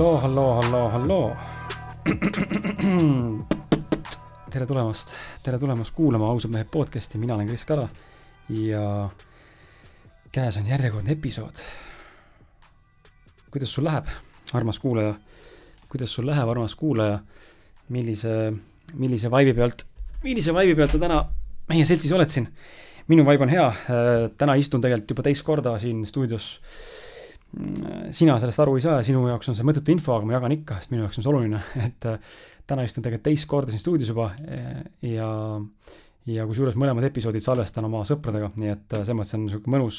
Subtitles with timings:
[0.00, 1.36] halloo, halloo, halloo, halloo.
[4.52, 5.12] tere tulemast,
[5.44, 7.88] tere tulemast kuulama Ausad mehed podcast'i, mina olen Kris Kala
[8.48, 9.10] ja
[10.32, 11.60] käes on järjekordne episood.
[13.50, 14.06] kuidas sul läheb,
[14.52, 15.14] armas kuulaja?
[15.88, 17.18] kuidas sul läheb, armas kuulaja?
[17.88, 18.52] millise,
[18.94, 19.84] millise vaibi pealt,
[20.24, 21.24] millise vaibi pealt sa täna
[21.68, 22.48] meie seltsis oled siin?
[23.08, 23.68] minu vaib on hea,
[24.36, 26.54] täna istun tegelikult juba teist korda siin stuudios
[28.14, 30.54] sina sellest aru ei saa ja sinu jaoks on see mõttetu info, aga ma jagan
[30.54, 32.36] ikka, sest minu jaoks on see oluline, et äh,
[32.70, 35.30] täna istun tegelikult teist korda siin stuudios juba äh, ja
[36.30, 39.98] ja kusjuures mõlemad episoodid salvestan oma sõpradega, nii et äh, selles mõttes on niisugune mõnus,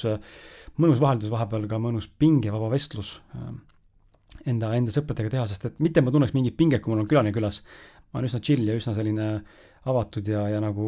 [0.79, 3.17] mõnus vaheldus, vahepeal ka mõnus pingevaba vestlus
[4.47, 7.35] enda, enda sõpradega teha, sest et mitte ma tunneks mingit pinget, kui mul on külaline
[7.35, 7.65] külas.
[8.11, 9.27] ma olen üsna chill ja üsna selline
[9.91, 10.87] avatud ja, ja nagu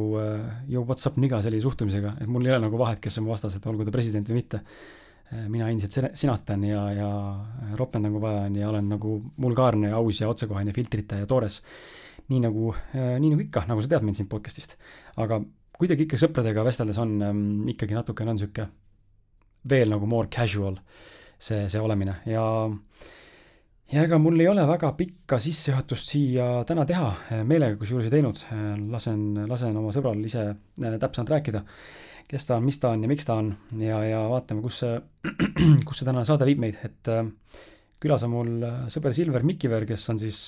[0.70, 3.58] ju what's up niga sellise suhtumisega, et mul ei ole nagu vahet, kes on vastas,
[3.58, 4.62] et olgu ta president või mitte
[5.50, 7.10] mina endiselt sinatan ja, ja
[7.80, 11.62] ropendan, kui vaja on ja olen nagu vulgaarne ja aus ja otsekohene, filtrita ja toores.
[12.30, 14.78] nii nagu, äh, nii nagu ikka, nagu sa tead mind siin podcast'ist.
[15.18, 15.42] aga
[15.78, 18.68] kuidagi ikka sõpradega vesteldes on ähm, ikkagi natukene on sihuke
[19.70, 20.78] veel nagu more casual
[21.40, 22.44] see, see olemine ja
[23.94, 27.10] ja ega mul ei ole väga pikka sissejuhatust siia täna teha,
[27.44, 28.40] meelega kusjuures ei teinud,
[28.94, 31.64] lasen, lasen oma sõbral ise äh, täpsemalt rääkida
[32.30, 33.52] kes ta on, mis ta on ja miks ta on.
[33.82, 34.96] Ja, ja vaatame, kus see,
[35.88, 37.26] kus see tänane saade viib meid, et äh,
[38.04, 40.40] külas on mul äh, sõber Silver Mikiver, kes on siis,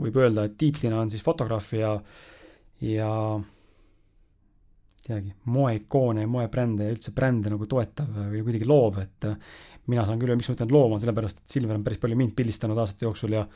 [0.00, 1.96] võib öelda, et tiitlina on siis fotograaf ja,
[2.86, 3.10] ja
[5.06, 9.52] teagi, moeikoone ja moebrände ja üldse brände nagu toetav või kuidagi loov, et äh,
[9.90, 12.36] mina saan küll, miks ma ütlen loov, on sellepärast, et Silver on päris palju mind
[12.38, 13.46] pildistanud aastate jooksul ja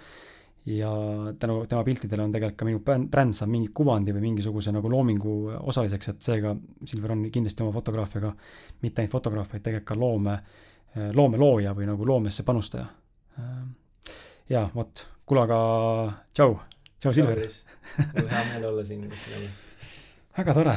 [0.67, 0.91] ja
[1.39, 2.81] tänu tema piltidele on tegelikult ka minu
[3.11, 6.55] bränd saab mingi kuvandi või mingisuguse nagu loomingu osaliseks, et seega
[6.89, 8.31] Silver on kindlasti oma fotograafiaga
[8.83, 10.39] mitte ainult fotograaf, vaid tegelikult ka loome,
[11.13, 12.87] loomelooja või nagu loomesse panustaja.
[14.49, 15.59] ja vot, kuule aga
[16.33, 16.57] tšau,
[16.99, 17.45] tšau Silver.
[18.15, 19.51] mul hea meel olla siin sinuga.
[20.39, 20.77] väga tore.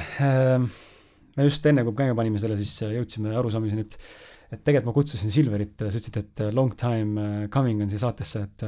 [1.37, 4.01] me just enne, kui käima panime selle, siis jõudsime arusaamiseni, et
[4.47, 8.63] et tegelikult ma kutsusin Silverit, sa ütlesid, et long time coming on siia saatesse, et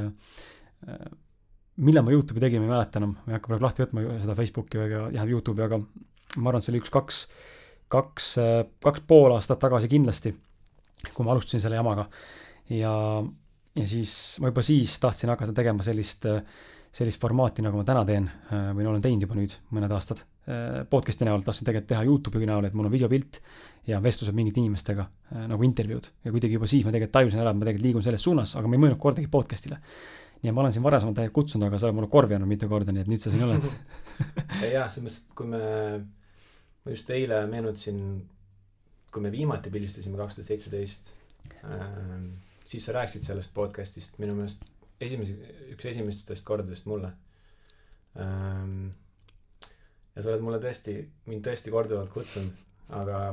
[1.80, 4.36] millal ma Youtube'i tegin, ma ei mäleta enam, ma ei hakka praegu lahti võtma seda
[4.38, 7.20] Facebooki ega jah, Youtube'i, aga ma arvan, et see oli üks kaks,
[7.92, 10.34] kaks, äh, kaks pool aastat tagasi kindlasti,
[11.14, 12.08] kui ma alustasin selle jamaga.
[12.70, 12.92] ja,
[13.76, 16.28] ja siis ma juba siis tahtsin hakata tegema sellist,
[16.94, 20.26] sellist formaati, nagu ma täna teen äh, või no olen teinud juba nüüd mõned aastad.
[20.90, 23.36] Podcast'i näol tahtsin tegelikult teha Youtube'i näol, et mul on videopilt
[23.86, 25.04] ja vestlused mingite inimestega
[25.46, 28.24] nagu intervjuud ja kuidagi juba siis ma tegelikult tajusin ära, et ma tegelikult liigun selles
[28.24, 29.78] suunas, aga ma ei mõelnud kordagi podcast'ile
[30.42, 32.94] ja ma olen siin varasemalt täiega kutsunud, aga sa oled mulle korvi andnud mitu korda,
[32.94, 33.66] nii et nüüd sa siin oled
[34.74, 35.62] jah, selles mõttes, et kui me,
[36.84, 38.00] ma just eile meenutasin,
[39.12, 41.12] kui me viimati pildistasime kaks tuhat seitseteist,
[41.64, 42.30] ähm,
[42.70, 44.64] siis sa rääkisid sellest podcast'ist minu meelest
[45.00, 45.36] esimese,
[45.74, 47.12] üks esimestest kordadest mulle.
[48.20, 48.90] Ähm,
[50.14, 50.96] ja sa oled mulle tõesti,
[51.30, 53.24] mind tõesti korduvalt kutsunud, aga,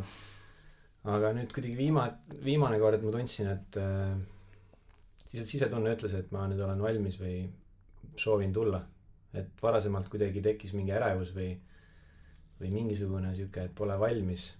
[1.13, 2.09] aga nüüd kuidagi viima-,
[2.43, 4.17] viimane kord ma tundsin, et äh,
[5.27, 7.39] siis sisetunne ütles, et ma nüüd olen valmis või
[8.17, 8.83] soovin tulla.
[9.37, 11.51] et varasemalt kuidagi tekkis mingi ärevus või,
[12.61, 14.53] või mingisugune sihuke, et pole valmis.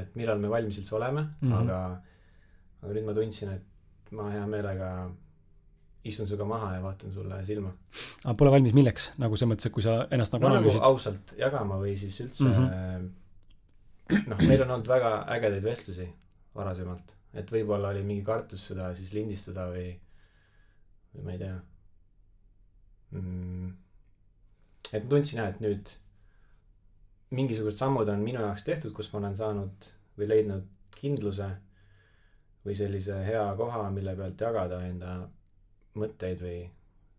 [0.00, 1.58] et millal me valmis üldse oleme mm, -hmm.
[1.60, 2.00] aga,
[2.82, 5.10] aga nüüd ma tundsin, et ma hea meelega
[6.04, 7.72] istun sinuga maha ja vaatan sulle silma.
[8.24, 11.36] aga pole valmis milleks, nagu selles mõttes, et kui sa ennast nagu no, nagu ausalt
[11.38, 13.10] jagama või siis üldse mm -hmm.
[14.32, 16.08] noh, meil on olnud väga ägedaid vestlusi
[16.54, 19.90] varasemalt et võib-olla oli mingi kartus seda siis lindistada või,
[21.14, 21.56] või ma ei tea
[23.10, 23.70] mm..
[24.92, 25.94] et ma tundsin jah, et nüüd
[27.36, 31.48] mingisugused sammud on minu jaoks tehtud, kus ma olen saanud või leidnud kindluse
[32.64, 35.20] või sellise hea koha, mille pealt jagada enda
[35.98, 36.58] mõtteid või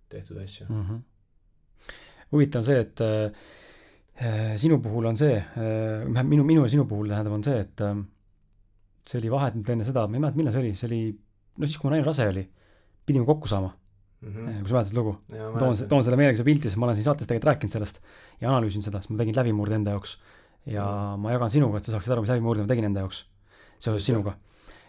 [0.09, 0.85] tehtud asju mm.
[0.85, 1.01] -hmm.
[2.33, 7.09] huvitav on see, et äh, sinu puhul on see äh,, minu, minu ja sinu puhul
[7.11, 7.95] tähendab, on see, et äh,
[9.09, 11.03] see oli vahetult enne seda, ma ei mäleta, millal see oli, see oli,
[11.57, 12.43] no siis, kui mu naine rase oli,
[13.09, 14.35] pidime kokku saama mm.
[14.35, 14.59] -hmm.
[14.59, 15.15] kui sa mäletad lugu.
[15.59, 18.01] toon, toon selle meelega seda pilti, sest ma olen siin saates tegelikult rääkinud sellest
[18.41, 20.19] ja analüüsinud seda, sest ma tegin läbimurde enda jaoks.
[20.65, 21.25] ja mm -hmm.
[21.25, 23.25] ma jagan sinuga, et sa saaksid aru, mis läbimurde ma tegin enda jaoks,
[23.79, 24.37] seoses sinuga.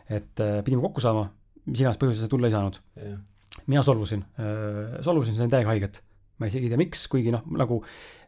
[0.09, 1.31] et äh, pidime kokku saama,
[1.67, 3.19] mis iganes põhjusel sa tulla ei saanud yeah..
[3.67, 6.03] mina solvusin äh,, solvusin, sain täiega haiget.
[6.39, 7.85] ma isegi ei tea, miks, kuigi noh, nagu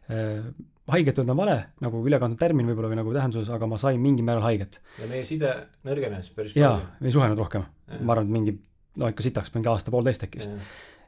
[0.09, 0.45] äh,
[0.91, 4.25] haiget öelda on vale, nagu ülekantud termin võib-olla või nagu tähenduses, aga ma sain mingil
[4.27, 4.81] määral haiget.
[4.99, 5.53] ja meie side
[5.87, 6.63] nõrgenes päris palju.
[6.65, 7.65] jaa, ei suhelnud rohkem.
[8.01, 8.55] ma arvan, et mingi,
[8.99, 10.55] no ikka sitaks, mingi aasta-poolteist äkki vist.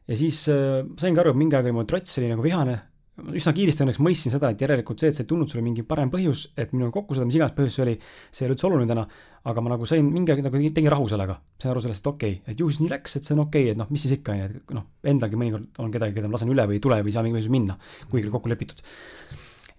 [0.08, 2.80] ja siis äh, saingi aru, et mingi aeg oli mul trots oli nagu vihane
[3.16, 6.10] üsna kiiresti õnneks mõistsin seda, et järelikult see, et see ei tulnud sulle mingi parem
[6.12, 7.94] põhjus, et minuga kokku saada, mis iganes põhjus see oli,
[8.28, 9.06] see ei ole üldse oluline täna,
[9.52, 11.38] aga ma nagu sain mingi aeg nagu tegin rahu sellega.
[11.62, 13.70] sain aru sellest, et okei okay,, et ju siis nii läks, et see on okei
[13.70, 16.28] okay,, et noh, mis siis ikka, on ju, et noh, endalgi mõnikord on kedagi, keda
[16.28, 17.78] ma lasen üle või ei tule või ei saa mingi põhjus minna,
[18.12, 18.84] kuigi oli kokku lepitud.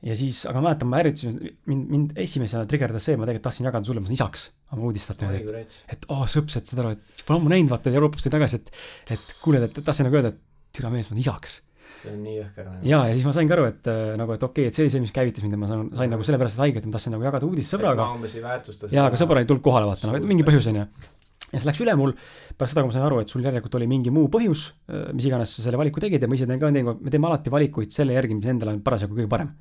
[0.05, 1.39] Ja siis, aga ma mäletan, ma ärritasin,
[1.71, 5.23] mind, mind esimesena trigerdas see, ma tegelikult tahtsin jagada sulle, ma saan isaks oma uudistat
[5.23, 8.27] niimoodi, et, et oo oh, sõps, et saad aru, et pole ammu näinud, vaata Euroopast
[8.27, 8.83] tuli tagasi, et,
[9.17, 11.61] et kuule, et tahtsin nagu öelda, et türa mees, ma olen isaks
[11.97, 12.87] see on nii jõhker nagu.
[12.87, 14.93] ja, ja siis ma saingi aru, et äh, nagu, et okei okay,, et see oli
[14.95, 17.27] see, mis käivitas mind ja ma sain, sain nagu sellepärast haiget, et ma tahtsin nagu
[17.27, 18.09] jagada uudist sõbraga.
[18.21, 18.31] ma
[18.93, 20.87] jaa, aga sõber ei tulnud kohale, vaata, noh, mingi põhjus on ju.
[21.53, 22.15] Ja see läks üle mul,
[22.59, 25.29] pärast seda, kui ma sain aru, et sul järelikult oli mingi muu põhjus, äh, mis
[25.29, 28.17] iganes sa selle valiku tegid ja ma ise teen ka, me teeme alati valikuid selle
[28.17, 29.53] järgi, mis endale on parasjagu kõige parem.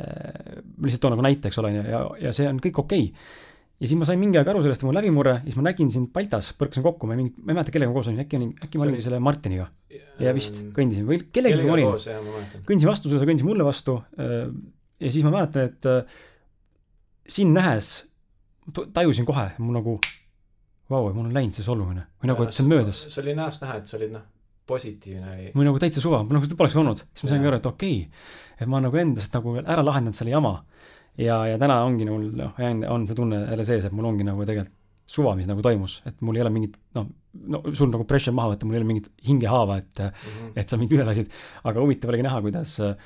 [0.00, 2.82] Äh, ma lihtsalt toon nagu näite, eks ole, on ju, ja, ja see on kõik
[2.84, 3.44] okei okay
[3.76, 6.08] ja siis ma sain mingi aeg aru sellest, et mul läbimurre, siis ma nägin sind
[6.14, 8.80] Baltas, põrkasin kokku, ma ei, ma ei mäleta, kellega ma koos olin, äkki olin, äkki
[8.80, 9.68] ma olin selle Martiniga.
[10.22, 11.92] ja vist kõndisin või kellegagi ma olin.
[12.68, 13.98] kõndisin vastu sulle, sa kõndisid mulle vastu.
[14.16, 14.48] Äh,
[15.04, 16.22] ja siis ma mäletan, et äh,
[17.36, 17.90] sind nähes
[18.96, 19.98] tajusin kohe, mul nagu,
[20.92, 23.04] vau, mul on läinud see solvumine või nagu, et see on möödas.
[23.10, 24.26] see oli näost näha, et sa olid noh,
[24.66, 25.50] positiivne oli.
[25.54, 28.32] mul nagu täitsa suva, nagu seda poleks olnud, siis ma saingi aru, et okei okay,,
[28.60, 30.56] et ma nagu endast nagu ära lahendanud selle jama
[31.18, 34.46] ja, ja täna ongi mul noh, on see tunne jälle sees, et mul ongi nagu
[34.46, 34.74] tegelikult
[35.06, 37.06] suva, mis nagu toimus, et mul ei ole mingit noh,
[37.52, 40.48] no sul nagu pressure maha võtta, mul ei ole mingit hingehaava, et mm, -hmm.
[40.62, 41.30] et sa mind üle lasid.
[41.62, 42.96] aga huvitav oligi näha, kuidas äh,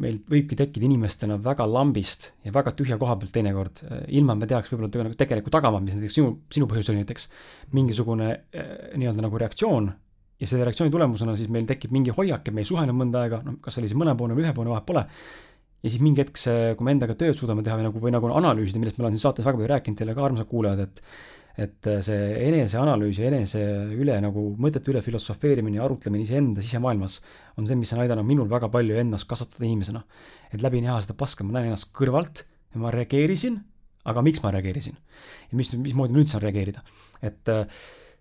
[0.00, 4.48] meil võibki tekkida inimestena väga lambist ja väga tühja koha pealt teinekord, äh, ilma me
[4.50, 7.28] teaks võib-olla nagu tegelikku tagamaad, mis näiteks sinu, sinu põhjus oli näiteks
[7.76, 9.90] mingisugune äh, nii-öelda nagu reaktsioon.
[10.42, 13.40] Ja selle reaktsiooni tulemusena siis meil tekib mingi hoiak ja me ei suhelnud mõnda aega,
[13.46, 15.04] noh, kas oli siis mõnepoolne või ühepoolne, vahet pole.
[15.84, 18.32] Ja siis mingi hetk see, kui me endaga tööd suudame teha või nagu, või nagu
[18.32, 21.02] analüüsida, millest ma olen siin saates väga palju rääkinud teile ka, armsad kuulajad, et
[21.54, 23.60] et see eneseanalüüs ja enese
[23.94, 27.20] üle nagu mõtete üle filosofeerimine ja arutlemine iseenda sisemaailmas
[27.60, 30.02] on see, mis on aidanud minul väga palju ennast kasvatada inimesena.
[30.52, 33.60] et läbi näha seda paska, ma näen ennast kõrvalt ja ma reageerisin,
[34.04, 34.96] aga miks ma reageerisin?
[35.50, 36.82] ja mis, mismoodi ma nüüd saan reageerida?
[37.22, 37.54] et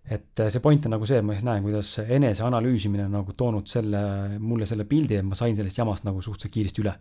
[0.03, 4.01] et see point on nagu see, et ma näen, kuidas eneseanalüüsimine on nagu toonud selle,
[4.37, 6.93] mulle selle pildi, et ma sain sellest jamast nagu suhteliselt kiiresti üle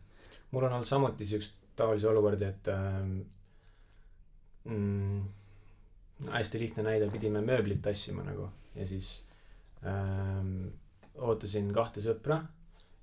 [0.52, 3.14] mul on olnud samuti siukseid taolisi olukordi, et ähm,
[4.64, 5.22] mm,
[6.30, 9.14] hästi lihtne näide, pidime mööblit tassima nagu ja siis
[9.86, 10.72] ähm,
[11.18, 12.40] ootasin kahte sõpra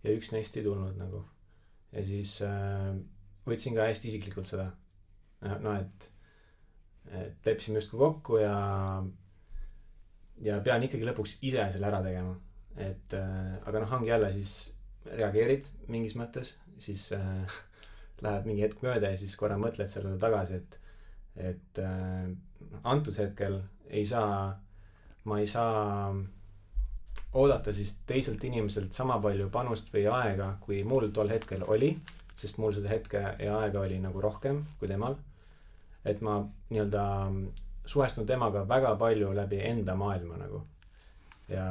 [0.04, 1.24] ja üks neist ei tulnud nagu.
[1.92, 2.94] ja siis äh,
[3.48, 4.70] võtsin ka hästi isiklikult seda.
[5.42, 6.10] noh, et,
[7.16, 8.56] et leppisime justkui kokku ja,
[10.44, 12.36] ja pean ikkagi lõpuks ise selle ära tegema.
[12.78, 14.58] et äh, aga noh, ongi jälle siis
[15.10, 17.60] reageerid mingis mõttes siis äh,
[18.26, 20.80] läheb mingi hetk mööda ja siis korra mõtled sellele tagasi, et,
[21.52, 22.30] et äh,
[22.84, 24.54] antud hetkel ei saa,
[25.24, 26.14] ma ei saa
[27.34, 31.94] oodata siis teiselt inimeselt sama palju panust või aega, kui mul tol hetkel oli,
[32.40, 35.18] sest mul seda hetke ja aega oli nagu rohkem kui temal.
[36.06, 36.40] et ma
[36.70, 37.02] nii-öelda
[37.86, 40.62] suhestun temaga väga palju läbi enda maailma nagu
[41.50, 41.66] ja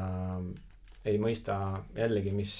[1.05, 1.57] ei mõista
[1.97, 2.53] jällegi, mis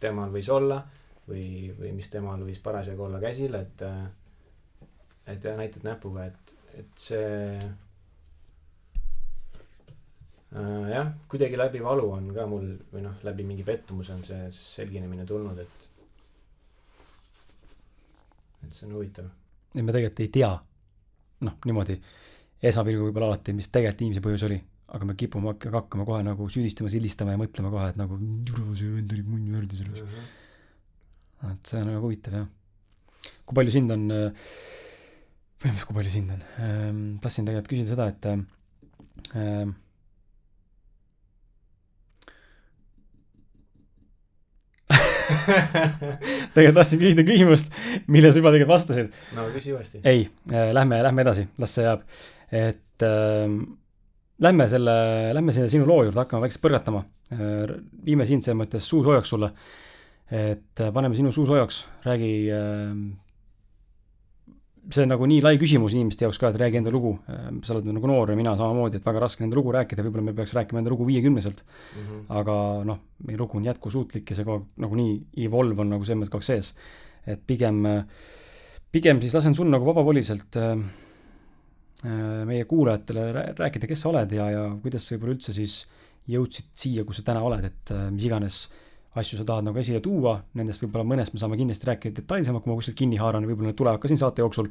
[0.00, 0.80] temal võis olla
[1.28, 3.84] või, või mis temal võis parasjagu olla käsil, et,
[5.26, 7.58] et ja näitad näpuga, et, et see
[10.56, 14.50] äh, jah, kuidagi läbi valu on ka mul või noh, läbi mingi pettumuse on see
[14.56, 15.88] selginemine tulnud, et,
[18.66, 19.30] et see on huvitav.
[19.74, 20.52] et me tegelikult ei tea,
[21.48, 21.98] noh, niimoodi
[22.62, 24.60] esmapilgul võib-olla alati, mis tegelikult inimese põhjus oli,
[24.92, 28.20] aga me kipume hakkama kohe nagu süüdistama, sildistama ja mõtlema kohe, et nagu
[28.78, 30.14] see vend oli munni värdi selles uh.
[30.14, 30.30] -huh
[31.50, 32.48] et see on väga huvitav jah.
[33.46, 34.28] kui palju sind on, või
[35.70, 39.74] mis, kui palju sind on ähm,, tahtsin tegelikult küsida seda, et ähm,
[46.54, 47.70] tegelikult tahtsin küsida küsimust,
[48.12, 49.20] mille sa juba tegelikult vastasid.
[49.36, 50.02] no küsi uuesti.
[50.04, 52.02] ei äh,, lähme, lähme edasi, las see jääb.
[52.50, 53.46] et äh,
[54.42, 54.96] lähme selle,
[55.36, 57.78] lähme selle sinu loo juurde, hakkame vaikselt põrgatama äh,.
[58.04, 59.54] viime sind selles mõttes suu soojaks sulle
[60.32, 62.96] et äh, paneme sinu suu soojaks, räägi äh,.
[64.90, 67.50] See on nagu nii lai küsimus inimeste jaoks ka, et räägi enda lugu äh,.
[67.62, 70.34] sa oled nagu noor ja mina samamoodi, et väga raske enda lugu rääkida, võib-olla me
[70.34, 72.02] peaks rääkima enda lugu viiekümneselt mm.
[72.02, 72.24] -hmm.
[72.40, 72.56] aga
[72.88, 76.34] noh, meie lugu on jätkusuutlik ja see kogu aeg nagunii evolve on nagu selles mõttes
[76.34, 76.74] kogu aeg sees.
[77.26, 77.82] et pigem,
[78.90, 80.76] pigem siis lasen sul nagu vabavoliselt äh
[82.44, 85.86] meie kuulajatele rääkida, kes sa oled ja, ja kuidas sa võib-olla üldse siis
[86.26, 90.00] jõudsid siia, kus sa täna oled, et mis iganes äh, asju sa tahad nagu esile
[90.04, 93.72] tuua, nendest võib-olla mõnest me saame kindlasti rääkida detailsemalt, kui ma kuskilt kinni haaran, võib-olla
[93.72, 94.70] need tulevad ka siin saate jooksul.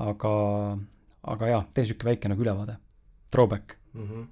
[0.00, 0.32] aga,
[1.34, 2.76] aga jaa, tee sihuke väike nagu ülevaade,
[3.30, 4.06] throwback mm.
[4.06, 4.26] -hmm.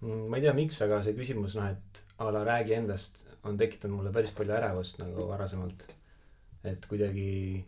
[0.00, 3.56] mm, ma ei tea, miks, aga see küsimus noh, et a la räägi endast on
[3.56, 5.86] tekitanud mulle päris palju ärevust nagu varasemalt.
[6.64, 7.64] et kuidagi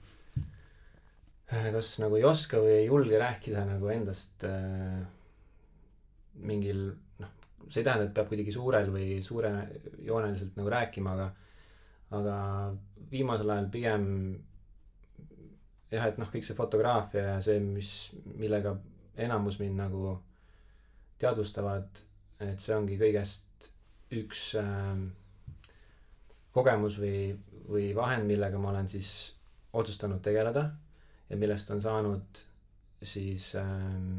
[1.52, 5.04] äh, kas nagu ei oska või ei julge rääkida nagu endast äh,
[6.34, 6.90] mingil
[7.68, 11.28] see ei tähenda, et peab kuidagi suurel või suurejooneliselt nagu rääkima, aga
[12.18, 12.36] aga
[13.10, 14.04] viimasel ajal pigem
[15.92, 17.92] jah, et noh, kõik see fotograafia ja see, mis,
[18.38, 18.74] millega
[19.18, 20.14] enamus mind nagu
[21.20, 22.02] teadvustavad,
[22.44, 23.70] et see ongi kõigest
[24.14, 25.00] üks äh,
[26.54, 27.32] kogemus või,
[27.68, 29.12] või vahend, millega ma olen siis
[29.76, 30.68] otsustanud tegeleda
[31.28, 32.42] ja millest on saanud
[33.04, 33.68] siis äh,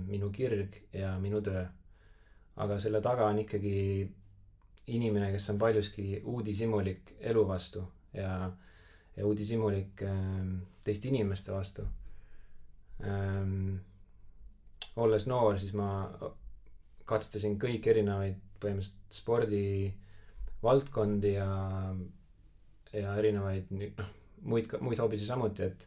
[0.07, 1.65] minu kirg ja minu töö.
[2.59, 4.09] Aga selle taga on ikkagi
[4.95, 7.01] inimene, kes on paljuski uudishimulik
[7.31, 8.51] elu vastu ja,
[9.15, 10.13] ja uudishimulik äh,
[10.85, 11.81] teiste inimeste vastu
[13.05, 13.75] ähm,.
[14.99, 16.09] olles noor, siis ma
[17.07, 21.47] katsetasin kõiki erinevaid põhimõtteliselt spordivaldkondi ja,
[22.93, 24.09] ja erinevaid noh,
[24.43, 25.85] muid, muid hobisid samuti, et,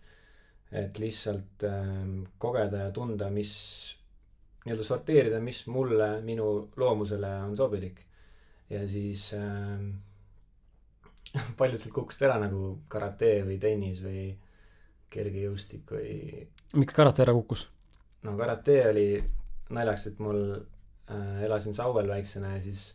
[0.84, 3.52] et lihtsalt ähm, kogeda ja tunda, mis,
[4.64, 8.00] nii-öelda sorteerida, mis mulle, minu loomusele on sobilik.
[8.70, 9.90] ja siis ähm,
[11.58, 14.30] paljud sealt kukkusid ära nagu karate või tennis või
[15.12, 16.46] kergejõustik või
[16.78, 17.68] miks karate ära kukkus?
[18.22, 19.06] no karate oli
[19.72, 22.92] naljaks, et mul äh, elasin Sauel väiksena ja siis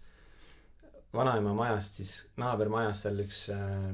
[1.13, 3.91] vanaema majast siis naabermajas seal üks äh,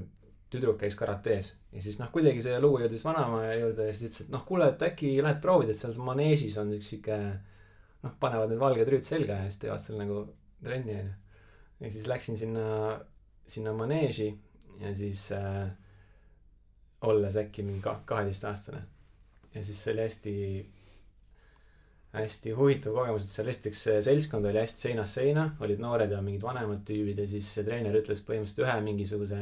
[0.53, 4.27] tüdruk käis karates ja siis noh, kuidagi see lugu jõudis vanaema juurde ja siis ütles,
[4.27, 7.17] et noh, kuule, et äkki lähed proovid, et seal maneežis on üks sihuke
[8.03, 10.23] noh, panevad need valged rüüd selga ja siis teevad seal nagu
[10.63, 11.13] trenni onju.
[11.83, 12.65] ja siis läksin sinna,
[13.47, 14.29] sinna maneeži
[14.81, 15.67] ja siis äh,
[17.03, 18.83] olles äkki mingi ka- kaheteistaastane
[19.53, 20.35] ja siis see oli hästi
[22.13, 26.21] hästi huvitav kogemus, et seal esiteks see seltskond oli hästi seinast seina, olid noored ja
[26.21, 29.39] mingid vanemad tüübid ja siis see treener ütles põhimõtteliselt ühe mingisuguse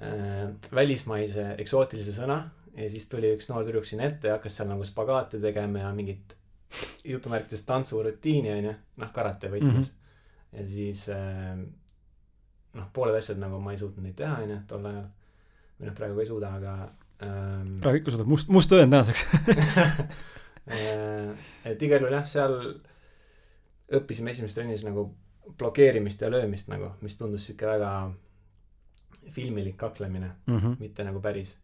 [0.00, 2.40] äh, välismaise eksootilise sõna
[2.76, 5.92] ja siis tuli üks noor tüdruk sinna ette ja hakkas seal nagu spagaate tegema ja
[5.96, 6.36] mingit
[7.04, 9.94] jutumärkides tantsurutiini onju, noh karate võtmes mm.
[9.94, 10.58] -hmm.
[10.58, 11.56] ja siis äh,
[12.74, 15.06] noh, pooled asjad nagu ma ei suutnud neid teha onju tol ajal
[15.80, 16.74] või noh, praegu ka ei suuda, aga
[17.22, 19.26] ähm, praegu ikka suudad, must, must tõend tänaseks.
[21.64, 22.56] Et igal juhul jah, seal
[23.96, 25.08] õppisime esimeses trennis nagu
[25.58, 28.12] blokeerimist ja löömist nagu, mis tundus sihuke väga
[29.34, 30.76] filmilik kaklemine, Mhm.
[30.78, 31.56] mitte nagu päris.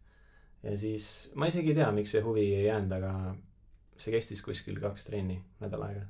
[0.63, 3.37] ja siis ma isegi ei tea, miks see huvi ei jäänud, aga
[4.03, 6.07] see kestis kuskil kaks trenni nädal aega.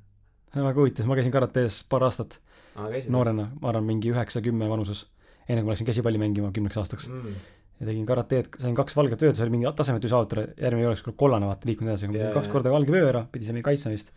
[0.53, 2.41] see on väga huvitav, ma käisin karates paar aastat
[2.77, 3.11] aa, käisid?
[3.13, 5.07] noorena, ma arvan, mingi üheksa-kümme vanuses.
[5.47, 7.37] enne kui ma läksin käsipalli mängima kümneks aastaks mm,.
[7.81, 11.49] ja tegin karateed, sain kaks valget vööd, see oli mingi tasemetu autor, järgmine oleks kollane,
[11.51, 14.13] vaata, liikunud edasi, aga yeah, kaks korda valge vöö ära, pidi see mingi kaitsma vist.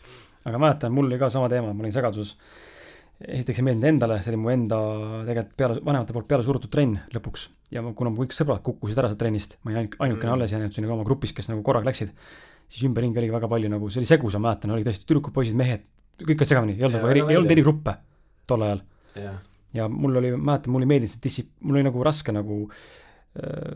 [0.47, 2.37] aga mäletan, mul oli ka sama teema, ma olin segaduses.
[3.19, 4.77] esiteks ei meeldinud endale, see oli mu enda
[5.27, 7.49] tegelikult peale, vanemate poolt peale surutud trenn lõpuks.
[7.75, 10.37] ja ma, kuna mu kõik sõbrad kukkusid ära sealt trennist, ma olin ainuke, ainukene Mm.
[10.37, 12.15] alles jäänud sinna oma grupis, kes nagu korraga läksid,
[12.69, 15.57] siis ümberringi oligi väga palju nagu, see oli segus, ma mäletan, oli tõesti tüdrukud, poisid,
[15.59, 15.83] mehed,
[16.21, 17.95] kõik olid segamini, ei olnud nagu eri, ei olnud eri gruppe
[18.49, 18.81] tol ajal
[19.73, 23.75] ja mul oli, mäletan, mulle ei meeldinud see dissi-, mul oli nagu raske nagu äh,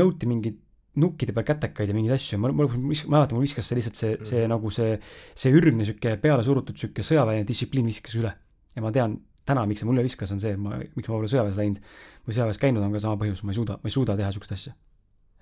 [0.00, 0.60] nõuti mingeid
[1.02, 4.42] nukkide peal kätekaid ja mingeid asju, ma, ma mäletan, mul viskas see lihtsalt see, see
[4.44, 4.50] Mhm.
[4.54, 4.98] nagu see,
[5.34, 8.30] see ürgne sihuke peale surutud sihuke sõjaväeline distsipliin viskas üle.
[8.76, 11.58] ja ma tean täna, miks see mulle viskas, on see, ma, miks ma pole sõjaväes
[11.58, 11.80] läinud
[12.26, 14.54] või sõjaväes käinud, on ka sama põhjus, ma ei suuda, ma ei suuda teha siukest
[14.56, 14.72] asja.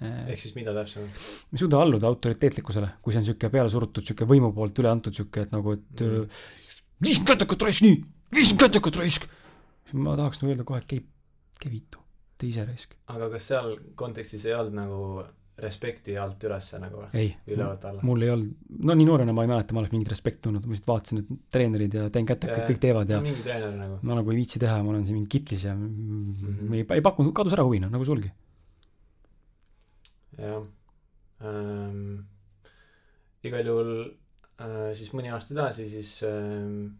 [0.02, 1.20] Ehk siis mida täpsemalt?
[1.52, 5.16] ei suuda alluda autoriteetlikkusele, kui see on sihuke peale surutud sihuke võimu poolt üle antud
[5.16, 6.40] sihuke, et nagu, et mm.
[7.04, 8.00] viiskümmend kätekat raisk, nii,
[8.36, 9.28] viiskümmend kätekat raisk.
[9.92, 11.04] ma tahaks nagu öelda kohe, et käi,
[11.60, 12.02] käi vittu,
[12.38, 12.98] tee ise raisk.
[13.12, 15.04] aga kas seal kontekstis ei olnud nagu
[15.62, 17.26] respekti alt ülesse nagu või?
[17.50, 18.04] ülevalt alla?
[18.06, 18.52] mul ei olnud,
[18.88, 21.42] no nii noorena ma ei mäleta, ma oleks mingit respekti tundnud, ma lihtsalt vaatasin, et
[21.52, 23.98] treenerid ja teen kätekaid, kõik teevad ja mingi treener nagu.
[24.02, 26.32] ma nagu ei viitsi teha, ma olen siin mingi kitlis ja mm.
[26.38, 26.78] -hmm.
[26.78, 28.32] ei, ei pakkunud, kadus ära huvi, noh, nagu sulgi.
[30.38, 30.62] Jah
[31.42, 32.24] ähm,.
[33.42, 33.94] igal juhul
[34.62, 36.92] äh, siis mõni aasta edasi, siis ähm,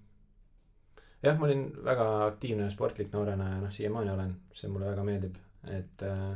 [1.22, 5.38] jah, ma olin väga aktiivne sportlik noorena ja noh, siiamaani olen, see mulle väga meeldib,
[5.70, 6.34] et äh,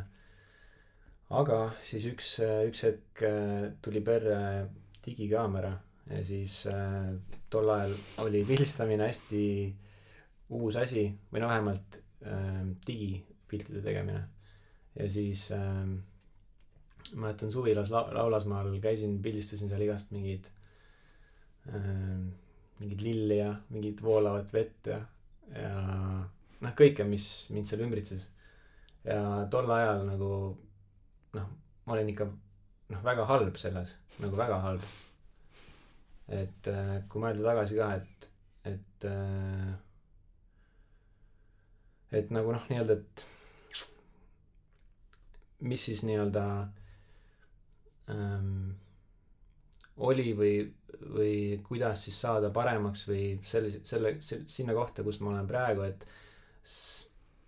[1.36, 2.36] aga siis üks,
[2.68, 4.38] üks hetk äh, tuli perre
[5.06, 5.74] digikaamera
[6.10, 7.14] ja siis äh,
[7.50, 7.94] tol ajal
[8.26, 9.42] oli pildistamine hästi
[10.54, 14.22] uus asi või no vähemalt äh, digipiltide tegemine
[14.94, 15.82] ja siis äh,
[17.14, 20.48] mäletan suvilas la- Laulasmaal käisin, pildistasin seal igast mingeid
[21.72, 22.28] ähm,,
[22.80, 25.00] mingeid lilli ja mingit voolavat vett ja,
[25.54, 25.76] ja
[26.60, 28.28] noh, kõike, mis mind seal ümbritses.
[29.04, 29.20] ja
[29.50, 30.30] tol ajal nagu
[31.36, 31.48] noh,
[31.86, 34.86] ma olin ikka noh, väga halb selles, nagu väga halb.
[36.28, 38.30] et äh, kui mõelda tagasi ka, et,
[38.72, 39.74] et äh,
[42.16, 43.26] et nagu noh, nii-öelda, et
[45.66, 46.42] mis siis nii-öelda
[48.12, 48.70] ähm,
[49.96, 50.54] oli või,
[51.14, 51.34] või
[51.64, 56.04] kuidas siis saada paremaks või sellise, selle, sinna kohta, kus ma olen praegu, et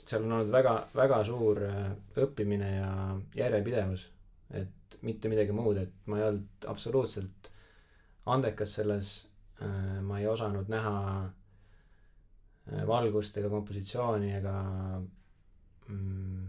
[0.09, 1.91] seal on olnud väga, väga suur äh,
[2.25, 2.93] õppimine ja
[3.37, 4.09] järjepidevus.
[4.51, 7.51] et mitte midagi muud, et ma ei olnud absoluutselt
[8.33, 9.11] andekas selles,
[9.61, 10.95] äh, ma ei osanud näha
[11.27, 14.55] äh, valgust ega kompositsiooni ega
[15.89, 16.47] mm,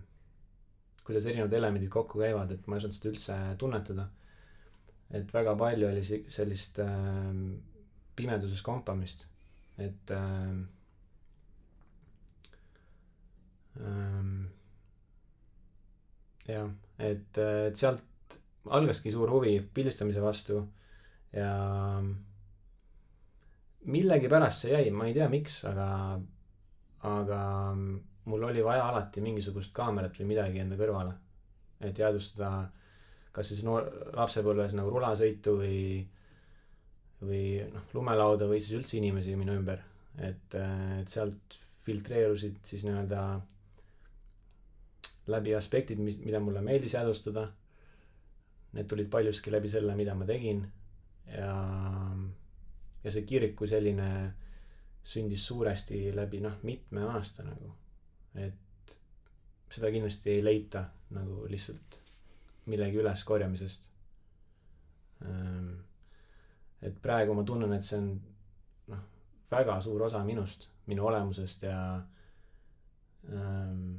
[1.09, 4.09] kuidas erinevad elemendid kokku käivad, et ma ei osanud seda üldse tunnetada.
[5.09, 7.31] et väga palju oli sellist äh,
[8.15, 9.23] pimeduses kompamist,
[9.81, 10.51] et äh,
[13.81, 14.27] äh,
[16.53, 18.37] jah, et, et sealt
[18.69, 20.61] algaski suur huvi pildistamise vastu
[21.33, 21.49] ja
[23.89, 25.89] millegipärast see jäi, ma ei tea, miks, aga,
[27.09, 27.41] aga
[28.29, 31.13] mul oli vaja alati mingisugust kaamerat või midagi enda kõrvale.
[31.81, 32.50] et jäädvustada
[33.36, 35.79] kas siis noor, lapsepõlves nagu rulasõitu või,
[37.21, 39.86] või noh, lumelauda või siis üldse inimesi minu ümber.
[40.17, 41.55] et, et sealt
[41.86, 43.21] filtreerusid siis nii-öelda
[45.29, 47.45] läbi aspektid, mis, mida mulle meeldis jäädvustada.
[48.74, 50.59] Need tulid paljuski läbi selle, mida ma tegin
[51.31, 51.53] ja,
[53.03, 54.09] ja see kirik kui selline
[55.09, 57.71] sündis suuresti läbi noh, mitme aasta nagu
[58.48, 58.96] et
[59.69, 60.84] seda kindlasti ei leita
[61.15, 62.00] nagu lihtsalt
[62.69, 63.88] millegi üleskorjamisest.
[65.25, 65.72] Ehm,
[66.81, 68.12] et praegu ma tunnen, et see on
[68.93, 69.01] noh,
[69.51, 71.79] väga suur osa minust, minu olemusest ja
[73.34, 73.98] ähm,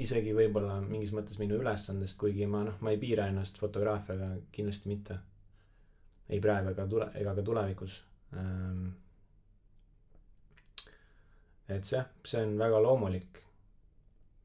[0.00, 4.92] isegi võib-olla mingis mõttes minu ülesandest, kuigi ma noh, ma ei piira ennast fotograafiaga kindlasti
[4.92, 5.18] mitte.
[6.30, 7.96] ei praegu ega tule, ega ka tulevikus
[8.38, 8.84] ähm,
[11.78, 13.40] et see see on väga loomulik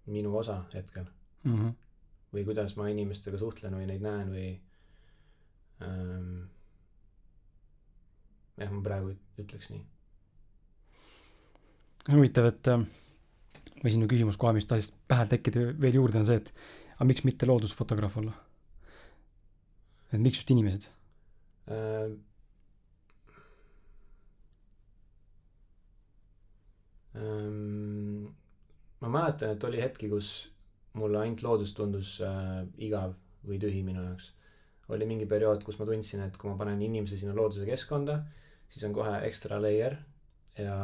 [0.06, 1.06] minu osa hetkel
[1.44, 1.56] mm.
[1.56, 1.74] -hmm.
[2.34, 4.50] või kuidas ma inimestega suhtlen või neid näen või
[5.82, 6.46] ähm,.
[8.58, 9.84] jah, ma praegu ütleks nii.
[12.12, 12.86] huvitav, et äh,
[13.84, 16.54] või sinu küsimus kohe, mis tahtsid pähe tekkida veel juurde, on see, et
[16.96, 18.34] aga miks mitte loodusfotograaf olla?
[20.14, 20.90] et miks just inimesed
[21.70, 22.16] äh,?
[27.16, 30.32] Ma mäletan, et oli hetki, kus
[31.00, 34.32] mulle ainult loodus tundus äh, igav või tühi minu jaoks.
[34.90, 38.20] oli mingi periood, kus ma tundsin, et kui ma panen inimese sinna looduse keskkonda,
[38.70, 39.98] siis on kohe ekstra layer
[40.58, 40.76] ja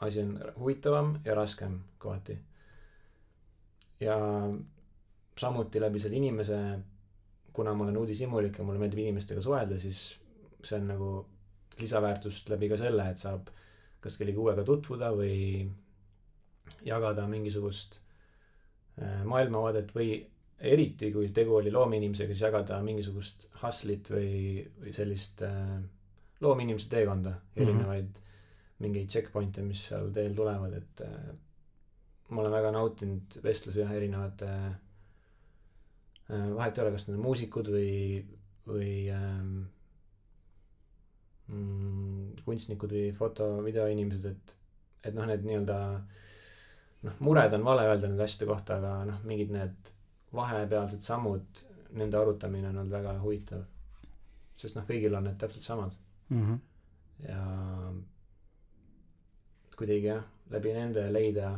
[0.00, 2.38] asi on huvitavam ja raskem kohati.
[4.00, 4.16] ja
[5.38, 6.58] samuti läbi selle inimese,
[7.52, 10.18] kuna ma olen uudishimulik ja mulle meeldib inimestega suhelda, siis
[10.62, 11.10] see on nagu
[11.78, 13.48] lisaväärtust läbi ka selle, et saab
[14.06, 15.66] kas kellegi uuega tutvuda või
[16.86, 17.98] jagada mingisugust
[19.00, 20.16] äh, maailmavaadet või
[20.56, 25.76] eriti, kui tegu oli loomeinimesega, siis jagada mingisugust hustle'it või, või sellist äh,
[26.40, 27.62] loomeinimese teekonda, mhm.
[27.62, 28.86] erinevaid mm -hmm.
[28.86, 31.30] mingeid checkpoint'e, mis seal teel tulevad, et äh,
[32.30, 34.50] ma olen väga nautinud vestlusi jah, erinevate
[36.28, 37.90] vahet ei ole, kas need on muusikud või,
[38.66, 39.60] või ähm,
[41.48, 44.56] mm, kunstnikud või foto, videoinimesed, et,
[45.08, 45.78] et noh, need nii-öelda
[47.06, 49.92] noh, mured on vale öelda nende asjade kohta, aga noh, mingid need
[50.36, 51.62] vahepealsed sammud,
[51.96, 53.64] nende arutamine on olnud väga huvitav.
[54.56, 55.92] sest noh, kõigil on need täpselt samad
[56.28, 56.42] mm.
[56.42, 56.58] -hmm.
[57.28, 57.40] ja
[59.76, 61.50] kuidagi jah, läbi nende leida,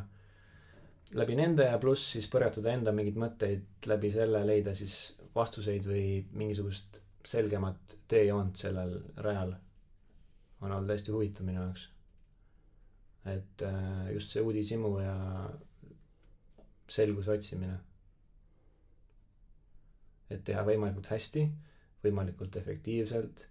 [1.14, 6.26] läbi nende ja pluss siis põrgatada enda mingeid mõtteid läbi selle leida siis vastuseid või
[6.32, 9.54] mingisugust selgemat teejoont sellel rajal
[10.60, 11.88] on olnud hästi huvitav minu jaoks.
[13.28, 15.16] et äh, just see uudishimu ja
[16.88, 17.78] selguse otsimine.
[20.30, 21.44] et teha võimalikult hästi,
[22.04, 23.46] võimalikult efektiivselt,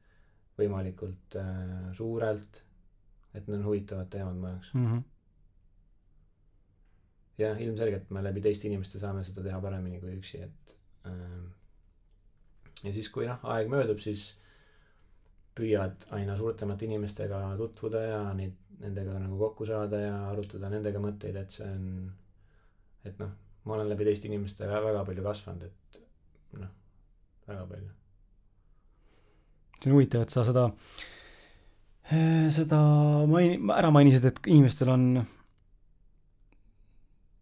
[0.57, 2.63] võimalikult äh, suurelt.
[3.33, 4.87] et need on huvitavad teemad mu jaoks mm.
[4.87, 5.03] -hmm.
[7.37, 11.47] jah, ilmselgelt me läbi teiste inimeste saame seda teha paremini kui üksi, et äh,
[12.83, 14.35] ja siis, kui noh, aeg möödub, siis
[15.57, 21.37] püüad aina suurtemate inimestega tutvuda ja neid, nendega nagu kokku saada ja arutada nendega mõtteid,
[21.41, 22.09] et see on,
[23.07, 23.31] et noh,
[23.65, 26.01] ma olen läbi teiste inimeste väga palju kasvanud, et
[26.61, 26.73] noh,
[27.49, 27.95] väga palju.
[29.77, 30.67] see on huvitav, et sa seda,
[32.53, 32.83] seda
[33.29, 35.09] maini-, ära mainisid, et inimestel on,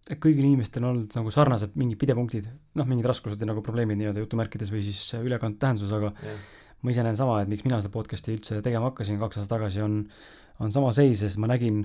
[0.05, 2.47] et kõigil inimestel on olnud nagu sarnased mingid pidepunktid,
[2.79, 6.93] noh, mingid raskused ja nagu probleemid nii-öelda jutumärkides või siis ülekant tähenduses, aga yeah ma
[6.93, 10.01] ise näen sama, et miks mina seda podcast'i üldse tegema hakkasin kaks aastat tagasi, on,
[10.63, 11.83] on sama seis, sest ma nägin,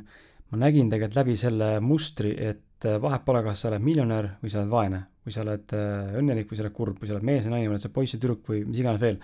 [0.53, 4.53] ma nägin tegelikult läbi selle mustri, et äh, vahet pole, kas sa oled miljonär või
[4.53, 7.29] sa oled vaene, või sa oled äh, õnnelik või sa oled kurb, või sa oled
[7.31, 9.20] mees ja naine, oled sa poiss ja tüdruk või mis iganes veel.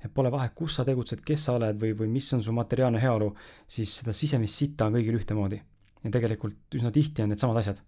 [0.00, 3.02] et pole vahet, kus sa tegutsed, kes sa oled või, või mis on su materiaalne
[3.02, 3.34] heaolu,
[3.68, 5.62] siis seda sisemist sitta on kõigil ühtemoodi.
[6.04, 7.82] ja tegelikult üsna tihti on needsamad asjad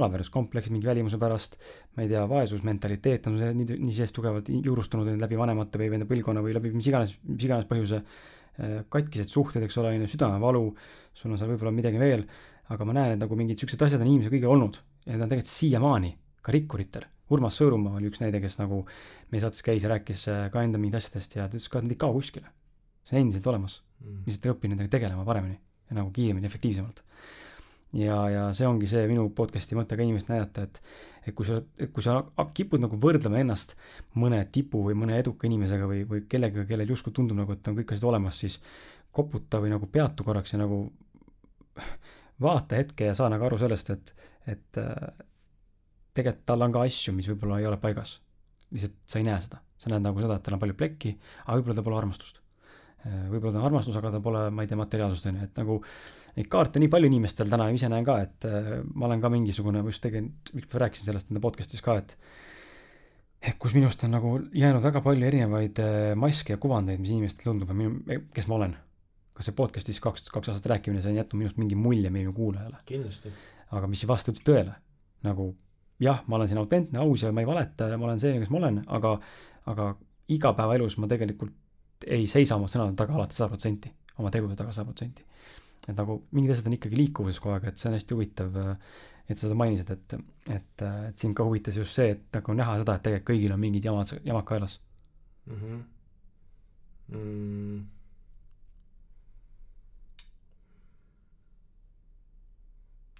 [0.00, 1.58] alaväärsuskompleks mingi välimuse pärast,
[1.96, 6.08] ma ei tea, vaesusmentaliteet on see nii, nii sees tugevalt juurustunud läbi vanemate või enda
[6.08, 8.00] põlvkonna või läbi mis iganes, mis iganes põhjuse,
[8.92, 10.64] katkised suhted, eks ole, on ju, südamevalu,
[11.16, 12.24] sul on seal võib-olla midagi veel,
[12.72, 15.32] aga ma näen, et nagu mingid siuksed asjad on inimesel kõigil olnud ja need on
[15.32, 17.06] tegelikult siiamaani, ka rikkuritel.
[17.32, 18.82] Urmas Sõõrumaa oli üks näide, kes nagu
[19.32, 21.86] meie saates käis ja rääkis äh, ka enda mingit asjadest ja ta ütles ka, et
[21.86, 22.50] nad ei kao kuskile.
[23.02, 25.56] see on endiselt olemas mm., lihtsalt õpin nendega tegelema paremini
[25.90, 27.00] ja nagu kiiremini, efektiivsemalt
[27.98, 30.82] ja, ja see ongi see minu podcast'i mõte ka inimestele näidata, et
[31.22, 31.60] et kui sa,
[31.94, 32.16] kui sa
[32.54, 33.76] kipud nagu võrdlema ennast
[34.18, 37.76] mõne tipu või mõne eduka inimesega või, või kellegagi, kellel justkui tundub nagu, et on
[37.78, 38.58] kõik asjad olemas, siis
[39.14, 40.80] koputa või nagu peatu korraks ja nagu
[42.42, 44.14] vaata hetke ja saa nagu aru sellest, et,
[44.50, 45.24] et äh,
[46.16, 48.18] tegelikult tal on ka asju, mis võib-olla ei ole paigas.
[48.72, 51.58] lihtsalt sa ei näe seda, sa näed nagu seda, et tal on palju plekki, aga
[51.58, 52.42] võib-olla tal pole armastust.
[53.06, 55.62] Äh, võib-olla ta on armastus, aga tal pole, ma ei tea, materiaalsust on ju, et
[55.62, 55.78] nagu
[56.38, 59.82] neid kaarte nii palju inimestel täna, ise näen ka, et äh, ma olen ka mingisugune,
[59.88, 62.16] just tegelikult, miks ma rääkisin sellest enda podcast'is ka, et
[63.42, 67.50] et kus minust on nagu jäänud väga palju erinevaid äh, maske ja kuvandeid, mis inimestel
[67.50, 67.72] tundub,
[68.34, 68.76] kes ma olen.
[69.32, 72.80] ka see podcast'is kaks, kaks aastat rääkimine, see on jätnud minust mingi mulje meie kuulajale.
[72.86, 73.32] kindlasti.
[73.72, 74.76] aga mis ei vasta üldse tõele.
[75.24, 75.50] nagu
[76.00, 78.50] jah, ma olen siin autentne, aus ja ma ei valeta ja ma olen see, kes
[78.50, 79.18] ma olen, aga,
[79.72, 79.90] aga
[80.32, 84.88] igapäevaelus ma tegelikult ei seisa oma sõnade taga alati sada protsenti, oma tegude taga sada
[84.88, 85.24] protsenti
[85.88, 88.60] et nagu mingid asjad on ikkagi liikuvuses kogu aeg, et see on hästi huvitav,
[89.28, 90.14] et sa seda mainisid, et,
[90.54, 93.62] et, et sind ka huvitas just see, et nagu näha seda, et tegelikult kõigil on
[93.62, 94.78] mingid jamad, jamad kaelas
[95.46, 95.58] mm.
[95.58, 95.82] -hmm.
[97.12, 97.86] Mm.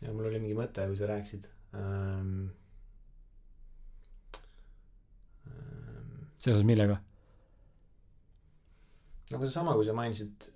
[0.03, 2.51] ja mul oli mingi mõte, kui sa rääkisid ähm,.
[5.47, 7.01] Ähm, seoses millega?
[9.33, 10.49] nagu seesama, kui sa mainisid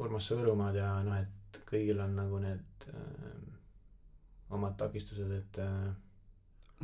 [0.00, 5.94] Urmas Sõõrumaad ja noh, et kõigil on nagu need äh, omad takistused, et äh,.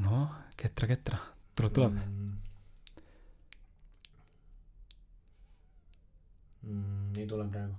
[0.05, 1.21] noh, ketra, ketra,
[1.59, 2.33] tuleb, tuleb mm,.
[6.61, 7.73] Mm, ei tule praegu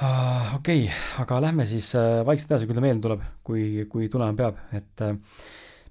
[0.00, 0.54] uh,.
[0.56, 4.36] okei okay,, aga lähme siis uh, vaikselt edasi, kui ta meelde tuleb, kui, kui tulema
[4.38, 5.16] peab, et uh,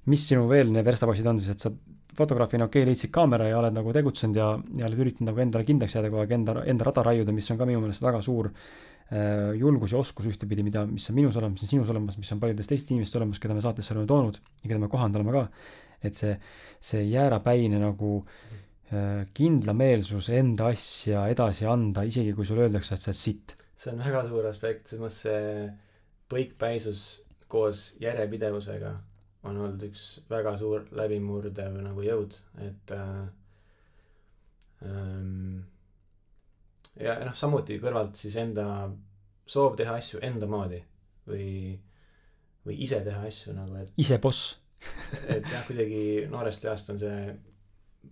[0.09, 1.73] mis sinu veel need verstapostid on siis, et sa
[2.19, 5.67] fotograafina okei okay,, leidsid kaamera ja oled nagu tegutsenud ja, ja oled üritanud nagu endale
[5.67, 8.49] kindlaks jääda kogu aeg, enda, enda rada raiuda, mis on ka minu meelest väga suur
[8.51, 12.31] äh, julgus ja oskus ühtepidi, mida, mis on minus olemas, mis on sinus olemas, mis
[12.35, 15.35] on paljudes teistes inimestes olemas, keda me saatesse oleme toonud ja keda me kohanud oleme
[15.37, 15.45] ka.
[16.03, 16.35] et see,
[16.91, 23.11] see jäärapäine nagu äh, kindlameelsus enda asja edasi anda, isegi kui sulle öeldakse, et sa
[23.11, 23.57] oled sitt.
[23.79, 25.69] see on väga suur aspekt, selles mõttes see
[26.29, 27.05] põikpäisus
[27.49, 28.93] koos järjepidevusega
[29.49, 33.19] on olnud üks väga suur läbimurdev nagu jõud, et äh,
[34.85, 35.59] ähm,
[36.99, 38.65] ja noh, samuti kõrvalt siis enda
[39.49, 40.79] soov teha asju enda moodi
[41.29, 41.75] või,
[42.65, 44.57] või ise teha asju nagu, et ise boss.
[45.33, 47.21] et jah, kuidagi noorest east on see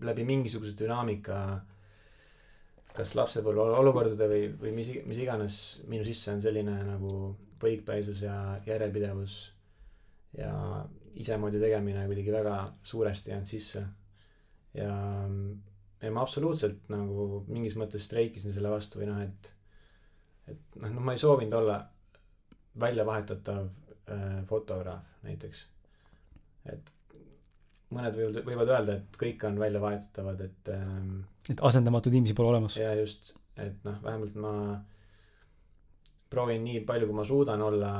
[0.04, 1.39] läbi mingisuguse dünaamika
[2.97, 7.12] kas lapsepõlve olukordade või, või mis, mis iganes minu sisse on selline nagu
[7.62, 9.38] põikpäisus ja järjepidevus
[10.38, 10.52] ja
[11.15, 13.84] isemoodi tegemine kuidagi väga suuresti jäänud sisse.
[14.74, 14.93] ja,
[16.02, 19.54] ja ma absoluutselt nagu mingis mõttes streikisin selle vastu või noh, et,
[20.54, 21.80] et noh, noh, ma ei soovinud olla
[22.80, 25.65] väljavahetatav äh, fotograaf näiteks.
[26.74, 26.93] et
[27.93, 31.24] mõned võivad, võivad öelda, et kõik on väljavahetatavad, et ähm,.
[31.50, 32.78] et asendamatuid inimesi pole olemas.
[32.78, 34.54] ja just, et noh, vähemalt ma
[36.30, 37.91] proovin nii palju, kui ma suudan olla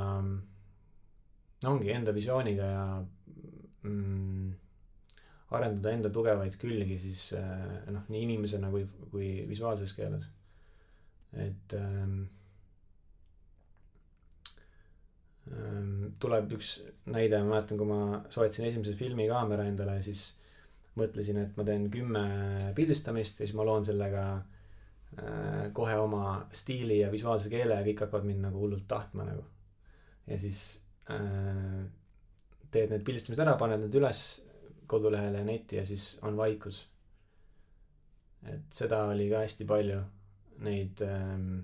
[1.66, 2.86] ongi enda visiooniga ja
[3.88, 4.54] mm,
[5.58, 10.28] arendada enda tugevaid külgi siis äh, noh, nii inimesena kui, kui visuaalses keeles.
[11.38, 12.26] et ähm,
[16.20, 20.32] tuleb üks näide, ma mäletan, kui ma soetasin esimese filmikaamera endale, siis
[20.98, 22.24] mõtlesin, et ma teen kümme
[22.76, 28.04] pildistamist ja siis ma loon sellega äh, kohe oma stiili ja visuaalse keele ja kõik
[28.06, 29.46] hakkavad mind nagu hullult tahtma nagu.
[30.28, 34.22] ja siis teed need pildistamised ära, paned need üles
[34.88, 36.88] kodulehele ja netti ja siis on vaikus.
[38.48, 39.98] et seda oli ka hästi palju,
[40.64, 41.58] neid ähm,,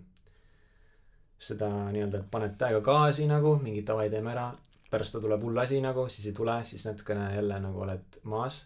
[1.40, 4.48] seda nii-öelda, et paned täiega gaasi nagu, mingi davai, teeme ära,
[4.92, 8.66] pärast seda tuleb hull asi nagu, siis ei tule, siis natukene jälle nagu oled maas.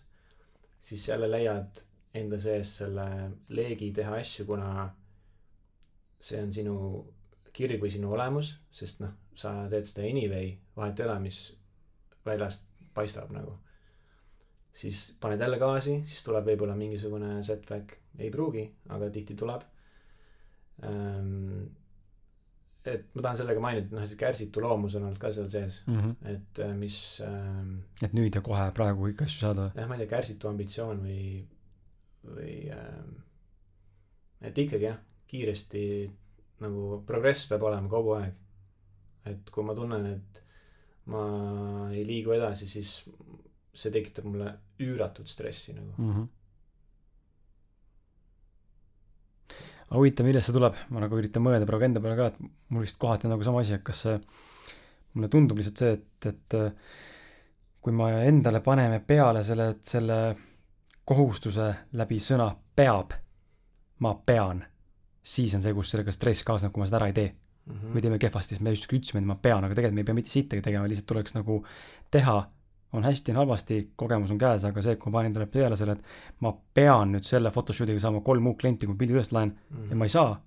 [0.82, 1.82] siis jälle leiad
[2.13, 3.06] enda sees selle
[3.50, 4.90] leegi teha asju, kuna
[6.18, 6.76] see on sinu
[7.54, 11.41] kirg või sinu olemus, sest noh, sa teed seda anyway, vahet ei ole, mis
[12.26, 13.58] väljast paistab nagu.
[14.78, 19.63] siis paned jälle gaasi, siis tuleb võib-olla mingisugune setback, ei pruugi, aga tihti tuleb.
[22.88, 25.82] et ma tahan sellega mainida, et noh, see kärsitu loomus on olnud ka seal sees,
[25.88, 26.00] mm.
[26.00, 26.30] -hmm.
[26.34, 29.71] et äh, mis ähm, et nüüd ja kohe praegu kõiki asju saada.
[29.76, 31.23] jah, ma ei tea, kärsitu ambitsioon või,
[32.30, 33.17] või ähm,
[34.41, 35.84] et ikkagi jah, kiiresti
[36.63, 38.36] nagu progress peab olema kogu aeg.
[39.32, 40.42] Et kui ma tunnen, et
[41.13, 41.22] ma
[41.94, 42.98] ei liigu edasi, siis
[43.78, 45.94] see tekitab mulle üüratut stressi nagu.
[45.98, 46.13] mm.
[46.13, 46.28] -hmm.
[49.88, 52.84] aga huvitav, millest see tuleb, ma nagu üritan mõelda praegu enda peale ka, et mul
[52.84, 54.18] vist kohati on nagu sama asi, et kas see,
[55.13, 56.58] mulle tundub lihtsalt see, et, et
[57.82, 60.18] kui me endale paneme peale selle, selle
[61.08, 63.13] kohustuse läbi sõna peab,
[64.04, 64.60] ma pean,
[65.24, 67.30] siis on see, kus sellega stress kaasneb, kui ma seda ära ei tee.
[67.67, 67.93] Mhm.
[67.93, 70.15] me teeme kehvasti, siis me justkui ütlesime, et ma pean, aga tegelikult me ei pea
[70.15, 71.58] mitte sittagi tegema, lihtsalt tuleks nagu
[72.12, 72.38] teha,
[72.95, 75.97] on hästi, on halvasti, kogemus on käes, aga see, kui ma panen endale peale selle,
[75.97, 79.51] et ma pean nüüd selle photoshoot'iga saama kolm uut klienti, kui ma pildi üles laen
[79.89, 80.38] ja ma ei saa,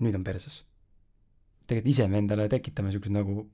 [0.00, 0.62] nüüd on perses.
[1.66, 3.44] tegelikult ise me endale tekitame siukseid nagu no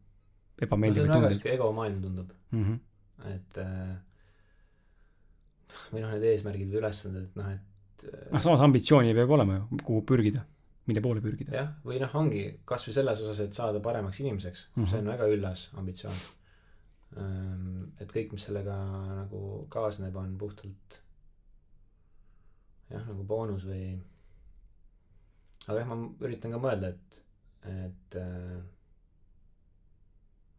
[0.66, 2.64] ebameeldivaid on väga tundeid siuke egomaailm tundub, mm.
[2.64, 3.34] -hmm.
[3.34, 3.92] et äh,
[5.92, 9.58] või noh, need eesmärgid või ülesanded, et noh, et äh, noh, samas ambitsiooni peab olema
[9.58, 10.44] ju, kuhu pürgida,
[10.90, 11.54] mille poole pürgida.
[11.54, 14.84] jah, või noh, ongi kasvõi selles osas, et saada paremaks inimeseks mm, Mhm.
[14.84, 14.90] -hmm.
[14.90, 16.20] see on väga üllas ambitsioon.
[18.00, 18.74] et kõik, mis sellega
[19.16, 21.00] nagu kaasneb, on puhtalt
[22.90, 23.98] jah, nagu boonus või.
[25.68, 27.18] aga jah, ma üritan ka mõelda, et,
[27.72, 28.16] et,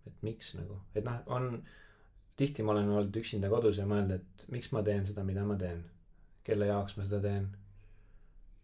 [0.07, 1.47] et miks nagu, et noh, on,
[2.39, 5.55] tihti ma olen olnud üksinda kodus ja mõelda, et miks ma teen seda, mida ma
[5.59, 5.83] teen,
[6.47, 7.49] kelle jaoks ma seda teen,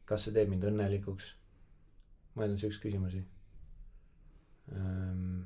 [0.08, 1.34] kas see teeb mind õnnelikuks
[2.38, 3.24] mõelnud siukseid küsimusi
[4.74, 5.46] ähm,.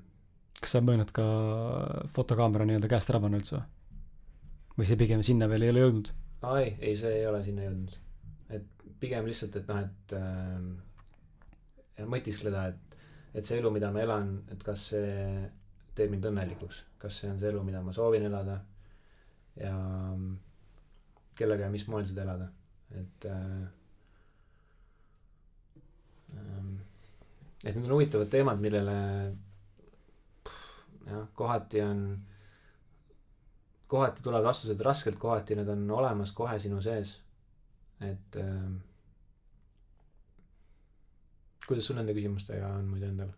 [0.62, 1.26] kas sa mõelnud ka
[2.14, 3.64] fotokaamera nii-öelda käest ära panna üldse
[4.78, 4.86] või?
[4.86, 6.14] see pigem sinna veel ei ole jõudnud?
[6.46, 7.98] aa ei, ei see ei ole sinna jõudnud.
[8.58, 10.16] et pigem lihtsalt, et noh, et
[12.02, 13.02] ja mõtiskleda, et,
[13.38, 15.12] et see elu, mida ma elan, et kas see
[15.98, 18.62] teeb mind õnnelikuks, kas see on see elu, mida ma soovin elada
[19.60, 20.32] ja mm,
[21.38, 22.48] kellega ja mis moel seda elada,
[22.98, 23.68] et äh,
[27.64, 28.98] et need on huvitavad teemad, millele
[31.06, 32.04] jah, kohati on
[33.92, 37.20] kohati tulevad vastused raskelt, kohati need on olemas kohe sinu sees.
[38.02, 38.72] et äh,
[41.68, 43.34] kuidas sul nende küsimustega on muidu endal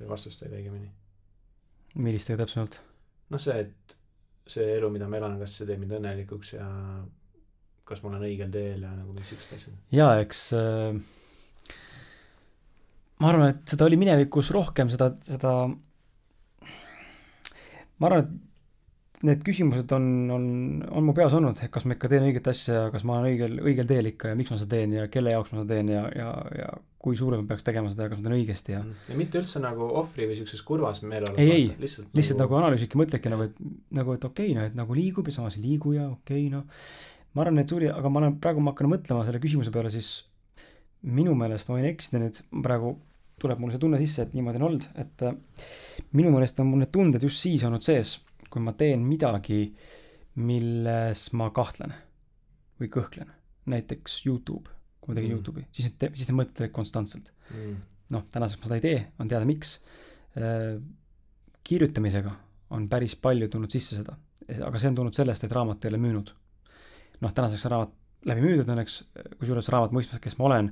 [0.00, 0.90] või vastustega õigemini?
[1.94, 2.80] millistega täpsemalt?
[3.30, 3.96] noh, see, et
[4.46, 6.66] see elu, mida ma elan, kas see teeb mind õnnelikuks ja
[7.86, 9.78] kas ma olen õigel teel ja nagu mingid siuksed asjad.
[9.94, 11.00] jaa, eks äh,
[13.22, 15.52] ma arvan, et seda oli minevikus rohkem, seda, seda
[18.00, 18.34] ma arvan, et
[19.24, 20.44] need küsimused on, on,
[20.92, 23.30] on mu peas olnud, et kas ma ikka teen õiget asja ja kas ma olen
[23.30, 25.92] õigel, õigel teel ikka ja miks ma seda teen ja kelle jaoks ma seda teen
[25.94, 26.68] ja, ja, ja
[27.02, 29.62] kui suure ma peaks tegema seda ja kas ma teen õigesti ja ja mitte üldse
[29.64, 31.38] nagu ohvri või siukses kurvas meeleolus.
[31.40, 33.60] Ei, ei, lihtsalt, lihtsalt nagu analüüsidki, mõtledki nagu, et
[33.96, 36.52] nagu, et okei okay,, noh, et nagu liigub ja samas ei liigu ja okei okay,,
[36.52, 36.66] noh.
[37.32, 40.18] ma arvan, et suuri, aga ma olen, praegu ma hakkan mõtlema selle küsimuse peale, siis
[41.02, 42.96] minu meelest ma võin eksida nüüd, praegu
[43.40, 45.36] tuleb mul see tunne sisse, et niimoodi on olnud, et äh,
[46.16, 48.16] minu meelest on mul need tunded just siis olnud sees,
[48.50, 49.60] kui ma teen midagi,
[50.40, 51.94] milles ma kahtlen
[52.80, 53.32] või kõhklen.
[53.66, 55.40] näiteks Youtube, kui ma tegin Mm.
[55.40, 57.78] Youtube'i, siis need, siis need mõtted tulevad konstantselt mm..
[58.14, 59.80] noh, tänaseks ma seda ei tee, on teada, miks.
[61.66, 62.34] kirjutamisega
[62.76, 64.14] on päris palju tulnud sisse seda,
[64.68, 66.30] aga see on tulnud sellest, et raamat ei ole müünud.
[67.20, 67.94] noh, tänaseks on raamat
[68.26, 68.94] läbi müüdud õnneks,
[69.38, 70.70] kusjuures raamat mõistmas, kes ma olen,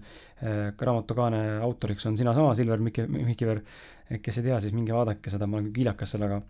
[0.81, 3.61] raamatu kaane autoriks on sinasama, Silver Miki-, Mikiver,
[4.23, 6.41] kes ei tea, siis minge vaadake seda, ma olen küll kiilakas sellega,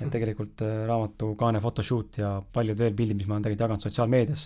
[0.00, 3.86] et tegelikult äh, raamatu kaane photoshoot ja paljud veel pildid, mis ma olen tegelikult jaganud
[3.86, 4.44] sotsiaalmeedias,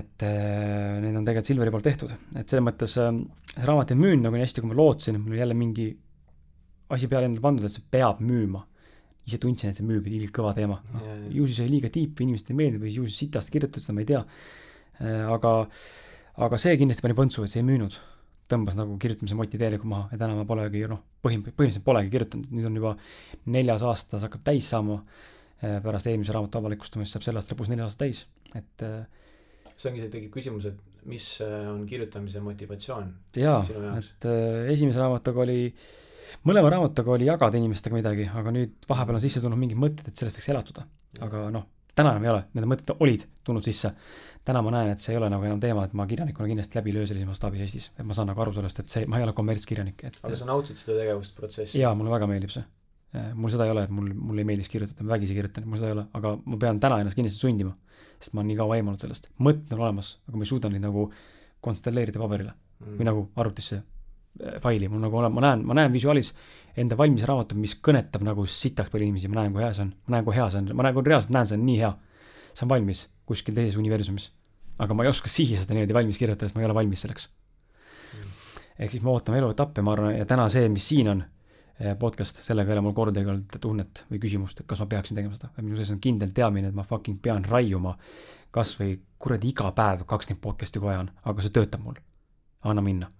[0.00, 3.10] et äh, need on tegelikult Silveri poolt tehtud, et selles mõttes äh,
[3.54, 5.90] see raamat ei müünud nagu nii hästi, kui ma lootsin, mul oli jälle mingi
[6.94, 8.66] asi peale endale pandud, et see peab müüma.
[9.28, 11.00] ise tundsin, et see müüb, ilgelt kõva teema no,
[11.30, 13.94] ju siis oli liiga tiip või inimestele ei meeldinud või ju siis sitast kirjutatud, seda
[13.94, 14.22] ma ei tea.
[15.00, 15.52] aga,
[16.46, 17.98] aga see kindlasti pani põntsu, et see ei müünud.
[18.50, 22.48] tõmbas nagu kirjutamise moti täielikult maha ja täna ma polegi noh, põhim-, põhimõtteliselt polegi kirjutanud,
[22.50, 22.96] nüüd on juba
[23.46, 25.04] neljas aasta, see hakkab täis saama.
[25.60, 28.22] pärast eelmise raamatu avalikustamist saab selle aasta lõpus neli aastat täis,
[28.56, 29.02] et äh,
[29.80, 33.10] see ongi see, tekib küsimus, et mis äh, on kirjutamise motivatsioon
[33.40, 33.60] jaa,
[33.96, 35.72] et äh, esimese raamatuga oli,
[36.48, 40.20] mõlema raamatuga oli jagada inimestega midagi, aga nüüd vahepeal on sisse tulnud mingid mõtted, et
[40.20, 40.86] sellest võiks elatuda.
[41.26, 43.92] aga noh, täna enam ei ole, need mõtted olid tulnud sisse.
[44.44, 46.90] täna ma näen, et see ei ole nagu enam teema, et ma kirjanikuna kindlasti läbi
[46.90, 49.26] ei löö sellises mastaabis Eestis, et ma saan nagu aru sellest, et see, ma ei
[49.26, 50.16] ole kommertskirjanik, et.
[50.22, 51.78] aga sa naudid seda tegevust, protsessi?
[51.78, 52.64] jaa, mulle väga meeldib see.
[53.34, 55.90] mul seda ei ole, et mul, mulle ei meeldiks kirjutada, ma vägisi kirjutan, mul seda
[55.90, 57.76] ei ole, aga ma pean täna ennast kindlasti sundima.
[58.18, 60.84] sest ma olen nii kaua eemaldunud sellest, mõtted on olemas, aga ma ei suuda neid
[60.86, 61.08] nagu
[61.60, 62.96] konstelleerida paberile mm.
[62.96, 63.89] või nagu arvutisse äh,
[64.62, 66.32] faili, mul nagu ole-, ma näen, ma näen visuaalis
[66.78, 69.90] enda valmis raamatut, mis kõnetab nagu sitaks palju inimesi, ma näen, kui hea see on,
[70.06, 71.90] ma näen, kui hea see on, ma nagu reaalselt näen, see on nii hea.
[72.50, 74.30] see on valmis kuskil teises universumis.
[74.78, 77.28] aga ma ei oska siia seda niimoodi valmis kirjutada, sest ma ei ole valmis selleks
[77.28, 78.32] mm..
[78.78, 81.22] ehk siis me ootame eluetappe, ma arvan, ja täna see, mis siin on,
[81.78, 85.20] eh, podcast, sellega ei ole mul kordagi olnud tunnet või küsimust, et kas ma peaksin
[85.20, 85.52] tegema seda.
[85.60, 87.96] minu sees on kindel teadmine, et ma fucking pean raiuma
[88.54, 91.98] kas või kuradi iga päev kakskümmend podcast'i kui vaja on, aga see töötab mul.
[92.64, 93.10] anna minna.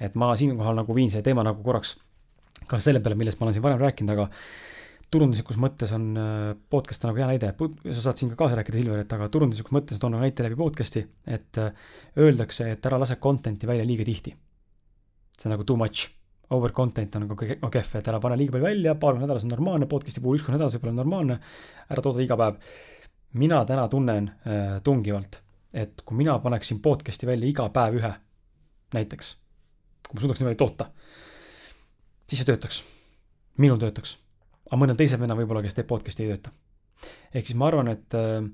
[0.00, 1.96] Et ma siinkohal nagu viin see teema nagu korraks
[2.70, 4.28] ka selle peale, millest ma olen siin varem rääkinud, aga
[5.10, 9.02] turunduslikus mõttes on äh, podcast nagu hea näide, sa saad siin ka kaasa rääkida, Silver,
[9.02, 13.18] et aga turunduslikus mõttes toon nagu näite läbi podcast'i, et äh, öeldakse, et ära lase
[13.22, 14.34] content'i välja liiga tihti.
[15.40, 16.10] see on nagu too much,
[16.50, 19.54] over content on nagu kehv, et ära pane liiga palju välja, paar korda nädalas on
[19.56, 21.38] normaalne, podcast'i puhul üks kord nädalas võib-olla on normaalne,
[21.90, 22.62] ära tooda iga päev.
[23.32, 25.42] mina täna tunnen äh, tungivalt,
[25.74, 28.14] et kui mina paneksin podcast'i välja iga päev ühe,
[28.94, 29.39] näiteks,
[30.10, 30.90] kui ma suudaks niimoodi toota
[32.30, 32.82] siis see töötaks.
[33.58, 34.18] minul töötaks.
[34.70, 36.52] aga mõnel teisel vennal võib-olla, kes teeb podcast'i, ei tööta.
[37.34, 38.44] ehk siis ma arvan, et äh,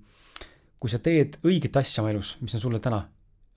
[0.81, 3.03] kui sa teed õiget asja oma elus, mis on sulle täna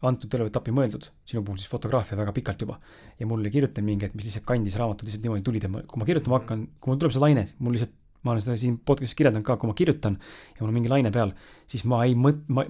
[0.10, 2.78] antud eluetappi mõeldud, sinu puhul siis fotograafia väga pikalt juba,
[3.20, 5.82] ja mul ei kirjuta mingi hetk, mis lihtsalt kandis raamatut lihtsalt niimoodi tulid ja ma,
[5.84, 8.78] kui ma kirjutama hakkan, kui mul tuleb see laine, mul lihtsalt, ma olen seda siin
[8.84, 11.36] podcast'is kirjeldanud ka, kui ma kirjutan ja mul on mingi laine peal,
[11.68, 12.64] siis ma ei mõt-, ma,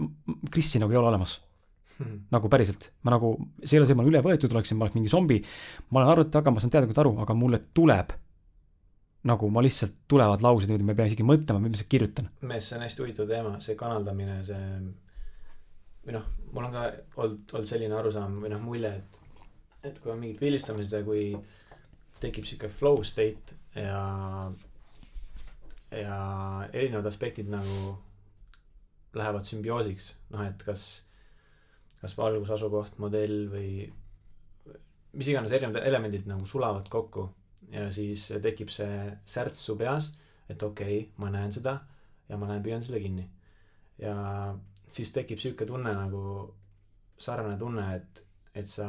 [0.50, 1.38] Krissi nagu ei ole olemas
[2.00, 2.16] hmm.
[2.34, 4.98] nagu päriselt, ma nagu, see ei ole see, ma olen üle võetud oleksin, ma oleks
[4.98, 5.44] mingi zombi.
[5.92, 8.16] ma olen arvuti taga, ma saan teadlikult aru, aga mulle tuleb
[9.30, 12.30] nagu ma lihtsalt tulevad laused ma ei pea isegi mõtlema, ma lihtsalt kirjutan.
[12.42, 14.66] mees, see on hästi huvitav teema, see kanaldamine, see
[16.06, 16.86] või noh, mul on ka
[17.20, 19.20] olnud, olnud selline arusaam või noh, mulje, et,
[19.92, 21.34] et kui on mingid pildistamised ja kui
[22.24, 24.02] tekib sihuke flow state ja,
[25.96, 26.16] ja
[26.72, 27.98] erinevad aspektid nagu
[29.18, 30.88] lähevad sümbioosiks, noh, et kas
[32.02, 33.72] kas valgus, asukoht, modell või
[35.20, 37.26] mis iganes erinevad elemendid nagu sulavad kokku
[37.74, 40.12] ja siis tekib see särts su peas,
[40.50, 41.80] et okei okay,, ma näen seda
[42.30, 43.28] ja ma lähen püüan selle kinni.
[44.00, 44.16] ja
[44.88, 46.24] siis tekib sihuke tunne nagu,
[47.20, 48.24] sarnane tunne, et,
[48.56, 48.88] et sa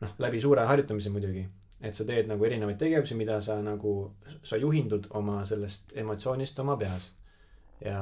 [0.00, 1.44] noh, läbi suure harjutamise muidugi,
[1.80, 3.94] et sa teed nagu erinevaid tegevusi, mida sa nagu,
[4.42, 7.10] sa juhindud oma sellest emotsioonist oma peas
[7.82, 8.00] ja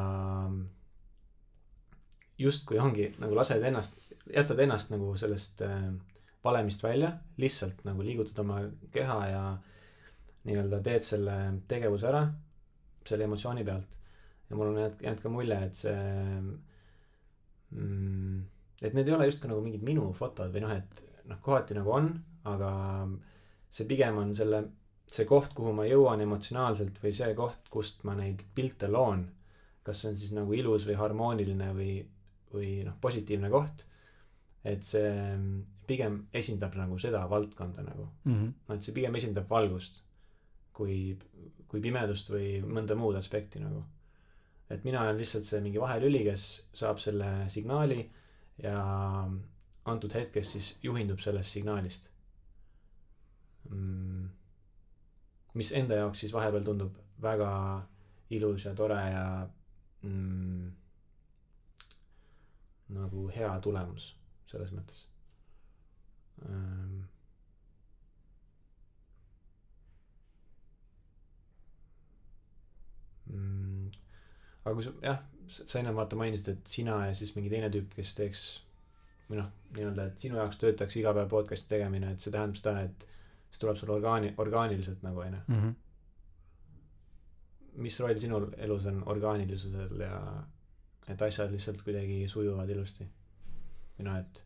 [2.38, 3.98] justkui ongi nagu lased ennast,
[4.32, 5.90] jätad ennast nagu sellest äh,
[6.44, 8.62] valemist välja, lihtsalt nagu liigutad oma
[8.94, 9.42] keha ja
[10.46, 11.36] nii-öelda teed selle
[11.70, 12.24] tegevuse ära
[13.06, 13.98] selle emotsiooni pealt.
[14.50, 15.96] ja mul on jäänud ka mulje, et see
[17.70, 18.42] mm,,
[18.82, 21.94] et need ei ole justkui nagu mingid minu fotod või noh, et noh, kohati nagu
[21.94, 22.10] on,
[22.50, 22.70] aga
[23.72, 24.64] see pigem on selle,
[25.12, 29.28] see koht, kuhu ma jõuan emotsionaalselt või see koht, kust ma neid pilte loon.
[29.82, 31.94] kas see on siis nagu ilus või harmooniline või
[32.54, 33.86] või noh, positiivne koht.
[34.64, 35.08] et see
[35.86, 38.34] pigem esindab nagu seda valdkonda nagu mm.
[38.34, 38.52] -hmm.
[38.68, 40.02] no et see pigem esindab valgust
[40.72, 41.18] kui,
[41.68, 43.84] kui pimedust või mõnda muud aspekti nagu.
[44.70, 48.10] et mina olen lihtsalt see mingi vahelüli, kes saab selle signaali
[48.62, 48.78] ja
[49.84, 52.10] antud hetkes siis juhindub sellest signaalist
[53.70, 54.28] mm,.
[55.54, 57.50] mis enda jaoks siis vahepeal tundub väga
[58.30, 59.48] ilus ja tore ja
[60.02, 60.70] mm,
[62.92, 64.12] nagu hea tulemus
[64.50, 65.06] selles mõttes
[66.48, 67.00] ähm..
[74.62, 77.88] Aga kui sa jah, sa enne vaata mainisid, et sina ja siis mingi teine tüüp,
[77.96, 78.42] kes teeks
[79.28, 82.72] või noh, nii-öelda, et sinu jaoks töötaks iga päev podcast'i tegemine, et see tähendab seda,
[82.86, 83.06] et
[83.50, 85.60] see tuleb sul orgaani-, orgaaniliselt nagu onju mm.
[85.62, 85.72] -hmm.
[87.86, 90.16] mis roll sinul elus on orgaanilisusel ja
[91.08, 93.06] et asjad lihtsalt kuidagi sujuvad ilusti.
[93.98, 94.44] või noh, et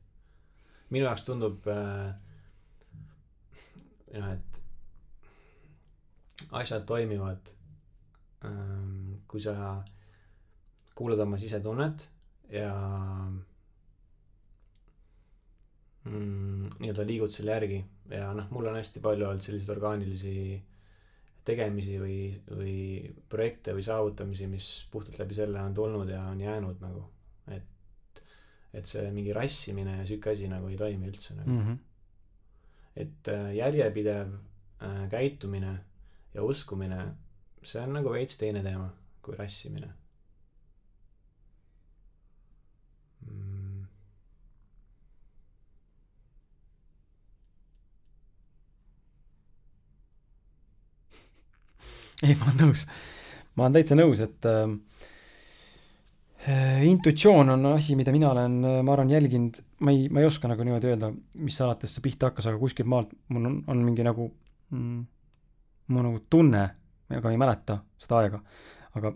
[0.91, 2.15] minu jaoks tundub äh,,
[4.17, 4.63] noh, et
[6.61, 7.53] asjad toimivad
[8.45, 9.83] ähm,, kui sa
[10.97, 12.09] kuulad oma sisetunnet
[12.53, 12.73] ja
[16.05, 20.37] mm, nii-öelda liigud selle järgi ja noh, mul on hästi palju olnud selliseid orgaanilisi
[21.47, 22.19] tegemisi või,
[22.51, 22.77] või
[23.31, 27.05] projekte või saavutamisi, mis puhtalt läbi selle on tulnud ja on jäänud nagu,
[27.55, 28.23] et,
[28.75, 31.61] et see mingi rassimine ja sihuke asi nagu ei toimi üldse nagu mm.
[31.69, 31.79] -hmm.
[33.05, 34.35] et äh, järjepidev
[34.83, 35.77] äh, käitumine
[36.35, 37.05] ja uskumine,
[37.63, 38.91] see on nagu veits teine teema,
[39.23, 39.93] kui rassimine
[43.31, 43.56] mm..
[52.23, 52.87] Ei, ma olen nõus.
[53.57, 54.71] ma olen täitsa nõus, et äh,
[56.87, 60.65] intuitsioon on asi, mida mina olen, ma arvan, jälginud, ma ei, ma ei oska nagu
[60.67, 61.11] niimoodi öelda,
[61.43, 64.31] mis alates see pihta hakkas, aga kuskilt maalt mul on, on mingi nagu
[64.71, 65.05] mm,,
[65.93, 66.65] mu nagu tunne,
[67.17, 68.43] aga ei mäleta seda aega,
[68.99, 69.15] aga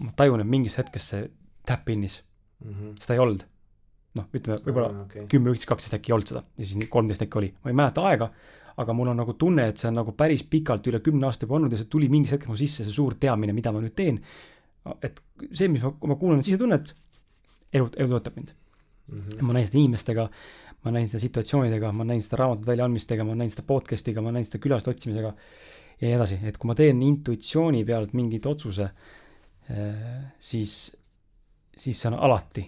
[0.00, 1.26] ma tajun, et mingist hetkest see
[1.68, 2.22] täpp pinnis
[2.64, 2.94] Mm -hmm.
[3.00, 3.42] seda ei olnud.
[4.12, 7.48] noh, ütleme võib-olla kümme, üksteist, kaksteist äkki ei olnud seda ja siis kolmteist äkki oli,
[7.64, 8.26] ma ei mäleta aega,
[8.80, 11.58] aga mul on nagu tunne, et see on nagu päris pikalt, üle kümne aasta juba
[11.58, 14.20] olnud ja see tuli mingis hetkes mu sisse, see suur teadmine, mida ma nüüd teen.
[15.02, 15.20] et
[15.52, 16.94] see, mis ma, ma kuulan sisetunnet,
[17.72, 19.20] elu, elu toetab mind mm.
[19.20, 19.42] -hmm.
[19.46, 20.28] ma näin seda inimestega,
[20.84, 24.44] ma näin seda situatsioonidega, ma näin seda raamatute väljaandmistega, ma näin seda podcast'iga, ma näin
[24.48, 25.34] seda külaste otsimisega
[26.00, 28.88] ja nii edasi, et kui ma teen intuitsiooni pealt mingeid otsuse,
[30.40, 30.72] siis,
[31.76, 32.64] siis see on alati,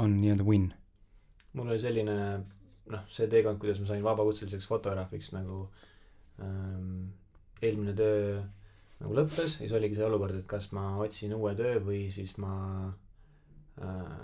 [0.00, 0.70] on nii-öelda win.
[1.52, 2.16] mul oli selline
[2.90, 5.62] noh, see teekond, kuidas ma sain vabakutseliseks fotograafiks nagu
[6.42, 7.10] ähm,
[7.62, 8.40] eelmine töö
[9.00, 12.34] nagu lõppes ja siis oligi see olukord, et kas ma otsin uue töö või siis
[12.42, 12.54] ma
[13.80, 14.16] äh,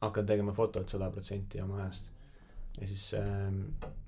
[0.00, 2.10] hakkan tegema fotot sada protsenti oma ajast.
[2.80, 3.50] ja siis äh,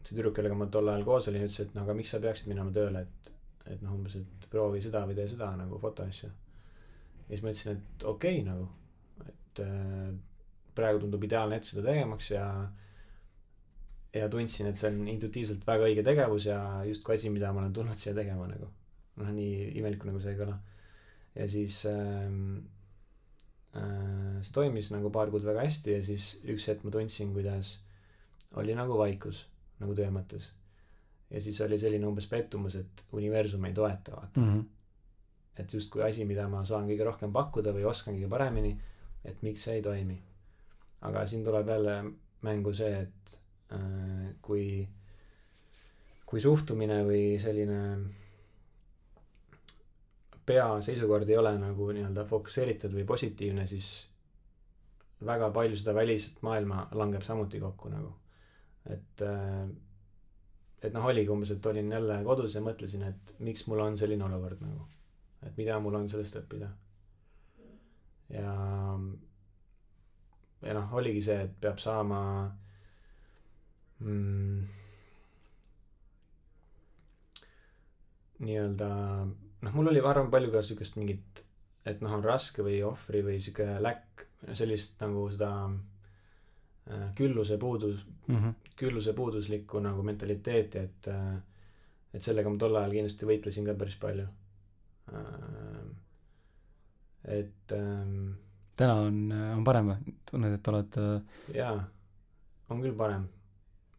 [0.03, 2.51] see tüdruk, kellega ma tol ajal koos olin, ütles, et no aga miks sa peaksid
[2.51, 3.33] minema tööle, et,
[3.67, 6.31] et noh, umbes, et proovi seda või tee seda nagu fotoasja.
[6.31, 8.69] ja siis ma ütlesin, et okei okay, nagu,
[9.29, 10.11] et äh,
[10.79, 12.47] praegu tundub ideaalne hetk seda tegemaks ja
[14.15, 17.75] ja tundsin, et see on intuitiivselt väga õige tegevus ja justkui asi, mida ma olen
[17.77, 18.71] tulnud siia tegema nagu.
[19.19, 20.55] noh, nii imelik nagu see ei kõla.
[21.35, 22.39] ja siis ähm,
[23.77, 27.79] äh, see toimis nagu paar kuud väga hästi ja siis üks hetk ma tundsin, kuidas
[28.57, 29.45] oli nagu vaikus
[29.83, 30.49] nagu töö mõttes.
[31.31, 34.55] ja siis oli selline umbes pettumus, et universum ei toeta, vaata mm.
[34.55, 34.65] -hmm.
[35.61, 38.73] et justkui asi, mida ma saan kõige rohkem pakkuda või oskan kõige paremini,
[39.25, 40.23] et miks see ei toimi.
[41.01, 41.99] aga siin tuleb jälle
[42.43, 43.39] mängu see, et
[44.43, 44.89] kui,
[46.27, 47.81] kui suhtumine või selline
[50.49, 53.91] pea seisukord ei ole nagu nii-öelda fokusseeritud või positiivne, siis
[55.29, 58.15] väga palju seda väliselt maailma langeb samuti kokku nagu.
[58.89, 59.69] et, äh,
[60.83, 64.25] et noh, oligi umbes, et olin jälle kodus ja mõtlesin, et miks mul on selline
[64.25, 64.87] olukord nagu.
[65.43, 66.71] et mida mul on sellest õppida.
[68.31, 68.55] ja,
[70.63, 72.23] ja noh, oligi see, et peab saama
[74.01, 74.63] mm,
[78.39, 78.89] nii-öelda
[79.63, 81.43] noh, mul oli, ma arvan, palju ka siukest mingit,
[81.89, 84.27] et noh, on raske või ohvri või sihuke läkk,
[84.59, 88.55] sellist nagu seda äh, külluse puudus Mm -hmm.
[88.77, 91.37] külluse puuduslikku nagu mentaliteeti, et äh,
[92.15, 94.27] et sellega ma tol ajal kindlasti võitlesin ka päris palju.
[95.13, 95.87] Äh,
[97.25, 98.31] et ähm,
[98.77, 100.15] täna on, on parem või?
[100.31, 100.99] tunned, et oled,
[101.55, 101.89] jaa,
[102.69, 103.27] on küll parem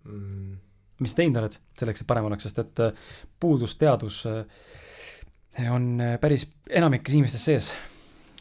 [0.04, 0.58] mm,.
[1.04, 3.06] mis teinud oled selleks, et parem oleks, sest et äh,
[3.40, 7.70] puudusteadus äh, on äh, päris enamikes inimestes sees,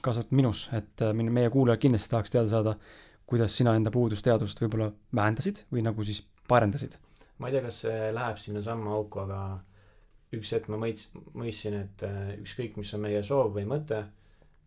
[0.02, 2.74] kaasa arvatud minus, et meie kuulajad kindlasti tahaks teada saada,
[3.28, 6.98] kuidas sina enda puudusteadust võib-olla vähendasid või nagu siis parendasid.
[7.38, 9.40] ma ei tea, kas see läheb sinnasamma auku, aga
[10.34, 12.04] üks hetk ma mõits-, mõistsin, et
[12.40, 14.02] ükskõik, mis on meie soov või mõte,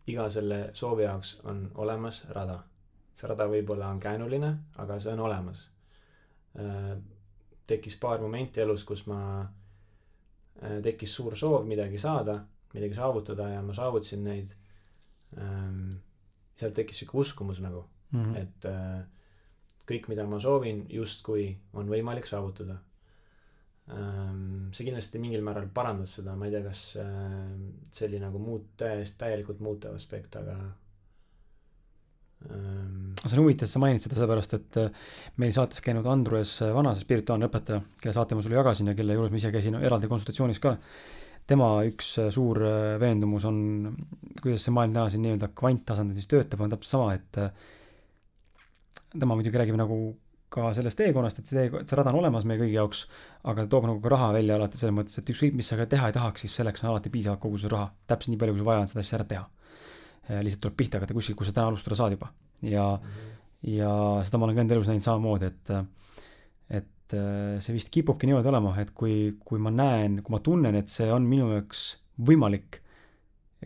[0.06, 2.62] iga selle soovi jaoks on olemas rada.
[3.14, 5.68] see rada võib-olla on käänuline, aga see on olemas.
[7.66, 9.18] Tekkis paar momenti elus, kus ma,
[10.84, 12.36] tekkis suur soov midagi saada,
[12.74, 14.52] midagi saavutada ja ma saavutasin neid.
[16.56, 18.24] sealt tekkis sihuke uskumus nagu, mm.
[18.24, 18.36] -hmm.
[18.42, 19.04] et äh,
[19.88, 22.78] kõik, mida ma soovin, justkui on võimalik saavutada.
[24.72, 27.48] see kindlasti mingil määral parandas seda, ma ei tea, kas äh,
[27.90, 30.81] see oli nagu muut-, täiesti, täielikult muutev aspekt, aga ähm,
[32.42, 35.10] see on huvitav, et sa mainid seda sellepärast, et äh,
[35.42, 39.18] meil saates käinud Andrus Vana, see spirituaalne õpetaja, kelle saate ma sulle jagasin ja kelle
[39.18, 40.76] juures ma ise käisin eraldi konsultatsioonis ka.
[41.46, 42.62] tema üks äh, suur
[43.02, 43.60] veendumus on,
[44.40, 47.40] kuidas see maailm täna siin nii-öelda kvanttasandil siis töötab, on täpselt sama, et
[49.12, 50.02] tema muidugi räägib nagu
[50.52, 53.06] ka sellest teekonnast, et see tee, see rada on olemas meie kõigi jaoks,
[53.48, 56.10] aga toob nagu ka raha välja alati selles mõttes, et ükskõik, mis sa ka teha
[56.10, 57.88] ei tahaks, siis selleks on alati piisavalt koguses raha.
[58.10, 59.46] täpselt nii palju, kui sul vaja on seda asja ära teha.
[60.28, 62.30] Lihtsalt tuleb pihta hakata kuskilt, kus sa täna alustada saad juba.
[62.62, 63.72] ja mm, -hmm.
[63.78, 63.92] ja
[64.24, 65.70] seda ma olen ka enda elus näinud samamoodi, et,
[66.70, 67.16] et
[67.58, 71.12] see vist kipubki niimoodi olema, et kui, kui ma näen, kui ma tunnen, et see
[71.12, 72.80] on minu jaoks võimalik,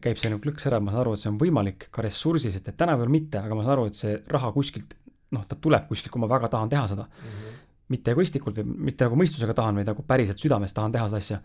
[0.01, 2.77] käib see nagu klõks ära, ma saan aru, et see on võimalik ka ressursiliselt, et
[2.77, 4.97] täna veel mitte, aga ma saan aru, et see raha kuskilt
[5.35, 7.31] noh, ta tuleb kuskilt, kui ma väga tahan teha seda mm.
[7.31, 7.65] -hmm.
[7.95, 11.41] mitte egoistlikult või mitte nagu mõistusega tahan, vaid nagu päriselt südamest tahan teha seda asja.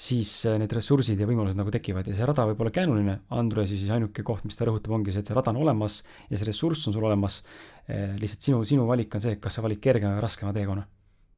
[0.00, 3.76] Siis äh, need ressursid ja võimalused nagu tekivad ja see rada võib olla käänuline, Androsi
[3.76, 6.48] siis ainuke koht, mis ta rõhutab, ongi see, et see rada on olemas ja see
[6.48, 7.42] ressurss on sul olemas.
[7.90, 10.86] lihtsalt sinu, sinu valik on see, kas sa valid kergema või raskema teekonna.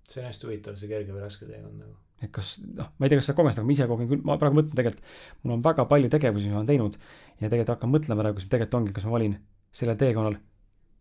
[0.06, 1.96] see on hästi huvitav, see kerge või raske teekond nagu.
[2.22, 4.22] et kas, noh, ma ei tea, kas sa koged seda, aga ma ise kogen küll,
[4.28, 5.10] ma praegu mõtlen tegelikult,
[5.42, 7.00] mul on väga palju tegevusi, mis ma olen teinud
[7.40, 9.36] ja tegelikult hakkan mõtlema praegu, mis tegelikult ongi, kas ma valin
[9.74, 10.38] sellel teekonnal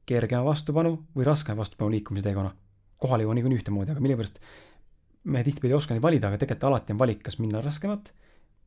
[0.10, 2.56] kergema vastupanu või raskema vastupanu liikumise teekonna.
[3.02, 4.42] kohal jõuan niikuinii ühtemoodi, aga millegipärast
[5.24, 8.14] me tihtipeale ei oska neid valida, aga tegelikult alati on valik, kas minna raskemat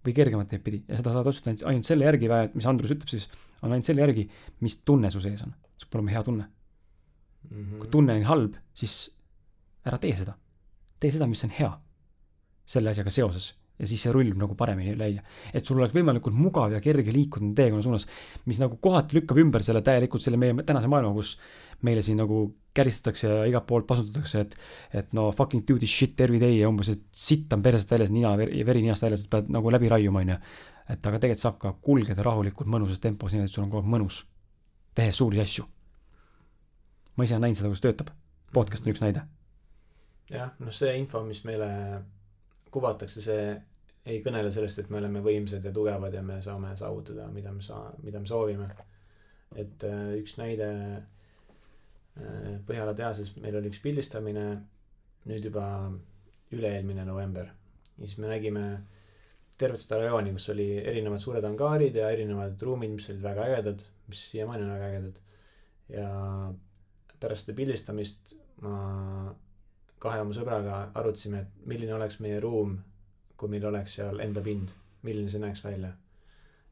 [0.04, 3.26] või kergemat teed pidi ja seda saad otsustada ainult selle järgi, mis Andrus ütleb siis,
[3.62, 4.28] on ainult selle järgi,
[4.60, 5.54] mis tunne su sees on.
[5.78, 7.50] see peab olema hea tunne mm.
[7.50, 7.78] -hmm.
[7.78, 9.10] kui tunne on halb, siis
[9.84, 10.36] ära tee seda.
[11.00, 11.72] tee seda, mis on hea
[12.66, 15.22] selle asjaga seoses ja siis see rullub nagu paremini läia.
[15.52, 18.06] et sul oleks võimalikult mugav ja kerge liikuda teekonna suunas,
[18.46, 21.34] mis nagu kohati lükkab ümber selle täielikult selle meie tänase maailma, kus
[21.82, 24.56] meile siin nagu käristatakse ja igalt poolt pasutatakse, et
[25.02, 28.14] et no fucking do this shit every day ja umbes, et sitt on persest väljas,
[28.14, 30.38] nina ja veri ninast väljas, et pead nagu läbi raiuma, onju.
[30.88, 33.94] et aga tegelikult saab ka kulgeda rahulikult mõnusas tempos, nii et sul on kogu aeg
[33.96, 34.24] mõnus,
[34.94, 35.66] tehes suuri asju.
[37.16, 38.14] ma ise olen näinud seda, kuidas töötab.
[38.54, 39.26] podcast on üks näide.
[40.30, 41.70] jah, noh, see info, mis meile
[42.74, 43.46] kuvatakse, see
[44.04, 47.64] ei kõnele sellest, et me oleme võimsad ja tugevad ja me saame saavutada, mida me
[47.64, 48.68] saa-, mida me soovime.
[49.54, 50.70] et äh, üks näide
[52.18, 54.46] äh, Põhjala tehases, meil oli üks pildistamine
[55.30, 55.66] nüüd juba
[56.52, 57.48] üle-eelmine november.
[57.96, 58.64] ja siis me nägime
[59.58, 63.84] tervet seda rajooni, kus oli erinevad suured angaarid ja erinevad ruumid, mis olid väga ägedad,
[64.10, 65.20] mis siiamaani on väga ägedad.
[65.94, 66.08] ja
[67.20, 69.34] pärast seda pildistamist ma
[70.04, 72.76] kahe oma sõbraga arutasime, et milline oleks meie ruum,
[73.40, 75.94] kui meil oleks seal enda pind, milline see näeks välja.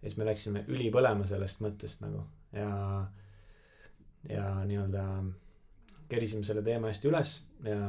[0.02, 3.06] ja siis me läksime ülipõlema sellest mõttest nagu ja,
[4.28, 5.06] ja nii-öelda
[6.12, 7.80] kerisime selle teema hästi üles ja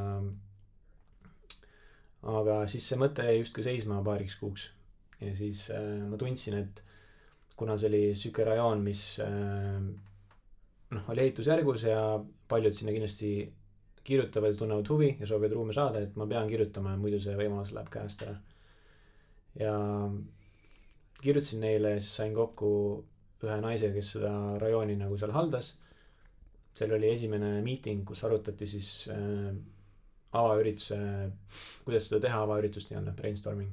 [2.33, 4.69] aga siis see mõte jäi justkui seisma paariks kuuks.
[5.19, 6.83] ja siis äh, ma tundsin, et
[7.59, 9.81] kuna see oli sihuke rajoon, mis äh,
[10.93, 11.99] noh, oli ehitusjärgus ja
[12.47, 13.33] paljud sinna kindlasti
[14.03, 17.35] kirjutavad ja tunnevad huvi ja soovivad ruume saada, et ma pean kirjutama ja muidu see
[17.39, 18.35] võimalus läheb käest ära.
[19.59, 19.75] ja
[21.21, 22.69] kirjutasin neile ja siis sain kokku
[23.43, 25.75] ühe naisega, kes seda rajooni nagu seal haldas.
[26.73, 29.53] seal oli esimene miiting, kus arutati siis äh,
[30.33, 30.97] avaürituse,
[31.85, 33.71] kuidas seda teha, avaüritust nii-öelda, brainstorming.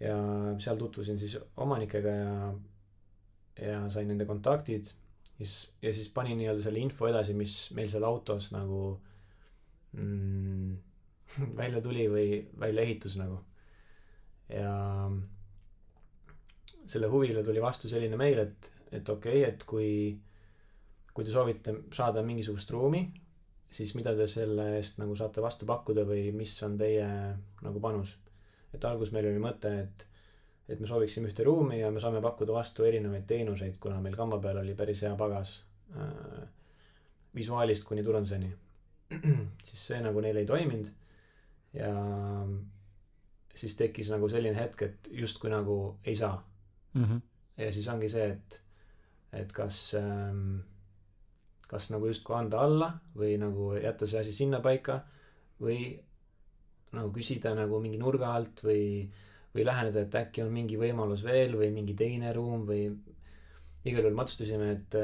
[0.00, 0.16] ja
[0.62, 2.34] seal tutvusin siis omanikega ja,
[3.58, 4.92] ja sain nende kontaktid.
[5.36, 8.98] siis, ja siis panin nii-öelda selle info edasi, mis meil seal autos nagu
[9.92, 10.76] mm,
[11.60, 12.28] välja tuli või
[12.58, 13.40] välja ehitus nagu.
[14.48, 14.72] ja
[16.88, 19.90] selle huvile tuli vastu selline meil, et, et okei okay,, et kui,
[21.12, 23.02] kui te soovite saada mingisugust ruumi,
[23.70, 27.08] siis mida te selle eest nagu saate vastu pakkuda või mis on teie
[27.62, 28.16] nagu panus.
[28.72, 30.06] et alguses meil oli mõte, et,
[30.68, 34.40] et me sooviksime ühte ruumi ja me saame pakkuda vastu erinevaid teenuseid, kuna meil kamba
[34.40, 35.58] peal oli päris hea pagas
[35.92, 36.48] äh,.
[37.36, 38.48] visuaalist kuni turunduseni
[39.66, 40.90] siis see nagu neil ei toiminud.
[41.72, 41.92] ja
[43.54, 46.36] siis tekkis nagu selline hetk, et justkui nagu ei saa
[46.94, 47.04] mm.
[47.04, 47.20] -hmm.
[47.64, 48.62] ja siis ongi see, et,
[49.32, 50.60] et kas ähm,,
[51.68, 55.00] kas nagu justkui anda alla või nagu jätta see asi sinnapaika
[55.60, 55.98] või
[56.96, 59.08] nagu küsida nagu mingi nurga alt või,
[59.54, 62.86] või läheneda, et äkki on mingi võimalus veel või mingi teine ruum või
[63.84, 64.96] igal juhul me otsustasime, et,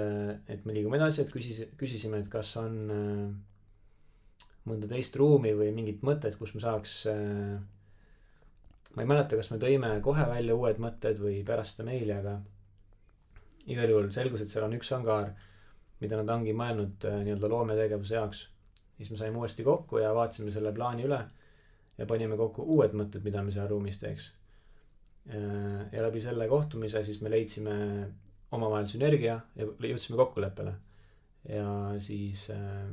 [0.49, 3.29] et me liigume edasi, et küsis, küsisime, et kas on äh,
[4.69, 7.59] mõnda teist ruumi või mingit mõtet, kus me saaks äh,.
[8.95, 12.39] ma ei mäleta, kas me tõime kohe välja uued mõtted või pärast seda meili, aga
[13.71, 15.33] igal juhul selgus, et seal on üks angaar,
[16.03, 18.49] mida nad ongi mõelnud äh, nii-öelda loometegevuse jaoks.
[18.97, 21.21] siis me saime uuesti kokku ja vaatasime selle plaani üle
[21.99, 24.33] ja panime kokku uued mõtted, mida me seal ruumis teeks.
[25.29, 27.77] Äh, ja läbi selle kohtumise siis me leidsime
[28.53, 30.75] omavahel sünergia ja jõudsime kokkuleppele.
[31.49, 31.69] ja
[32.01, 32.89] siis äh,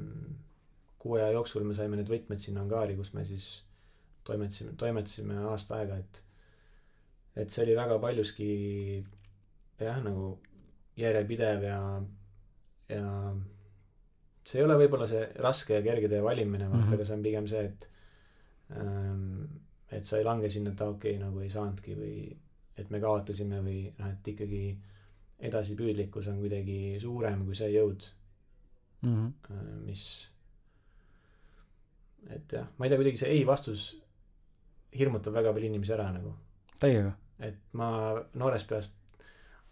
[1.01, 3.47] kuu aja jooksul me saime need võtmed sinna angaari, kus me siis
[4.27, 6.21] toimetasime, toimetasime aasta aega, et,
[7.41, 8.49] et see oli väga paljuski
[9.81, 10.35] jah, nagu
[10.99, 11.79] järjepidev ja,
[12.91, 13.05] ja
[14.45, 16.99] see ei ole võib-olla see raske ja kerge tee valimine, vaata mm, -hmm.
[16.99, 17.89] aga see on pigem see, et
[18.77, 19.25] ähm,
[19.91, 22.15] et sa ei lange sinna, et okei okay,, nagu ei saanudki või
[22.79, 24.63] et me kaotasime või noh, et ikkagi
[25.49, 28.05] edasipüüdlikkus on kuidagi suurem kui see jõud
[29.01, 29.81] mm, -hmm.
[29.85, 30.05] mis
[32.29, 33.89] et jah, ma ei tea, kuidagi see ei vastus
[34.97, 36.33] hirmutab väga palju inimesi ära nagu.
[36.79, 37.13] täiega.
[37.39, 37.89] et ma
[38.37, 38.97] noorest peast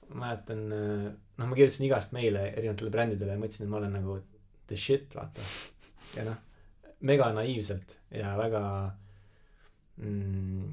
[0.09, 4.17] mäletan, noh, ma kirjutasin igast meile erinevatele brändidele ja mõtlesin, et ma olen nagu
[4.69, 5.45] the shit, vaata.
[6.17, 6.39] ja noh,
[7.05, 8.63] mega naiivselt ja väga
[10.01, 10.65] mm,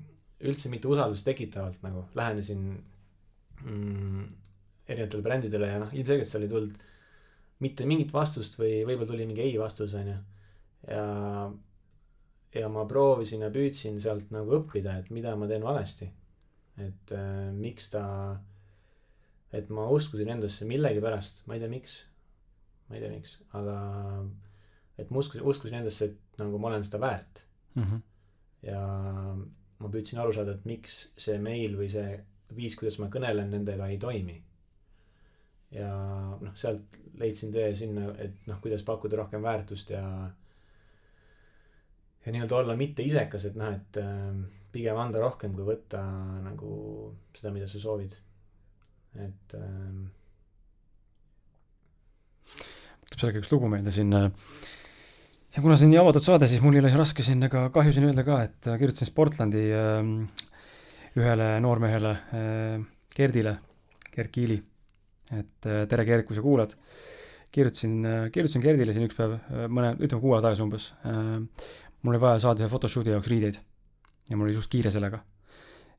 [0.49, 2.65] üldse mitte usaldust tekitavalt nagu lähenesin
[3.63, 4.25] mm,
[4.89, 6.81] erinevatele brändidele ja noh ilmselgelt seal ei tulnud
[7.65, 10.17] mitte mingit vastust või võib-olla tuli mingi ei vastus onju
[10.91, 11.05] ja
[12.55, 16.09] ja ma proovisin ja püüdsin sealt nagu õppida et mida ma teen valesti.
[16.77, 18.05] Et äh, miks ta
[19.57, 22.01] et ma uskusin endasse millegipärast ma ei tea miks
[22.89, 23.77] ma ei tea miks aga
[24.99, 27.45] et ma uskusin uskusin endasse et nagu ma olen seda väärt.
[27.75, 28.01] Mm -hmm.
[28.63, 28.81] ja
[29.79, 32.21] ma püüdsin aru saada et miks see meil või see
[32.57, 34.43] viis kuidas ma kõnelen nendega ei toimi.
[35.71, 35.91] Ja
[36.41, 40.31] noh sealt leidsin tee sinna et noh kuidas pakkuda rohkem väärtust ja
[42.27, 44.31] ja nii-öelda olla mitte isekas et noh et äh,
[44.75, 46.03] pigem anda rohkem kui võtta
[46.45, 46.71] nagu
[47.37, 48.17] seda mida sa soovid
[49.17, 50.01] et äh,
[53.07, 54.31] tuleb sellega üks lugu meelde siin äh,
[55.57, 57.95] ja kuna see on nii avatud saade, siis mul ei ole raske siin ega kahju
[57.97, 60.11] siin öelda ka, et äh, kirjutasin Sportlandi äh,
[61.17, 62.83] ühele noormehele äh,,
[63.17, 63.55] Gerdile,
[64.13, 64.59] Gerd Kiili.
[65.33, 66.77] et äh, tere, Gerd, kui sa kuulad.
[67.57, 69.39] kirjutasin äh,, kirjutasin Gerdile siin üks päev
[69.73, 71.41] mõne, ütleme kuu aega tagasi umbes äh,.
[72.07, 73.59] Mul oli vaja saada ühe photoshoot'i jaoks riideid.
[74.31, 75.25] Ja mul oli suht kiire sellega.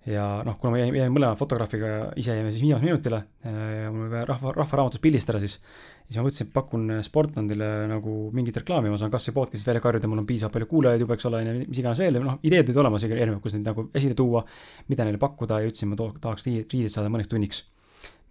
[0.07, 4.13] Ja noh, kuna me jäime mõlema fotograafiga ise jäime siis viimasele minutile ja mul oli
[4.13, 5.57] vaja rahva, rahvaraamatus pildistada siis,
[6.05, 9.81] siis ma mõtlesin, et pakun Sportlandile nagu mingit reklaami, ma saan kas või podcast'is välja
[9.83, 12.39] karjuda, mul on piisavalt palju kuulajaid juba, eks ole, on ju, mis iganes veel, noh,
[12.47, 14.45] ideed olid olemas, erinevad, kus neid nagu esile tuua,
[14.87, 17.65] mida neile pakkuda ja ütlesin, ma too, tahaks riideid saada mõneks tunniks.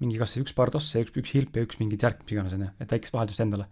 [0.01, 2.64] mingi kas üks paar tosse, üks, üks hilp ja üks mingi särk, mis iganes, on
[2.64, 3.68] ju, et väikest vaheldust endale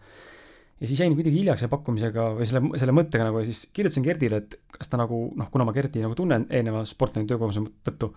[0.80, 4.04] ja siis jäin kuidagi hiljaks selle pakkumisega või selle, selle mõttega nagu ja siis kirjutasin
[4.06, 8.10] Gerdile, et kas ta nagu noh, kuna ma Gerdi nagu tunnen eelneva sportlane töökogemuse tõttu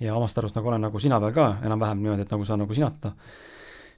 [0.00, 2.76] ja omast arust nagu olen nagu sina peal ka enam-vähem niimoodi, et nagu saan nagu
[2.76, 3.12] sinatada.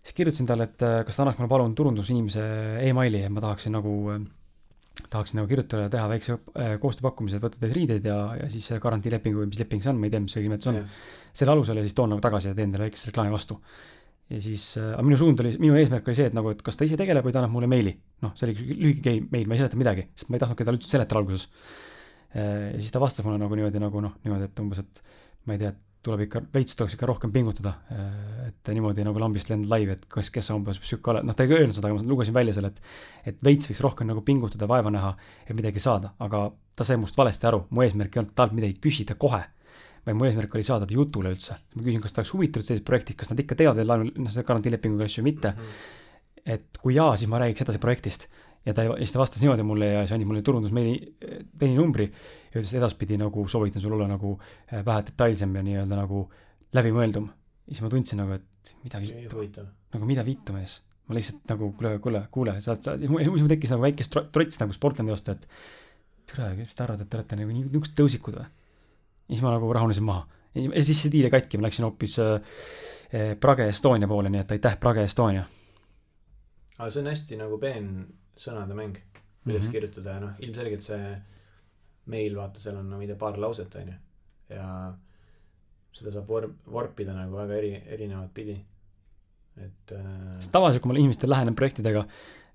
[0.02, 2.44] siis kirjutasin talle, et kas ta annaks mulle palun turundusinimese
[2.88, 3.94] emaili, et ma tahaksin nagu,
[5.08, 8.66] tahaksin nagu kirjutada ja teha väikse äh, koostööpakkumise, et võtta teid riideid ja, ja siis
[8.82, 10.82] garantiilepingu või mis leping see on, ma ei tea, mis see nimetus on.
[11.32, 13.60] selle alusel ja siis toon nagu tagasi ja teen teile väikest reklaami vastu
[14.32, 16.86] ja siis äh,, minu suund oli, minu eesmärk oli see, et nagu, et kas ta
[16.88, 17.94] ise tegeleb või ta annab mulle meili.
[18.24, 20.80] noh, see oli üks lühike meil, ma ei seleta midagi, sest ma ei tahtnudki talle
[20.80, 22.72] üldse seletada alguses äh,.
[22.72, 25.02] ja siis ta vastas mulle nagu niimoodi, nagu noh, niimoodi, et umbes, et
[25.48, 25.72] ma ei tea,
[26.02, 28.10] tuleb ikka, veits tuleks ikka rohkem pingutada äh,.
[28.50, 31.46] et niimoodi nagu lambist lend laivi, et kas, kes sa umbes psühko oled, noh, ta
[31.46, 34.70] ei öelnud seda, aga ma lugesin välja selle, et et veits võiks rohkem nagu pingutada,
[34.70, 35.16] vaeva näha,
[35.46, 38.80] et midagi saada, aga ta sai must valesti aru, mu eesmärk ei olnud talt midagi
[38.80, 39.44] küsida kohe
[40.06, 41.56] vaid mu eesmärk oli saada ta jutule üldse.
[41.74, 44.32] ma küsin, kas ta oleks huvitatud sellisest projektist, kas nad ikka teevad veel laenu, noh,
[44.34, 45.58] seda garantiilepinguga asju, mitte mm.
[45.58, 46.46] -hmm.
[46.56, 48.28] et kui jaa, siis ma räägiks edasi projektist.
[48.66, 51.14] ja ta, ja siis ta vastas niimoodi mulle ja siis andis mulle turundusmeili,
[51.60, 55.98] meilinumbri ja ütles, et edaspidi nagu soovitan sul olla nagu äh, vähe detailsem ja nii-öelda
[55.98, 56.30] nagu
[56.72, 57.26] läbimõeldum.
[57.66, 60.80] ja siis ma tundsin nagu, et mida vittu, nagu mida vittu mees.
[61.06, 65.10] ma lihtsalt nagu kuule, kuule, kuule, sa, sa, mul tekkis nagu väike trots nagu sportlane
[65.10, 65.46] vastu, et
[66.30, 68.50] tere, mis te arvate, et te olete nagu niisugused tõusikud või?
[69.32, 70.26] Ja siis ma nagu rahunesin maha.
[70.54, 72.32] ja siis see diil jäi katki, ma läksin hoopis äh,
[73.14, 75.46] äh, Prage Estonia poole, nii et aitäh, Prage Estonia.
[76.78, 77.88] aga see on hästi nagu peen
[78.36, 78.98] sõnade mäng,
[79.44, 79.72] kuidas mm -hmm.
[79.72, 81.14] kirjutada ja noh, ilmselgelt see
[82.12, 83.94] meil vaata, seal on no ma ei tea, paar lauset on ju.
[84.50, 84.68] ja
[85.92, 88.58] seda saab vorm, vorpida nagu väga eri, erinevat pidi.
[89.56, 90.38] et äh....
[90.52, 92.04] tavaliselt, kui ma inimestele lähenen projektidega,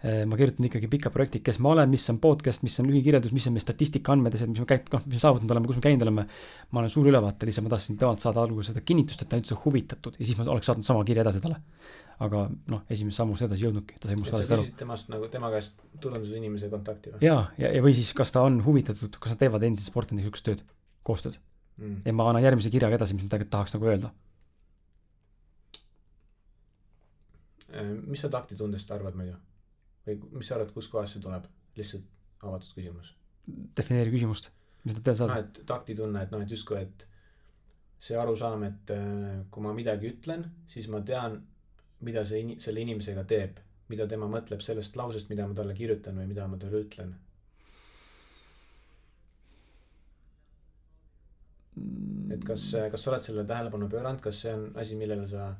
[0.03, 3.47] ma kirjutan ikkagi pika projekti, kes ma olen, mis on podcast, mis on lühikirjeldus, mis
[3.49, 5.79] on meie statistika andmed ja see, mis me käinud, noh, mis me saavutanud oleme, kus
[5.79, 6.25] me käinud oleme.
[6.69, 9.41] ma olen suur ülevaate, lihtsalt ma tahtsin temalt saada alguses seda kinnitust, et ta on
[9.41, 11.57] üldse huvitatud ja siis ma oleks saatnud sama kirja edasi talle.
[12.27, 12.43] aga
[12.73, 14.69] noh, esimest sammust edasi ei jõudnudki, ta sai must valesti aru.
[14.77, 17.25] temast nagu, tema käest turundusinimese kontakti või?
[17.25, 20.21] jaa, ja, ja, ja, või siis, kas ta on huvitatud, kas nad teevad endiselt sportlasega
[20.21, 20.63] niisugust tööd,
[21.05, 21.41] koostööd
[21.77, 21.99] mm..
[22.05, 24.13] ja ma annan järgmise kirjaga edasi, mis ma tegelikult tahaks nagu öelda.
[27.73, 29.37] Äh, mis sa taktitundest arvad muidu?
[30.07, 31.45] Või mis sa arvad, kuskohast see tuleb,
[31.77, 32.07] lihtsalt
[32.47, 33.13] avatud küsimus.
[33.77, 34.49] defineeri küsimust,
[34.83, 35.35] mis sa tead saada.
[35.35, 37.07] noh, et taktitunne, et noh, et justkui, et
[37.99, 41.39] see arusaam, et äh, kui ma midagi ütlen, siis ma tean,
[42.07, 46.19] mida see in-, selle inimesega teeb, mida tema mõtleb sellest lausest, mida ma talle kirjutan
[46.19, 47.15] või mida ma talle ütlen.
[52.33, 55.51] et kas, kas sa oled sellele tähelepanu pööranud, kas see on asi, millele sa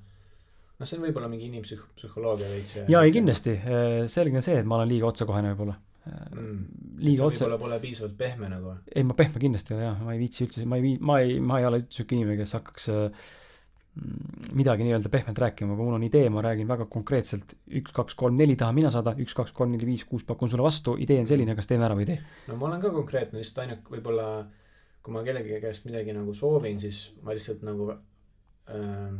[0.77, 2.77] noh, see on võib-olla mingi inimpsühholoogia veits.
[2.85, 3.57] jaa, ei kindlasti,
[4.11, 6.61] selge on see, et ma olen liiga otsekohene võib-olla mm..
[7.03, 7.43] liiga otse.
[7.45, 8.77] võib-olla pole piisavalt pehme nagu.
[8.93, 11.19] ei, ma pehme kindlasti ei ole jah, ma ei viitsi üldse, ma ei vii-, ma
[11.23, 15.89] ei, ma ei ole üldse sihuke inimene, kes hakkaks mm, midagi nii-öelda pehmelt rääkima, kui
[15.89, 19.35] mul on idee, ma räägin väga konkreetselt, üks, kaks, kolm, neli tahan mina saada, üks,
[19.37, 22.05] kaks, kolm, neli, viis, kuus pakun sulle vastu, idee on selline, kas teeme ära või
[22.07, 22.21] ei tee?
[22.51, 24.27] no ma olen ka konkreetne, lihtsalt ainult võib-olla
[25.07, 29.11] kui ma kellegi käest midagi nagu soovin, siis ma lihtsalt nagu äh,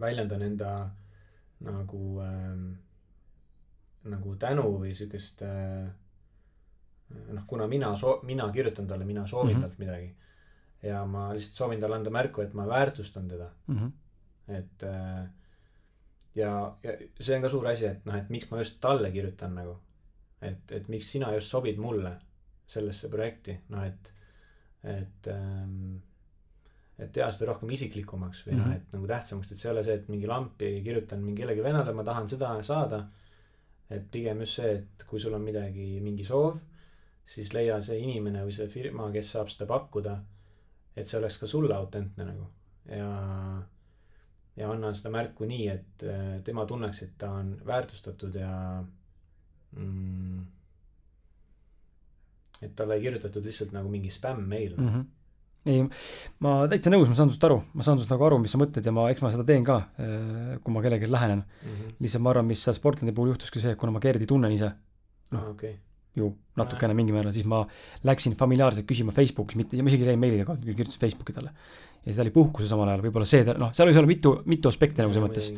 [0.00, 0.90] väljendan enda
[1.60, 2.58] nagu äh,,
[4.04, 5.88] nagu tänu või siukest äh,
[7.34, 9.66] noh, kuna mina soo-, mina kirjutan talle, mina soovin mm -hmm.
[9.66, 10.14] talt midagi.
[10.82, 13.90] ja ma lihtsalt soovin talle anda märku et ma väärtustan teda mm -hmm.
[14.54, 15.28] et äh,
[16.34, 19.54] ja, ja see on ka suur asi et noh et miks ma just talle kirjutan
[19.54, 19.76] nagu
[20.42, 22.16] et et miks sina just sobid mulle
[22.66, 24.12] sellesse projekti noh et
[24.84, 25.96] et ähm,
[26.98, 28.66] et teha seda rohkem isiklikumaks või mm -hmm.
[28.66, 31.62] noh, et nagu tähtsamaks, et see ei ole see, et mingi lampi kirjutan mingi kellegi
[31.62, 33.06] vennale, ma tahan seda saada.
[33.90, 36.58] et pigem just see, et kui sul on midagi, mingi soov,
[37.26, 40.18] siis leia see inimene või see firma, kes saab seda pakkuda.
[40.96, 42.46] et see oleks ka sulle autentne nagu
[42.88, 43.62] ja,
[44.56, 48.84] ja anna seda märku nii, et äh, tema tunneks, et ta on väärtustatud ja
[49.76, 50.46] mm,
[52.62, 54.88] et talle ei kirjutatud lihtsalt nagu mingi spämm-meil mm.
[54.88, 55.17] -hmm
[55.70, 55.82] ei,
[56.44, 58.86] ma täitsa nõus, ma saan sinust aru, ma saan sinust nagu aru, mis sa mõtled
[58.88, 61.74] ja ma, eks ma seda teen ka, eh, kui ma kellelegi lähenen mm.
[61.74, 61.98] -hmm.
[62.04, 64.72] lihtsalt ma arvan, mis seal Sportlandi puhul juhtuski see, kuna ma Gerdi tunnen ise,
[65.34, 65.76] noh ah, okay.,
[66.18, 67.60] ju natukene mingil määral, siis ma
[68.08, 71.52] läksin familiaarselt küsima Facebookis, mitte, ma isegi ei läinud meilide kaudu, kirjutasin Facebooki talle.
[71.52, 74.68] ja siis ta oli puhkuses samal ajal, võib-olla see, noh, seal võis olla mitu, mitu
[74.72, 75.50] aspekti nagu selles mõttes.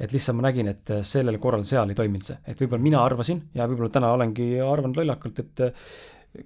[0.00, 3.44] et lihtsalt ma nägin, et sellel korral seal ei toiminud see, et võib-olla mina arvasin
[3.54, 5.62] ja võib-olla täna olengi arvanud lollakalt, et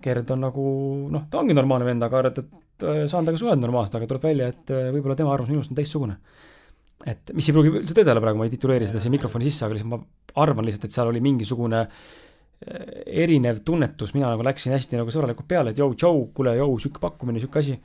[0.03, 0.65] Gerd on nagu
[1.13, 4.27] noh, ta ongi normaalne vend, aga arvad, et äh, saan temaga suhelda normaalselt, aga tuleb
[4.27, 6.19] välja, et äh, võib-olla tema arvamus minust on teistsugune.
[7.07, 9.67] et mis ei pruugi üldse tõde olla praegu, ma ei tituleeri seda siin mikrofoni sisse,
[9.67, 9.99] aga lihtsalt ma
[10.43, 11.99] arvan lihtsalt, et seal oli mingisugune äh,
[13.25, 17.03] erinev tunnetus, mina nagu läksin hästi nagu sõbralikult peale, et jõu, tšau, kuule, jõu, sihuke
[17.03, 17.79] pakkumine, sihuke asi.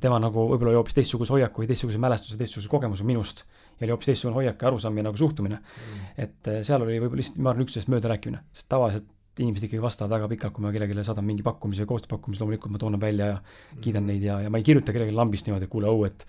[0.00, 3.44] tema nagu võib-olla oli hoopis teistsuguse hoiaku või teistsuguse mälestuse, teistsuguse kogemuse minust.
[3.78, 6.08] ja oli hoopis teistsugune hoiak ja arusaam ja nagu suhtumine mm..
[6.18, 9.06] et seal oli võib-olla lihtsalt, ma arvan, üksteisest mööda rääkimine, sest tavaliselt
[9.42, 12.94] inimesed ikkagi vastavad väga pikalt, kui ma kellelegi saadan mingi pakkumise koostööpakkumise, loomulikult ma toon
[12.96, 13.38] nad välja ja
[13.80, 16.26] kiidan neid ja, ja ma ei kirjuta kellelegi lambist niimoodi, et kuule, oh, et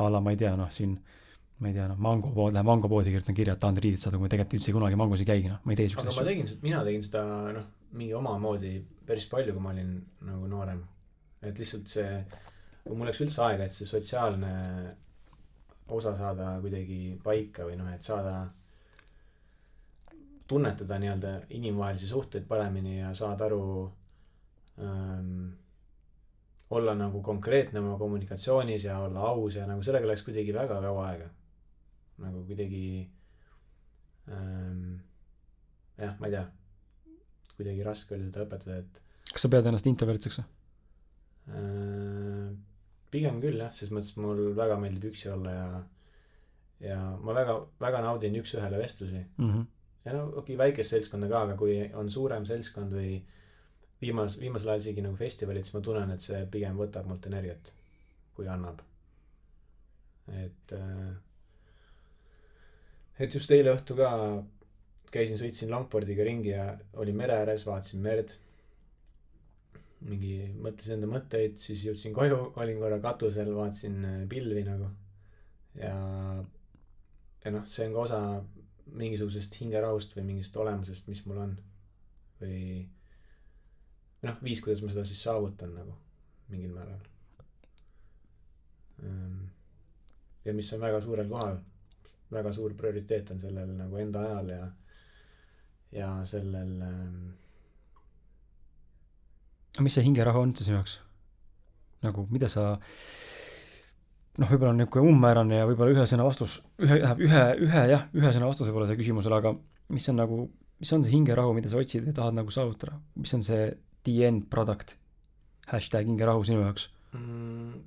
[0.00, 0.96] a la ma ei tea, noh, siin
[1.60, 4.16] ma ei tea, noh, Mango pood, lähen Mango poodi, kirjutan kirja, et tahan riided saada,
[4.16, 6.22] kui ma tegelikult üldse kunagi Mangos ei käigi, noh, ma ei tee siukseid asju.
[6.22, 7.24] aga ma tegin seda, mina tegin seda,
[7.56, 7.66] noh,
[8.00, 8.72] mingi omamoodi
[9.06, 9.92] päris palju, kui ma olin
[10.28, 10.80] nagu noorem.
[11.44, 12.08] et lihtsalt see,
[12.88, 14.54] mul läks üldse aega, et see sotsiaalne
[15.90, 18.34] osa saada kuidagi paika või noh, et saada
[20.50, 23.64] tunnetada nii-öelda inimvahelisi suhteid paremini ja saada aru
[24.82, 25.50] ähm,.
[26.70, 31.06] olla nagu konkreetne oma kommunikatsioonis ja olla aus ja nagu sellega läks kuidagi väga kaua
[31.08, 31.28] aega.
[32.18, 33.10] nagu kuidagi
[34.28, 34.98] ähm,.
[35.98, 36.44] jah, ma ei tea.
[37.56, 39.02] kuidagi raske oli seda õpetada, et.
[39.32, 40.48] kas sa pead ennast introvertseks või
[41.54, 42.52] äh,?
[43.10, 45.82] pigem küll jah, ses mõttes mul väga meeldib üksi olla ja,
[46.90, 49.52] ja ma väga, väga naudin üks-ühele vestlusi mm.
[49.52, 49.68] -hmm
[50.04, 53.18] ja no okei okay,, väikest seltskonda ka, aga kui on suurem seltskond või
[54.02, 57.72] viimas-, viimasel ajal isegi nagu festivalid, siis ma tunnen, et see pigem võtab mult energiat,
[58.36, 58.80] kui annab.
[60.30, 61.10] et äh,,
[63.18, 64.10] et just eile õhtu ka
[65.10, 66.70] käisin, sõitsin longboard'iga ringi ja
[67.02, 68.36] olin mere ääres, vaatasin merd.
[70.00, 74.88] mingi, mõtlesin enda mõtteid, siis jõudsin koju, olin korra katusel, vaatasin äh, pilvi nagu.
[75.76, 75.92] ja,
[77.44, 78.20] ja noh, see on ka osa
[78.96, 81.56] mingisugusest hingerahust või mingist olemusest, mis mul on.
[82.40, 82.86] või,
[84.24, 85.94] noh, viis, kuidas ma seda siis saavutan nagu
[86.48, 87.00] mingil määral.
[89.04, 89.42] Ehm,
[90.44, 91.60] ja mis on väga suurel kohal,
[92.32, 94.64] väga suur prioriteet on sellel nagu enda ajal ja,
[95.92, 97.30] ja sellel ähm....
[99.80, 101.00] mis see hingerahu on siis sinu jaoks?
[102.02, 102.78] nagu, mida sa
[104.38, 108.06] noh, võib-olla on niisugune umbmäärane ja võib-olla ühe sõna vastus, ühe, tähendab ühe, ühe jah,
[108.16, 109.54] ühe sõna vastus võib-olla sellele küsimusele, aga
[109.94, 110.40] mis on nagu,
[110.80, 113.70] mis on see hingerahu, mida sa otsid ja tahad nagu saavutada, mis on see
[114.06, 114.96] the end product,
[115.72, 117.80] hashtag hingerahu sinu jaoks mm,?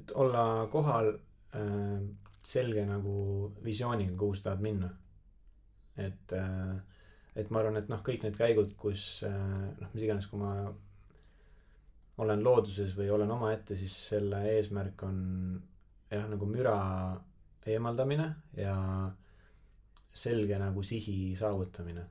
[0.00, 1.98] et olla kohal äh,
[2.46, 4.94] selge nagu visiooniga, kuhu sa tahad minna.
[5.96, 6.78] et äh,,
[7.36, 9.34] et ma arvan, et noh, kõik need käigud, kus äh,
[9.80, 10.72] noh, mis iganes, kui ma
[12.20, 15.18] olen looduses või olen omaette, siis selle eesmärk on
[16.10, 16.76] jah, nagu müra
[17.70, 18.76] eemaldamine ja
[20.12, 22.06] selge nagu sihi saavutamine.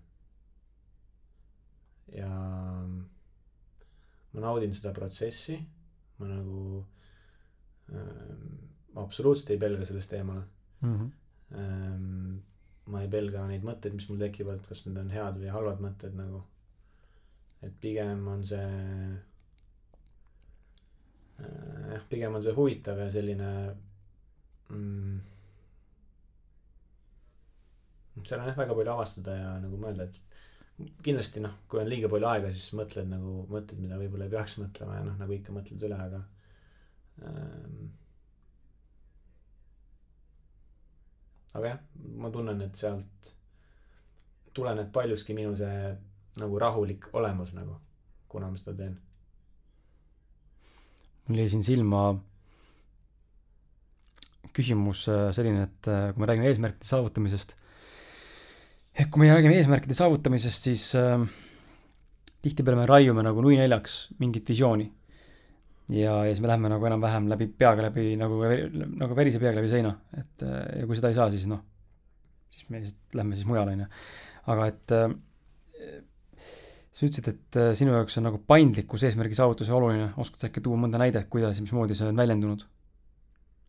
[2.09, 2.29] ja
[4.33, 5.59] ma naudin seda protsessi,
[6.17, 6.61] ma nagu
[7.93, 8.55] ähm,
[8.97, 10.45] absoluutselt ei pelga sellest eemale
[10.81, 10.95] mm.
[10.95, 11.11] -hmm.
[11.59, 12.37] Ähm,
[12.85, 16.13] ma ei pelga neid mõtteid, mis mul tekivad, kas need on head või halvad mõtted
[16.17, 16.43] nagu.
[17.61, 18.67] et pigem on see
[21.39, 23.49] jah, pigem on see huvitav ja selline
[24.69, 25.19] mm,
[28.25, 32.09] seal on jah väga palju avastada ja nagu mõelda, et kindlasti noh, kui on liiga
[32.11, 35.55] palju aega, siis mõtled nagu mõtted, mida võib-olla ei peaks mõtlema ja noh, nagu ikka
[35.55, 36.21] mõtled üle, aga
[37.27, 37.89] ähm,.
[41.57, 41.83] aga jah,
[42.21, 43.33] ma tunnen, et sealt
[44.55, 45.93] tuleneb paljuski minu see
[46.39, 47.79] nagu rahulik olemus nagu,
[48.31, 48.97] kuna ma seda teen
[51.29, 52.03] mul jäi siin silma
[54.55, 57.53] küsimus äh, selline, et äh, kui me räägime eesmärkide saavutamisest,
[58.97, 61.21] et kui me räägime eesmärkide saavutamisest, siis äh,
[62.43, 64.89] tihtipeale me raiume nagu nui neljaks mingit visiooni.
[65.89, 68.41] ja, ja siis me läheme nagu enam-vähem läbi peaga läbi nagu,
[68.99, 71.63] nagu verise peaga läbi seina, et äh, ja kui seda ei saa, siis noh,
[72.53, 73.89] siis me lihtsalt lähme siis mujale, on ju.
[74.53, 75.09] aga et äh,
[76.99, 80.63] sa ütlesid, et äh, sinu jaoks on nagu paindlikkus eesmärgi saavutuse oluline, oskad sa äkki
[80.65, 82.65] tuua mõnda näidet, kuidas ja mismoodi see on väljendunud?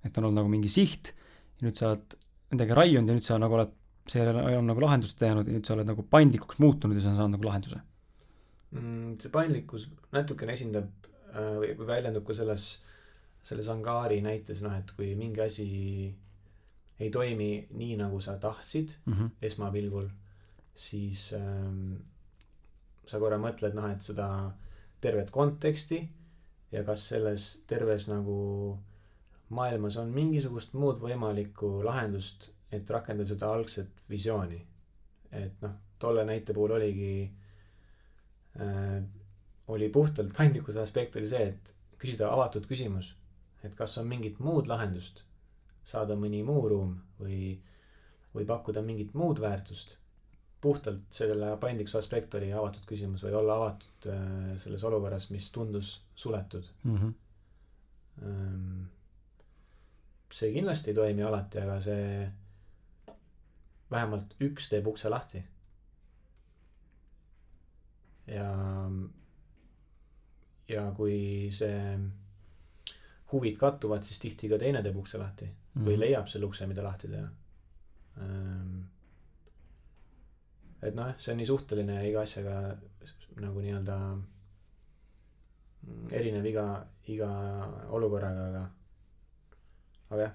[0.01, 1.12] et on olnud nagu mingi siht
[1.61, 2.14] ja nüüd sa oled
[2.55, 3.74] midagi raiunud ja nüüd sa nagu oled,
[4.09, 7.37] seejärel on nagu lahendust jäänud ja nüüd sa oled nagu paindlikuks muutunud ja sa saanud
[7.37, 7.83] nagu lahenduse
[8.72, 9.18] mm,.
[9.20, 10.89] see paindlikkus natukene esindab
[11.35, 12.66] äh, või või väljendub ka selles,
[13.47, 15.68] selles angaari näites, noh, et kui mingi asi
[17.01, 19.31] ei toimi nii, nagu sa tahtsid mm -hmm.
[19.51, 20.09] esmapilgul,
[20.74, 22.01] siis ähm,
[23.07, 24.29] sa korra mõtled, noh, et seda
[25.01, 26.01] tervet konteksti
[26.73, 28.79] ja kas selles terves nagu
[29.57, 34.67] maailmas on mingisugust muud võimalikku lahendust, et rakendada seda algset visiooni.
[35.31, 37.31] et noh, tolle näite puhul oligi
[38.59, 39.03] äh,,
[39.71, 43.13] oli puhtalt paindlikkuse aspekt oli see, et küsida avatud küsimus,
[43.63, 45.23] et kas on mingit muud lahendust,
[45.87, 47.61] saada mõni muu ruum või,
[48.35, 49.97] või pakkuda mingit muud väärtust.
[50.61, 56.01] Puhtalt selle paindlikkuse aspekt oli avatud küsimus või olla avatud äh, selles olukorras, mis tundus
[56.15, 56.97] suletud mm.
[56.97, 57.19] -hmm.
[60.31, 62.27] See kindlasti ei toimi alati, aga see
[63.91, 65.43] vähemalt üks teeb ukse lahti.
[68.27, 68.51] ja,
[70.69, 71.99] ja kui see
[73.33, 75.87] huvid kattuvad, siis tihti ka teine teeb ukse lahti mm -hmm.
[75.89, 77.29] või leiab selle ukse, mida lahti teha.
[80.83, 82.57] Et noh, see on nii suhteline iga asjaga
[83.41, 83.97] nagu nii-öelda
[86.16, 86.66] erinev iga,
[87.12, 87.31] iga
[87.97, 88.64] olukorraga, aga
[90.11, 90.35] aga jah,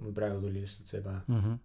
[0.00, 1.40] mul praegu tuli lihtsalt see pähe mm.
[1.40, 1.56] -hmm.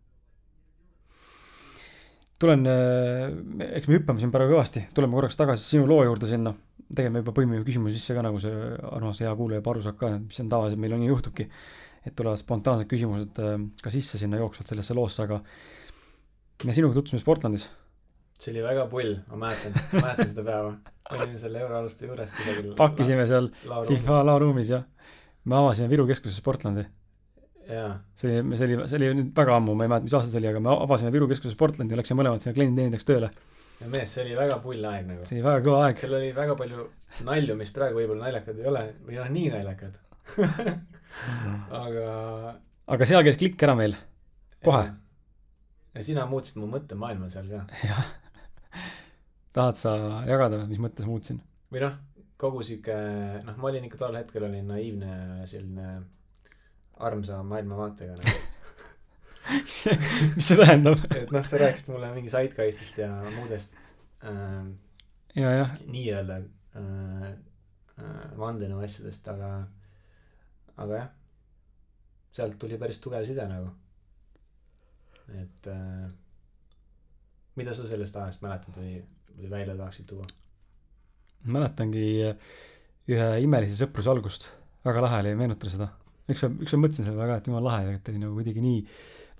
[2.39, 6.53] tulen, äh, eks me hüppame siin praegu kõvasti, tuleme korraks tagasi sinu loo juurde sinna.
[6.89, 8.53] tegelikult me juba põimime küsimuse sisse ka, nagu see
[8.91, 11.49] armas hea kuulaja juba aru saab ka, mis on tavaliselt meil on nii juhtubki.
[12.05, 15.41] et tulevad spontaansed küsimused äh, ka sisse sinna jooksvalt sellesse loosse, aga
[16.65, 17.69] me sinuga tutvusime Sportlandis.
[18.39, 20.77] See oli väga pull, ma mäletan, mäletan seda päeva.
[21.15, 22.71] olime seal euroaluste juures kusagil.
[22.79, 24.87] pakkisime seal FIFA laoruumis jah.
[25.45, 26.85] me avasime Viru keskuses Sportlandi
[27.69, 30.49] see, see oli, see oli nüüd väga ammu, ma ei mäleta, mis aasta see oli,
[30.51, 33.29] aga me avasime Viru keskuse Sportlandi ja läksime mõlemad sinna klienditeenindajaks tööle.
[33.79, 35.27] ja mees, see oli väga pull aeg nagu.
[35.27, 35.99] see oli väga kõva aeg.
[36.01, 36.87] seal oli väga palju
[37.27, 39.99] nalju, mis praegu võib-olla naljakad ei ole või noh, nii naljakad
[41.83, 42.07] aga.
[42.95, 43.97] aga seal käis klikk ära meil,
[44.65, 44.87] kohe.
[45.93, 47.63] ja sina muutsid mu mõttemaailma seal ka.
[47.85, 48.03] jah.
[49.55, 49.95] tahad sa
[50.29, 51.41] jagada, mis mõttes muutsin?
[51.73, 51.97] või noh,
[52.39, 52.95] kogu sihuke,
[53.45, 55.99] noh, ma olin ikka tol hetkel olin naiivne selline
[56.99, 58.37] armsa maailmavaatega nagu
[60.35, 63.75] mis see tähendab et noh, sa rääkisid mulle mingi Zeitgeistist ja muudest
[64.27, 64.63] äh,
[65.35, 65.75] ja, jah.
[65.89, 66.39] nii-öelda
[66.79, 69.51] äh, äh, vandenõu asjadest, aga,
[70.77, 71.11] aga jah,
[72.35, 73.71] sealt tuli päris tugev side nagu.
[75.39, 76.09] et äh,
[77.59, 78.99] mida sa sellest ajast mäletad või,
[79.37, 80.27] või välja tahaksid tuua?
[81.49, 82.07] mäletangi
[83.09, 84.49] ühe imelise sõpruse algust,
[84.85, 85.91] väga lahe oli meenutada seda
[86.33, 88.81] üks päev, üks päev mõtlesin selle väga, et jumala lahe, et oli nagu kuidagi nii,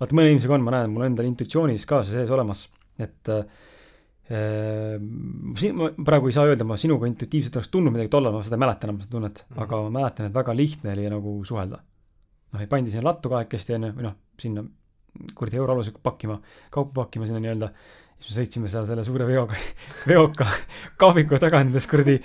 [0.00, 2.64] vaata mõne inimesega on, ma näen, mul endal intuitsioonis ka see sees olemas,
[3.00, 3.44] et äh,
[5.60, 8.58] siin ma praegu ei saa öelda, ma sinuga intuitiivselt oleks tundnud midagi tollal, ma seda
[8.58, 9.62] ei mäleta enam, seda tunnet mm, -hmm.
[9.64, 11.80] aga ma mäletan, et väga lihtne oli nagu suhelda.
[12.50, 14.64] noh, pandi sinna lattu kahekesti, on ju, või noh, sinna
[15.34, 16.38] kuradi euroalusega pakkima,
[16.70, 17.70] kaupa pakkima sinna nii-öelda,
[18.20, 19.58] siis me sõitsime seal selle suure veoga,
[20.10, 20.48] veoka
[21.00, 22.20] kahviku taga nendes kuradi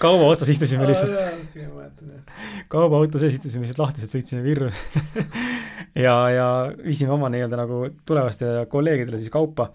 [0.00, 1.18] kauba otsas istusime lihtsalt.
[2.72, 4.70] kaubaauto sees istusime lihtsalt lahtiselt, sõitsime virru
[6.06, 6.46] ja, ja
[6.84, 9.70] viisime oma nii-öelda nagu tulevastele kolleegidele siis kaupa.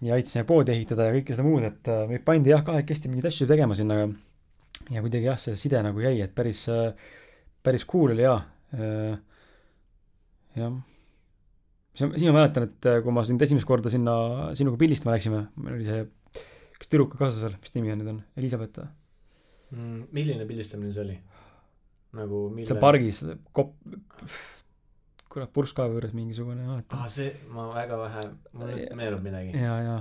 [0.00, 3.30] ja aitasime poodi ehitada ja kõike seda muud, et äh, meid pandi jah, kahekesti mingeid
[3.30, 4.10] asju tegema sinna ja.
[4.98, 6.92] ja kuidagi jah, see side nagu jäi, et päris, äh,
[7.64, 8.36] päris cool oli jaa.
[8.76, 9.16] Äh,
[10.56, 10.76] jah
[11.96, 14.16] siis ma mäletan, et kui ma sind esimest korda sinna
[14.58, 16.04] sinuga pildistama läksime, meil oli see
[16.76, 18.90] üks tüdruk kaasas veel, mis nimi on nüüd on, Elizabeth või?
[19.72, 20.02] mm,.
[20.16, 21.16] milline pildistamine see oli?
[22.16, 22.68] nagu mille?
[22.68, 23.22] seal pargis,
[23.56, 23.74] kopp,
[25.32, 26.96] kurat, purskkaevu juures mingisugune alati.
[26.96, 29.56] aa, see, ma väga vähe, mul nüüd meenub midagi.
[29.56, 29.96] ja, ja.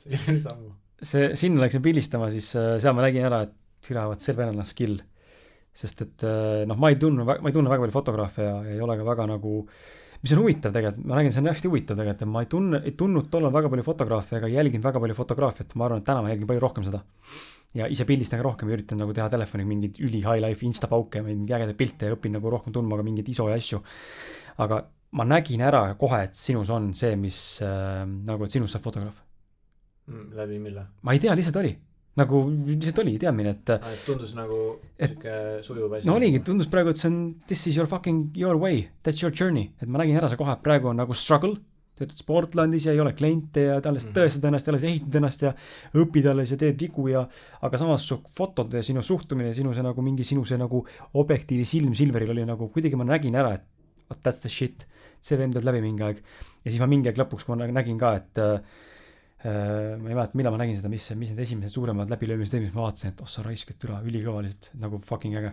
[0.00, 0.70] see oli päris ammu.
[1.00, 4.64] see, sinna läksin pildistama, siis äh, seal ma nägin ära, et türa, vot see venelane
[4.68, 5.00] skill.
[5.74, 8.76] sest et äh, noh, ma ei tunne, ma ei tunne väga palju fotograafe ja, ja
[8.76, 9.58] ei ole ka väga nagu
[10.24, 12.80] mis on huvitav tegelikult, ma räägin, see on hästi huvitav tegelikult, et ma ei tunne,
[12.88, 16.22] ei tundnud tollal väga palju fotograafe ega jälginud väga palju fotograafiat, ma arvan, et täna
[16.24, 17.02] ma jälgin palju rohkem seda.
[17.74, 21.20] ja ise pildistan ka rohkem ja üritan nagu teha telefoniga mingeid üli high life instapauke,
[21.26, 23.82] mingeid ägedaid pilte ja õpin nagu rohkem tundma ka mingeid ISO ja asju.
[24.64, 24.84] aga
[25.18, 29.20] ma nägin ära kohe, et sinus on see, mis äh, nagu, et sinust saab fotograaf.
[30.08, 30.86] Mm, läbi mille?
[31.02, 31.74] ma ei tea, lihtsalt oli
[32.18, 33.92] nagu lihtsalt oli teadmine, et ah,.
[34.06, 34.58] tundus nagu
[34.94, 35.36] sihuke
[35.66, 36.08] sujuv asi.
[36.08, 39.34] no oligi, tundus praegu, et see on this is your fucking your way, that's your
[39.34, 41.56] journey, et ma nägin ära see kohe, et praegu on nagu struggle.
[41.94, 44.14] töötad Sportlandis ja ei ole kliente ja alles mm -hmm.
[44.16, 45.52] tõestad ennast ja alles ehitad ennast ja
[45.94, 47.28] õpid alles ja teed vigu ja.
[47.62, 50.84] aga samas su fotod ja sinu suhtumine ja sinu see nagu mingi sinu see nagu
[51.14, 53.62] objektiivi silm Silveril oli nagu kuidagi ma nägin ära, et
[54.26, 54.86] that's the shit.
[55.22, 56.16] see vend tuleb läbi mingi aeg.
[56.64, 58.60] ja siis ma mingi aeg lõpuks, kui ma nägin ka, et Äh,
[59.44, 62.76] ma ei mäleta, millal ma nägin seda, mis, mis need esimesed suuremad läbilöömised olid, mis
[62.76, 65.50] ma vaatasin, et oh sa raisk, et üle, ülikõva lihtsalt, nagu fucking äge.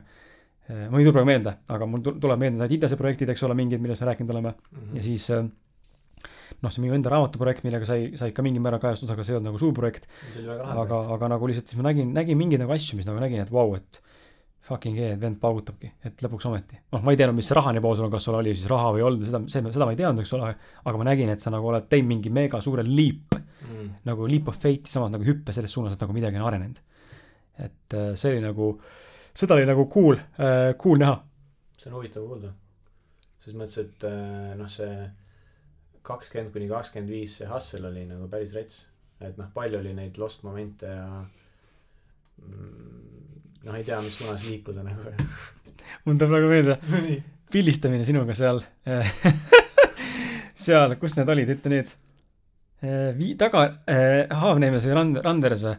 [0.70, 3.58] Äh, mul ei tule praegu meelde, aga mul tuleb meelde need Idase projektid, eks ole,
[3.60, 4.78] mingid, millest me rääkinud oleme mm.
[4.78, 4.96] -hmm.
[4.96, 5.44] ja siis äh,
[6.62, 9.40] noh, see minu enda raamatuprojekt, millega sai, sai ka mingil määral kajastust, aga see ei
[9.40, 10.08] olnud nagu suur projekt.
[10.38, 13.52] aga, aga nagu lihtsalt siis ma nägin, nägin mingeid nagu asju, mis nagu nägin, et
[13.52, 14.02] vau wow,, et
[14.68, 16.78] fucking ee, vend paugutabki, et lõpuks ometi.
[16.94, 18.92] noh, ma ei teadnud, mis see rahani pool sul on, kas sul oli siis raha
[18.94, 20.52] või ei olnud, seda, see, seda ma ei teadnud, eks ole,
[20.86, 23.40] aga ma nägin, et sa nagu oled teinud mingi mega suure leap.
[24.08, 26.82] Nagu leap of fate'i, samas nagu hüppe selles suunas, et nagu midagi on arenenud.
[27.62, 28.72] et äh, see oli nagu,
[29.38, 31.20] seda oli nagu cool äh,, cool näha.
[31.78, 32.54] see on huvitav kuulda.
[33.44, 34.96] selles mõttes, et äh, noh, see
[36.08, 38.86] kakskümmend kuni kakskümmend viis, see hustle oli nagu päris rets.
[39.22, 41.08] et noh, palju oli neid lost momente ja
[42.42, 43.02] mm,
[43.68, 45.12] noh, ei tea, mis suunas liikuda nagu
[46.06, 46.80] mul tuleb praegu meelde
[47.54, 48.64] pildistamine sinuga seal
[50.66, 52.11] seal, kus need olid, ütle nüüd Äh,
[52.82, 55.76] vii-, taga äh,, Haavneemes või Rand-, Randeres või,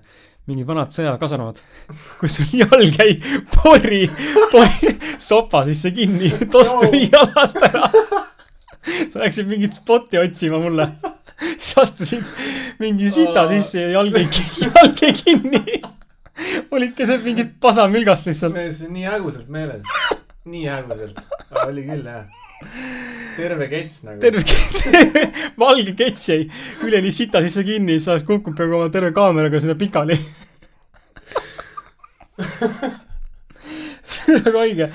[0.50, 1.60] mingid vanad sõjakasarmud,
[2.20, 3.16] kus sul jalg jäi
[3.54, 4.04] pori,
[4.52, 7.88] pori sopa sisse kinni, tost tuli jalast ära.
[8.82, 10.88] sa läksid mingit spotti otsima mulle.
[11.52, 12.28] siis astusid
[12.82, 14.28] mingi sita sisse ja jalg jäi,
[14.66, 15.80] jalg jäi kinni.
[16.70, 18.58] olid keset mingit pasamülgast lihtsalt.
[18.58, 19.82] see on nii häguselt meeles,
[20.44, 21.18] nii häguselt,
[21.66, 22.41] oli küll jah
[23.36, 24.20] terve kets nagu.
[24.20, 25.26] terve, terve
[25.62, 26.42] valge kets jäi
[26.86, 30.18] üleni sita sisse kinni, siis oleks kukkunud peaaegu oma terve kaameraga sinna pikali
[34.12, 34.88] see on väga haige.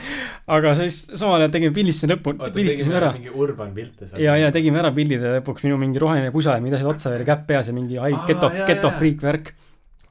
[0.58, 3.12] aga siis samal ajal tegime pildistuse lõppu, pildistasime ära.
[3.16, 4.22] mingi urban pilte seal.
[4.24, 7.14] ja, ja tegime ära pildid ja lõpuks minu mingi roheline pusa ja mida seal otsa
[7.14, 9.54] veel, käpp peas ja mingi ah, geto, geto freak värk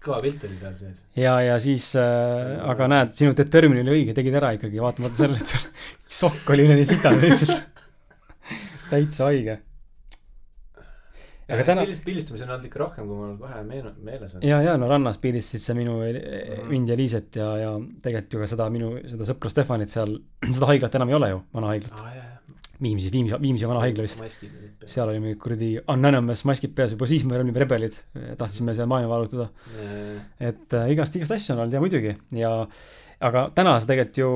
[0.07, 1.05] kõva pilt oli seal sees.
[1.19, 5.43] ja, ja siis äh,, aga näed, sinu determin oli õige, tegid ära ikkagi, vaatamata sellele,
[5.43, 5.71] et sul
[6.21, 7.57] sokk oli üleni sitane lihtsalt
[8.91, 9.59] täitsa haige.
[11.47, 11.83] aga täna.
[11.85, 14.47] pildist, pildistamisi on olnud ikka rohkem, kui mul kohe meenu-, meeles on.
[14.47, 16.71] ja, ja no rannas pildistasid sa minu mm, -hmm.
[16.71, 20.19] mind ja Liiset ja, ja tegelikult ju ka seda minu, seda sõpra Stefanit seal,
[20.57, 22.26] seda haiglat enam ei ole ju, vana haiglat ah,.
[22.83, 24.22] Viimsi, Viimsi, Viimsi vana haigla vist.
[24.85, 27.97] seal olime kuradi anonymous maskid peas, juba siis me olime rebelid,
[28.39, 29.49] tahtsime seal maailma vallutada.
[30.41, 32.53] et äh, igast, igast asju on olnud ja muidugi ja,
[33.20, 34.31] aga täna sa tegelikult ju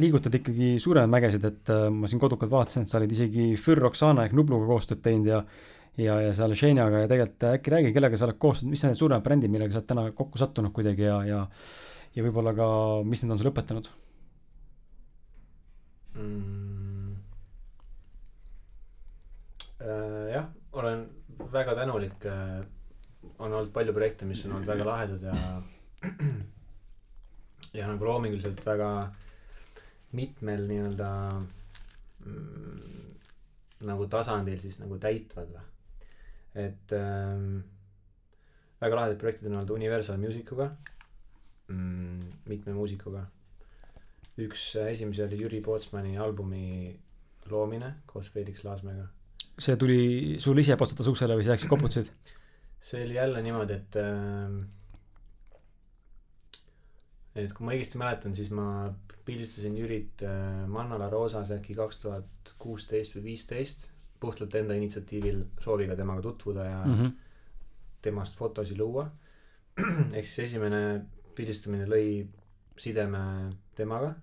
[0.00, 3.76] liigutad ikkagi suuremaid mägesid, et äh, ma siin kodukalt vaatasin, et sa olid isegi Für
[3.76, 5.44] Roxana ehk Nubluga koostööd teinud ja
[6.00, 8.94] ja, ja seal Xeniaga ja tegelikult äh, äkki räägi, kellega sa oled koostööd, mis on
[8.94, 11.46] need suuremad brändid, millega sa oled täna kokku sattunud kuidagi ja, ja
[12.12, 12.66] ja võib-olla ka,
[13.08, 13.92] mis need on sulle õpetanud
[16.16, 16.48] mm.?
[16.52, 16.82] Äh,
[20.32, 21.06] jah, olen
[21.52, 22.24] väga tänulik.
[22.26, 22.62] Äh,
[23.38, 25.34] on olnud palju projekte, mis on olnud väga lahedad ja,
[27.78, 28.88] ja nagu loominguliselt väga
[30.18, 31.10] mitmel nii-öelda
[32.26, 33.12] mm,
[33.88, 35.62] nagu tasandil siis nagu täitvad või.
[36.66, 37.62] et ähm,
[38.82, 40.68] väga lahedad projektid on olnud Universal Musicuga
[41.68, 43.24] mm,, mitme muusikuga.
[44.42, 46.92] üks esimesi oli Jüri Pootsmani albumi
[47.50, 49.08] loomine koos Felix Laasmäega
[49.62, 50.02] see tuli
[50.42, 52.12] sul ise potsatas uksele või sa läksid koputasid?
[52.82, 54.50] see oli jälle niimoodi, et äh,
[57.38, 58.66] et kui ma õigesti mäletan, siis ma
[59.26, 63.88] pildistasin Jürit äh, Mannala Roosas äkki kaks tuhat kuusteist või viisteist,
[64.22, 67.12] puhtalt enda initsiatiivil, sooviga temaga tutvuda ja mm -hmm.
[68.02, 69.10] temast fotosid luua.
[70.16, 72.26] ehk siis esimene pildistamine lõi
[72.76, 74.14] sideme temaga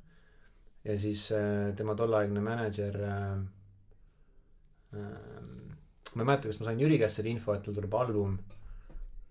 [0.84, 3.40] ja siis äh, tema tolleaegne mänedžer äh,
[4.92, 8.38] ma ei mäleta, kas ma sain Jüri käest selle info, et mul tuleb album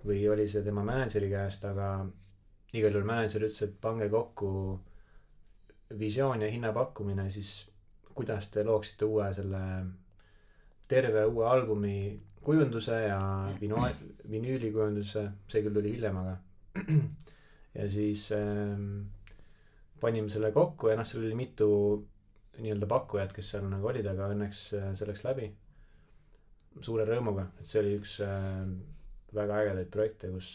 [0.06, 1.88] või oli see tema mänedžeri käest, aga
[2.76, 4.50] igal juhul mänedžer ütles, et pange kokku
[5.98, 7.68] visioon ja hinnapakkumine, siis
[8.14, 9.62] kuidas te looksite uue selle,
[10.88, 11.98] terve uue albumi
[12.44, 13.20] kujunduse ja
[13.60, 13.88] vino-,
[14.30, 16.36] vinüüli kujunduse, see küll tuli hiljem, aga
[17.78, 19.08] ja siis ähm,
[20.00, 21.68] panime selle kokku ja noh, seal oli mitu
[22.62, 25.48] nii-öelda pakkujad, kes seal nagu olid, aga õnneks äh, see läks läbi
[26.84, 28.64] suure rõõmuga, et see oli üks äh,
[29.34, 30.50] väga ägedaid projekte, kus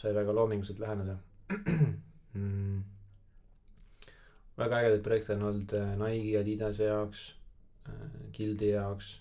[0.00, 1.18] sai väga loominguliselt läheneda
[2.38, 2.80] mm..
[4.60, 7.26] väga ägedaid projekte on olnud äh, Nike'i, Adidase jaoks
[8.36, 9.14] Gildi jaoks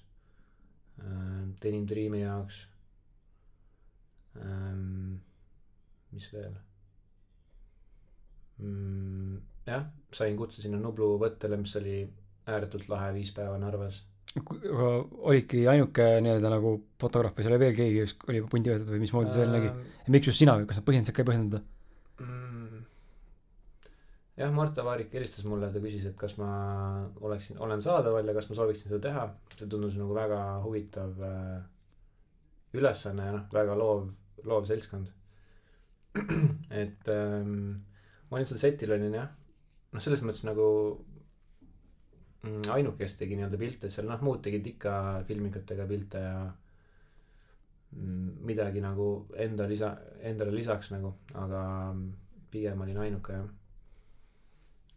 [1.63, 2.65] Denim Dreami jaoks
[4.43, 5.21] ähm,.
[6.11, 6.53] mis veel
[8.59, 9.48] mm,?
[9.69, 12.01] jah, sain kutse sinna Nublu võttele, mis oli
[12.49, 14.03] ääretult lahe, viis päeva Narvas
[14.37, 14.89] aga
[15.31, 19.01] olidki ainuke nii-öelda nagu fotograaf või seal oli veel keegi, kes oli pundi võetud või
[19.01, 19.71] mismoodi see veel nägi?
[20.05, 21.61] ja miks just sina kas sa põhjendasid ka ei põhjendada?
[22.21, 22.83] mm..
[24.43, 26.51] jah, Marta Vaarik helistas mulle, ta küsis, et kas ma
[27.25, 29.25] oleksin, olen saadaval ja kas ma sooviksin seda teha.
[29.55, 31.57] see tundus nagu väga huvitav äh,
[32.77, 34.11] ülesanne ja noh, väga loov,
[34.45, 35.09] loov seltskond.
[36.83, 37.81] et ähm,
[38.29, 39.33] ma olin seal setil olin jah,
[39.93, 40.65] noh, selles mõttes nagu
[42.45, 44.93] mm, ainuke, kes tegi nii-öelda pilte seal, noh, muud tegid ikka
[45.27, 46.35] filmikatega pilte ja
[47.95, 49.09] mm, midagi nagu
[49.47, 51.63] enda lisa, endale lisaks nagu, aga
[52.49, 53.49] pigem olin ainuke jah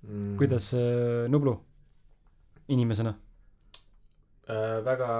[0.08, 0.36] mm..
[0.40, 1.56] kuidas äh, Nublu
[2.68, 3.14] inimesena?
[4.48, 4.78] äh,?
[4.84, 5.10] väga,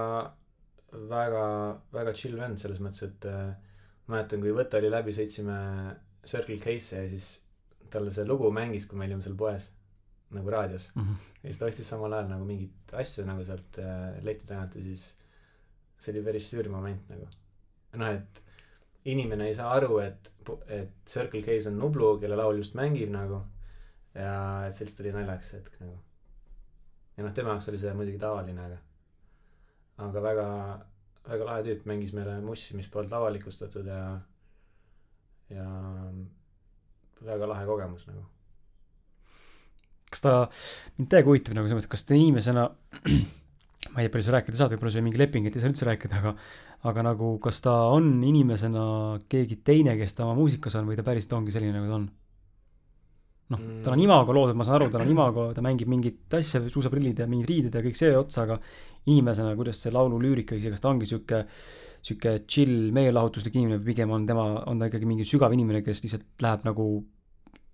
[0.92, 1.44] väga,
[1.92, 3.52] väga chill vend selles mõttes, et äh,
[4.10, 5.58] mäletan, kui võte oli läbi, sõitsime
[6.26, 7.41] Circle K-sse ja siis
[7.92, 9.70] talle see lugu mängis, kui me olime seal poes
[10.32, 11.16] nagu raadios Mhm.
[11.42, 14.82] ja siis ta ostis samal ajal nagu mingit asja nagu sealt äh, leti tagant ja
[14.82, 15.02] siis
[15.98, 17.26] see oli päris süür moment nagu.
[18.00, 18.42] noh, et
[19.04, 20.30] inimene ei saa aru, et,
[20.68, 23.42] et Circle K-s on Nublu, kelle laul just mängib nagu
[24.14, 25.98] ja et sellest tuli naljakas hetk nagu.
[27.16, 28.78] ja noh, tema jaoks oli see muidugi tavaline, aga
[30.08, 30.46] aga väga,
[31.28, 34.20] väga lahe tüüp, mängis meile mussi, mis polnud avalikustatud ja
[35.52, 35.66] ja
[37.26, 38.24] väga lahe kogemus nagu.
[40.12, 40.32] kas ta,
[40.98, 42.68] mind täiega huvitab nagu selles mõttes, kas ta inimesena
[43.92, 45.88] ma ei tea, palju sa rääkida saad, võib-olla sul mingi leping, et ei saa üldse
[45.88, 46.34] rääkida, aga
[46.90, 48.84] aga nagu kas ta on inimesena
[49.30, 52.08] keegi teine, kes ta oma muusikas on või ta päriselt ongi selline, nagu ta on?
[53.52, 56.62] noh, tal on imago loodud, ma saan aru, tal on imago, ta mängib mingit asja,
[56.72, 58.58] suusaprillid ja mingid riided ja kõik see otsa, aga
[59.12, 61.42] inimesena, kuidas see laulu lüürika, kas ta ongi sihuke
[62.02, 66.42] sihuke chill meelelahutuslik inimene pigem on tema, on ta ikkagi mingi sügav inimene, kes lihtsalt
[66.42, 66.86] läheb nagu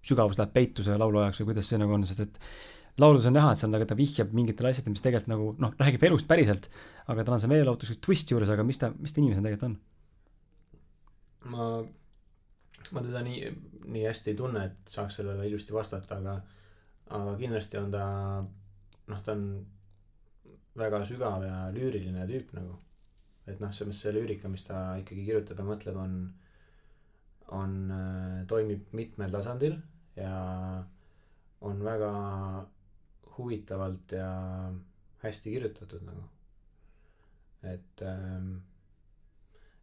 [0.04, 2.40] sügavus läheb peituse laulu ajaks või kuidas see nagu on, sest et
[3.00, 6.04] laulus on näha, et seal nagu ta vihjab mingitele asjadele, mis tegelikult nagu noh, räägib
[6.10, 6.68] elust päriselt,
[7.06, 9.78] aga tal on see meelelahutuslik twist juures, aga mis ta, mis ta inimesena tegelikult on?
[11.48, 11.70] ma,
[12.92, 13.52] ma teda nii,
[13.94, 16.36] nii hästi ei tunne, et saaks sellele ilusti vastata, aga,
[17.16, 18.04] aga kindlasti on ta,
[19.08, 19.46] noh, ta on
[20.78, 22.76] väga sügav ja lüüriline tüüp nagu.
[23.48, 26.16] Et noh, selles mõttes see lüürika, mis ta ikkagi kirjutab ja mõtleb, on,
[27.56, 27.76] on,
[28.50, 29.78] toimib mitmel tasandil
[30.18, 30.34] ja
[31.64, 32.10] on väga
[33.38, 34.30] huvitavalt ja
[35.22, 36.24] hästi kirjutatud nagu.
[37.62, 38.58] et ähm,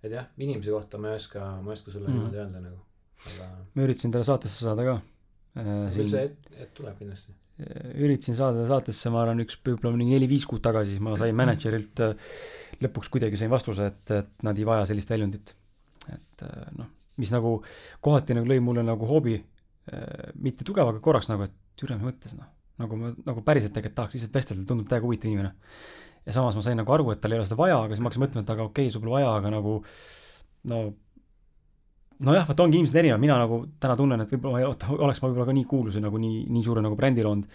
[0.04, 2.14] et jah, inimese kohta ma ei oska, ma ei oska sulle Mhm.
[2.14, 2.20] mm.
[2.20, 2.78] niimoodi öelda nagu,
[3.32, 5.02] aga ma üritasin talle saatesse saada ka.
[5.56, 7.36] küll see hetk, hetk tuleb kindlasti.
[8.06, 11.36] üritasin saada ta saatesse, ma arvan, üks võib-olla mingi neli-viis kuud tagasi, siis ma sain
[11.40, 12.16] mänedžerilt äh,
[12.84, 15.56] lõpuks kuidagi sain vastuse, et, et nad ei vaja sellist väljundit.
[16.12, 16.90] et äh, noh,
[17.22, 17.58] mis nagu
[18.04, 19.38] kohati nagu lõi mulle nagu hoobi,
[20.42, 22.48] mitte tugev, aga korraks nagu, et türa, mis mõttes noh,
[22.82, 25.54] nagu ma nagu päriselt tegelikult tahaks lihtsalt vestelda, tundub täiega huvitav inimene.
[26.26, 28.10] ja samas ma sain nagu aru, et tal ei ole seda vaja, aga siis ma
[28.10, 29.76] hakkasin mõtlema, et aga okei okay,, sul pole vaja, aga nagu
[30.72, 30.82] no
[32.26, 34.68] nojah, vot ongi inimesed erinevad, mina nagu täna tunnen, et võib-olla ma ei
[35.08, 37.48] oleks ma võib-olla ka nii kuulus ja nagu nii, nii suure nagu brändi loonud,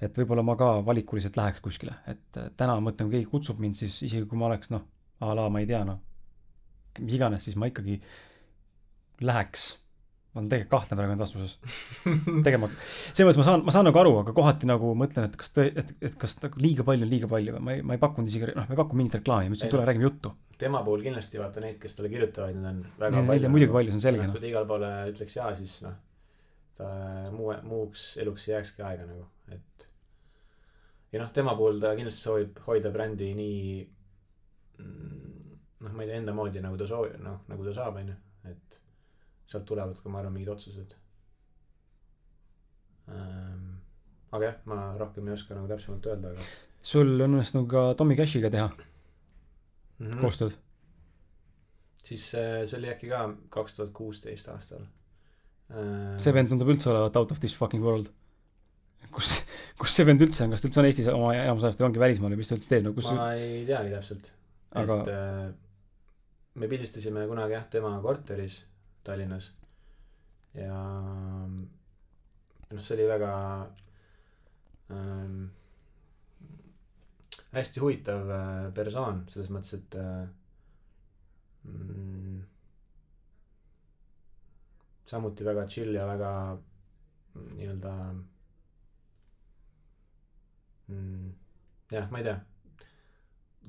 [0.00, 4.00] et võib-olla ma ka valikuliselt läheks kuskile, et äh, täna mõtlen, keegi kutsub mind, siis
[4.06, 4.86] isegi kui ma oleks noh,
[5.20, 6.00] a la ma ei tea noh,
[6.98, 8.00] mis iganes, siis ma ikkagi
[9.26, 9.76] läheks.
[10.30, 11.56] ma olen tegelikult kahtlen praegu nüüd vastuses.
[12.46, 12.68] tegema,
[13.10, 15.72] selles mõttes ma saan, ma saan nagu aru, aga kohati nagu mõtlen, et kas tõe-,
[15.82, 18.30] et, et kas nagu liiga palju on liiga palju või ma ei, ma ei pakkunud
[18.30, 20.32] isegi, noh, ma ei pakkunud mingit reklaami, ma ütlesin, tule räägime juttu.
[20.60, 23.50] tema puhul kindlasti vaata neid, kes talle kirjutavad, neid on väga Neid palju.
[23.56, 24.36] muidugi palju, see on selge, noh.
[24.36, 25.98] kui ta igale poole ütleks jaa, siis noh,
[26.78, 26.92] ta
[27.34, 29.89] muu, muuks eluks ei jääkski aega nagu, et.
[31.12, 33.60] Ja noh, tema puhul ta kindlasti soovib hoida brändi nii
[34.78, 35.30] mm,
[35.80, 38.16] noh, ma ei tea, enda moodi nagu ta soovib, noh, nagu ta saab, onju,
[38.50, 38.80] et
[39.50, 40.96] sealt tulevad ka, ma arvan, mingid otsused
[43.10, 43.68] ähm,.
[44.30, 46.48] aga jah, ma rohkem ei oska nagu täpsemalt öelda, aga
[46.92, 50.20] sul on õnnestunud ka Tommy Cashiga teha mm -hmm.
[50.22, 50.54] koostööd.
[52.02, 54.86] siis äh, see oli äkki ka kaks tuhat kuusteist aastal
[55.70, 56.16] äh,.
[56.18, 58.12] see vend tundub üldse olevat out of this fucking world.
[59.10, 59.42] kus,
[59.80, 62.02] kus see vend üldse on, kas ta üldse on Eestis oma enamus ajast või ongi
[62.02, 64.32] välismaal või mis ta üldse teeb, no kus, ma ei teagi täpselt.
[64.80, 65.46] Aga- et äh,
[66.60, 68.60] me pildistasime kunagi jah tema korteris
[69.06, 69.50] Tallinnas.
[70.54, 70.76] Ja
[71.46, 73.32] noh, see oli väga
[74.92, 75.48] ähm,
[77.54, 80.26] hästi huvitav äh, persoon selles mõttes et äh,
[81.70, 82.42] mm,
[85.10, 87.94] samuti väga chill ja väga mm, nii-öelda
[90.90, 91.32] mm,
[91.96, 92.36] jah ma ei tea.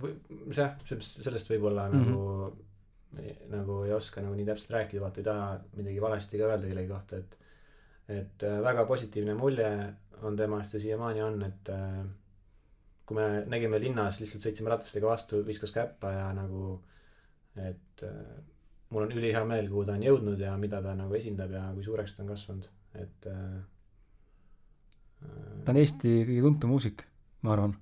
[0.02, 0.14] Või
[0.56, 2.12] jah sellest võib-olla mm -hmm.
[2.12, 2.70] nagu
[3.52, 6.92] nagu ei oska nagu nii täpselt rääkida vaata ei taha midagi valesti ka öelda kellegi
[6.94, 7.38] kohta et
[8.12, 9.68] et äh, väga positiivne mulje
[10.22, 12.06] on temast ja siiamaani on et äh,
[13.06, 16.80] kui me nägime linnas lihtsalt sõitsime ratastega vastu viskas käppa ja nagu
[17.60, 18.40] et äh,
[18.90, 21.84] mul on ülihea meel kuhu ta on jõudnud ja mida ta nagu esindab ja kui
[21.84, 22.70] suureks ta on kasvanud
[23.04, 23.60] et äh,
[25.66, 27.06] ta on Eesti kõige tuntum muusik
[27.42, 27.76] ma arvan.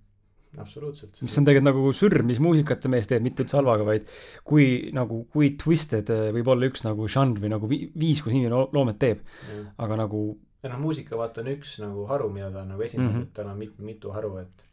[0.58, 1.20] Absoluutselt.
[1.22, 4.08] Mis on tegelikult nagu sürr mis muusikat see mees teeb mitte üldse halvaga vaid
[4.50, 8.34] kui nagu kui twisted äh, võib olla üks nagu žanr või nagu vi- viis kus
[8.34, 9.22] inimene lo- loomet teeb.
[9.46, 9.68] Jah.
[9.86, 10.24] Aga nagu
[10.64, 13.20] ja noh muusika vaata on üks nagu haru mida ta nagu esindab mm.
[13.22, 13.34] -hmm.
[13.38, 14.66] tal on mit- mitu haru et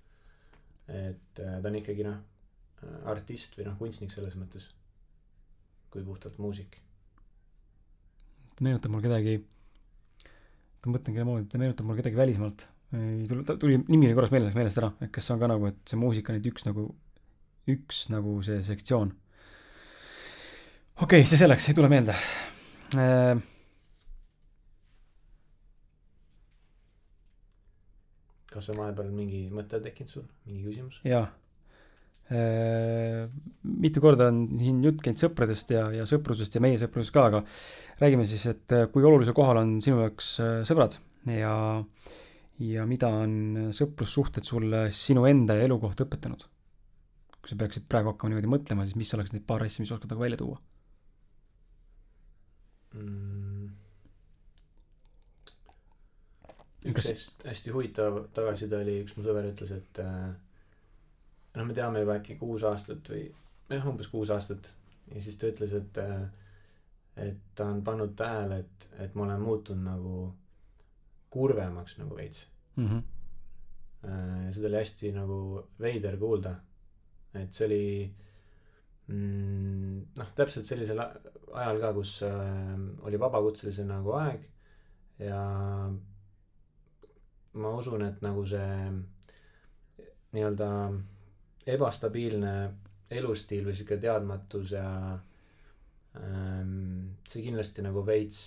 [0.89, 2.17] et äh, ta on ikkagi noh
[3.05, 4.71] artist või noh kunstnik selles mõttes.
[5.91, 6.81] Kui puhtalt muusik.
[8.57, 9.37] Ta meenutab mul kedagi
[10.87, 14.15] ma mõtlen kelle moodi ta meenutab mul kedagi välismaalt ei tule ta tuli nimi oli
[14.15, 16.69] korraks meelest meelest ära et kes on ka nagu et see muusika on nüüd üks
[16.69, 16.87] nagu
[17.71, 19.11] üks nagu see sektsioon.
[21.03, 22.15] Okei okay, see selleks ei tule meelde.
[22.97, 23.35] Äh,
[28.53, 30.25] kas on vahepeal mingi mõte tekkinud sul?
[30.47, 31.03] Mingi küsimus?
[31.05, 31.27] Jaa.
[32.27, 33.27] Äh,
[33.83, 37.43] mitu korda on siin jutt käinud sõpradest ja, ja sõprusest ja meie sõprusest ka, aga
[38.01, 40.97] räägime siis, et äh, kui olulisel kohal on sinu jaoks äh, sõbrad
[41.31, 41.53] ja,
[42.59, 46.47] ja mida on sõprussuhted sulle sinu enda ja elu kohta õpetanud?
[47.37, 50.11] kui sa peaksid praegu hakkama niimoodi mõtlema, siis mis oleks need paar asja, mis oskad
[50.11, 50.57] nagu välja tuua?
[52.97, 53.69] mm.
[56.87, 60.33] üks Kas- hästi, hästi huvitav tagasiside oli üks mu sõber ütles et äh,
[61.57, 63.29] noh me teame juba äkki kuus aastat või
[63.73, 64.71] jah umbes kuus aastat
[65.13, 66.27] ja siis ta ütles et äh,
[67.27, 70.17] et ta on pannud tähele et et ma olen muutunud nagu
[71.31, 72.47] kurvemaks nagu veits
[72.77, 72.89] mm.
[72.89, 73.03] -hmm.
[74.55, 75.37] Seda oli hästi nagu
[75.81, 76.55] veider kuulda
[77.43, 77.87] et see oli
[79.13, 82.75] mm, noh täpselt sellisel ajal ka kus äh,
[83.09, 84.47] oli vabakutselise nagu aeg
[85.23, 85.41] ja
[87.57, 88.91] ma usun et nagu see
[90.37, 90.71] nii-öelda
[91.73, 92.55] ebastabiilne
[93.17, 94.89] elustiil või sihuke teadmatus ja
[96.19, 98.43] ähm, see kindlasti nagu veits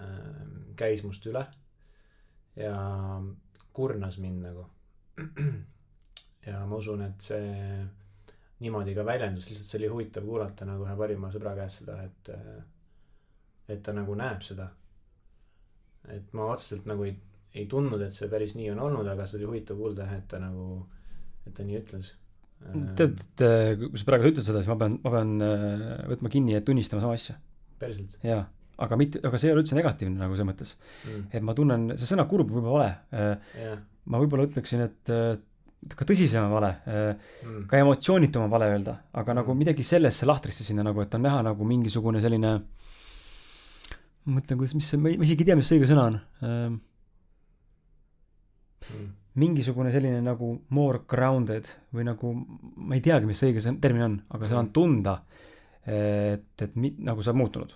[0.00, 1.44] ähm, käis must üle
[2.56, 2.76] ja
[3.72, 4.68] kurnas mind nagu.
[6.46, 7.50] Ja ma usun et see
[8.62, 12.30] niimoodi ka väljendus lihtsalt see oli huvitav kuulata nagu ühe parima sõbra käest seda et
[13.70, 14.66] et ta nagu näeb seda.
[16.10, 17.14] Et ma otseselt nagu ei
[17.54, 20.28] ei tundnud et see päris nii on olnud aga see oli huvitav kuulda jah et
[20.30, 20.66] ta nagu
[21.46, 22.12] et ta nii ütles.
[22.96, 26.30] Tead, et äh, kui sa praegu ütled seda, siis ma pean, ma pean äh, võtma
[26.32, 27.34] kinni ja tunnistama sama asja.
[27.82, 28.14] päriselt?
[28.22, 28.44] Jaa,
[28.78, 30.76] aga mitte, aga see ei ole üldse negatiivne nagu selles mõttes,
[31.06, 33.38] mm, et ma tunnen, see sõna kurb võib olla vale.
[33.62, 33.78] Jah.
[34.06, 35.36] ma võib-olla ütleksin, et äh,
[35.96, 39.58] ka tõsisem on vale, mm, ka emotsioonitum on vale öelda, aga nagu Mm.
[39.58, 42.62] midagi sellesse lahtrisse sinna nagu, et on näha nagu mingisugune selline
[44.24, 46.20] ma mõtlen, kuidas, mis see, ma isegi ei tea, mis see õige sõna on.
[46.42, 46.80] mm,
[49.42, 52.32] mingisugune selline nagu more grounded või nagu
[52.76, 55.14] ma ei teagi, mis see õige sõn- termin on, aga seal on tunda,
[55.86, 57.72] et, et mi, nagu sa oled muutunud.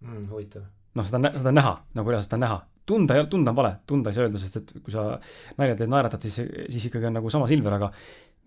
[0.00, 2.58] Mm, huvitav noh, seda seda on näha, nagu reaalselt on näha.
[2.90, 5.04] tunda ei ole, tunda on vale, tunda ei saa öelda, sest et kui sa
[5.58, 6.40] nalja teed, naeratad, siis,
[6.72, 7.90] siis ikkagi on nagu sama Silver, aga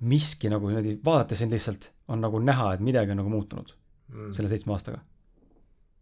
[0.09, 3.71] miski nagu niimoodi vaadates sind lihtsalt on nagu näha, et midagi on nagu muutunud
[4.11, 4.33] mm.
[4.35, 4.99] selle seitsme aastaga.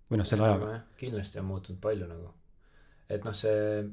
[0.10, 0.80] või noh, selle ajaga.
[0.98, 2.32] kindlasti on muutunud palju nagu
[3.12, 3.84] et noh see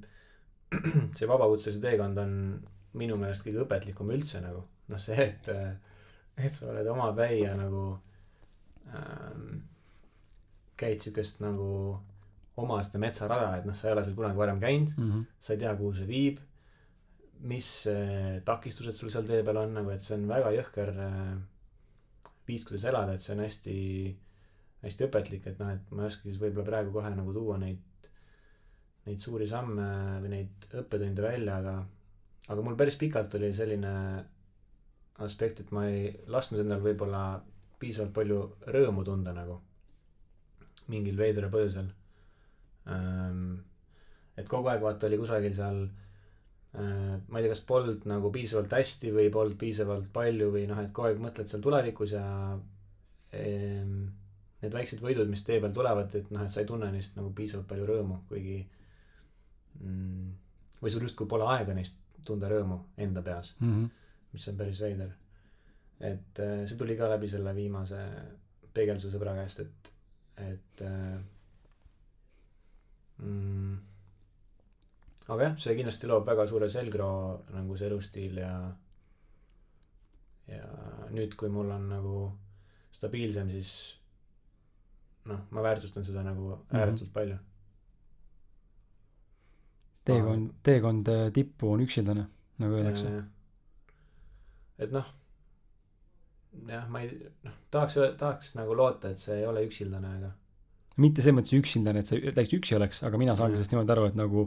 [1.18, 2.34] see vabakutselise teekond on
[2.98, 5.50] minu meelest kõige õpetlikum üldse nagu noh see et
[6.38, 7.84] et sa oled omapäi ja nagu
[8.94, 9.58] ähm,
[10.78, 11.68] käid siukest nagu
[12.58, 15.24] oma seda metsarada et noh sa ei ole seal kunagi varem käinud Mm -hmm.
[15.40, 16.38] sa ei tea kuhu see viib
[17.40, 21.36] mis äh, takistused sul seal tee peal on nagu et see on väga jõhker äh,
[22.48, 23.76] viis kuidas elada et see on hästi
[24.82, 27.78] hästi õpetlik et noh et ma ei oskagi siis võib-olla praegu kohe nagu tuua neid
[29.06, 29.86] neid suuri samme
[30.22, 31.76] või neid õppetunde välja aga
[32.48, 33.94] aga mul päris pikalt oli selline
[35.26, 37.22] aspekt et ma ei lasknud endal võib-olla
[37.78, 38.38] piisavalt palju
[38.74, 39.60] rõõmu tunda nagu
[40.92, 41.88] mingil veidral põhjusel
[42.92, 43.58] ähm,
[44.38, 48.72] et kogu aeg vaata oli kusagil seal äh, ma ei tea kas polnud nagu piisavalt
[48.78, 52.24] hästi või polnud piisavalt palju või noh et kogu aeg mõtled seal tulevikus ja
[53.36, 53.94] ähm,
[54.62, 57.32] need väiksed võidud mis tee peal tulevad et noh et sa ei tunne neist nagu
[57.36, 58.58] piisavalt palju rõõmu kuigi
[59.80, 60.34] mm,
[60.82, 63.88] või sul justkui pole aega neist tunda rõõmu enda peas Mm -hmm.
[64.32, 65.14] mis on päris veider
[66.00, 67.98] et äh, see tuli ka läbi selle viimase
[68.74, 69.92] peegelduse sõbra käest, et,
[70.44, 71.18] et äh,
[73.18, 73.78] mm,
[75.28, 78.52] aga jah, see kindlasti loob väga suure selgroo nagu see elustiil ja
[80.48, 80.68] ja
[81.12, 82.14] nüüd, kui mul on nagu
[82.96, 83.72] stabiilsem, siis
[85.28, 87.12] noh, ma väärtustan seda nagu ääretult mm -hmm.
[87.12, 87.36] palju.
[90.04, 92.26] teekond, teekond äh, tippu on üksildane,
[92.58, 93.24] nagu öeldakse.
[94.78, 95.14] et noh,
[96.68, 97.14] jah, ma ei,
[97.46, 100.34] noh, tahaks, tahaks nagu loota, et see ei ole üksildane, aga
[101.02, 103.94] mitte selles mõttes üksildane, et sa täiesti üksi oleks, aga mina saan ka sellest niimoodi
[103.94, 104.46] aru, et nagu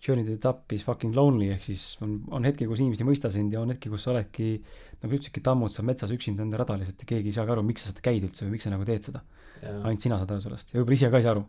[0.00, 3.08] journey to the top is fucking lonely, ehk siis on, on hetki, kus inimesed ei
[3.08, 4.54] mõista sind ja on hetki, kus sa oledki,
[5.02, 7.84] nagu ütlesidki, tammud seal metsas üksinda enda rada lihtsalt ja keegi ei saagi aru, miks
[7.84, 9.22] sa seda käid üldse või miks sa nagu teed seda.
[9.60, 11.44] ainult sina saad aru sellest ja võib-olla ise ka ei saa aru,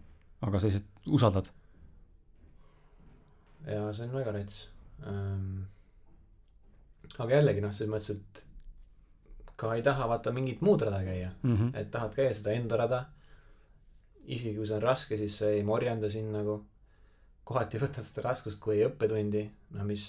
[0.48, 1.52] aga sa lihtsalt usaldad.
[3.68, 4.62] jaa, see on väga rets
[5.08, 5.64] ähm,.
[7.18, 8.44] aga jällegi noh, selles mõttes, et
[9.62, 11.78] ka ei taha vaata mingit muud rada käia mm, -hmm.
[11.80, 13.06] et tahad käia seda enda rada.
[14.26, 16.60] isegi kui see on raske, siis see ei morjenda sind nagu
[17.44, 19.42] kohati võtad seda raskust kui õppetundi,
[19.76, 20.04] noh, mis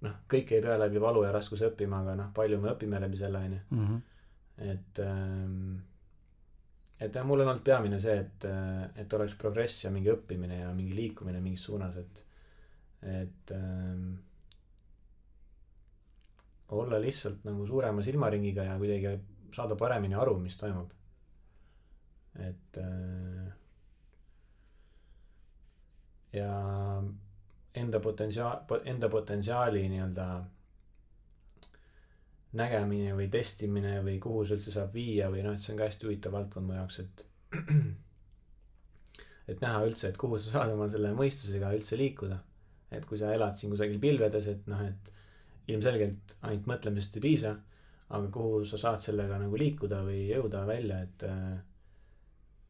[0.00, 3.20] noh, kõik ei pea läbi valu ja raskuse õppima, aga noh, palju me õpime läbi
[3.20, 3.60] selle, onju.
[3.70, 3.96] Mhm.
[4.72, 5.76] et ähm,,
[7.00, 8.46] et jah, mul on olnud peamine see, et,
[8.96, 12.22] et oleks progress ja mingi õppimine ja mingi liikumine mingis suunas, et,
[13.02, 14.14] et ähm,
[16.68, 19.16] olla lihtsalt nagu suurema silmaringiga ja kuidagi
[19.54, 20.90] saada paremini aru, mis toimub.
[22.36, 23.52] et äh,
[26.32, 26.50] ja
[27.74, 30.26] enda potentsiaal, enda potentsiaali nii-öelda
[32.56, 35.88] nägemine või testimine või kuhu see üldse saab viia või noh, et see on ka
[35.88, 37.24] hästi huvitav valdkond mu jaoks, et
[39.52, 42.38] et näha üldse, et kuhu sa saad oma selle mõistusega üldse liikuda.
[42.96, 45.12] et kui sa elad siin kusagil pilvedes, et noh, et
[45.66, 47.56] ilmselgelt ainult mõtlemisest ei piisa,
[48.08, 51.26] aga kuhu sa saad sellega nagu liikuda või jõuda välja, et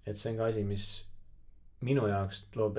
[0.07, 0.87] et see on ka asi, mis
[1.85, 2.79] minu jaoks loob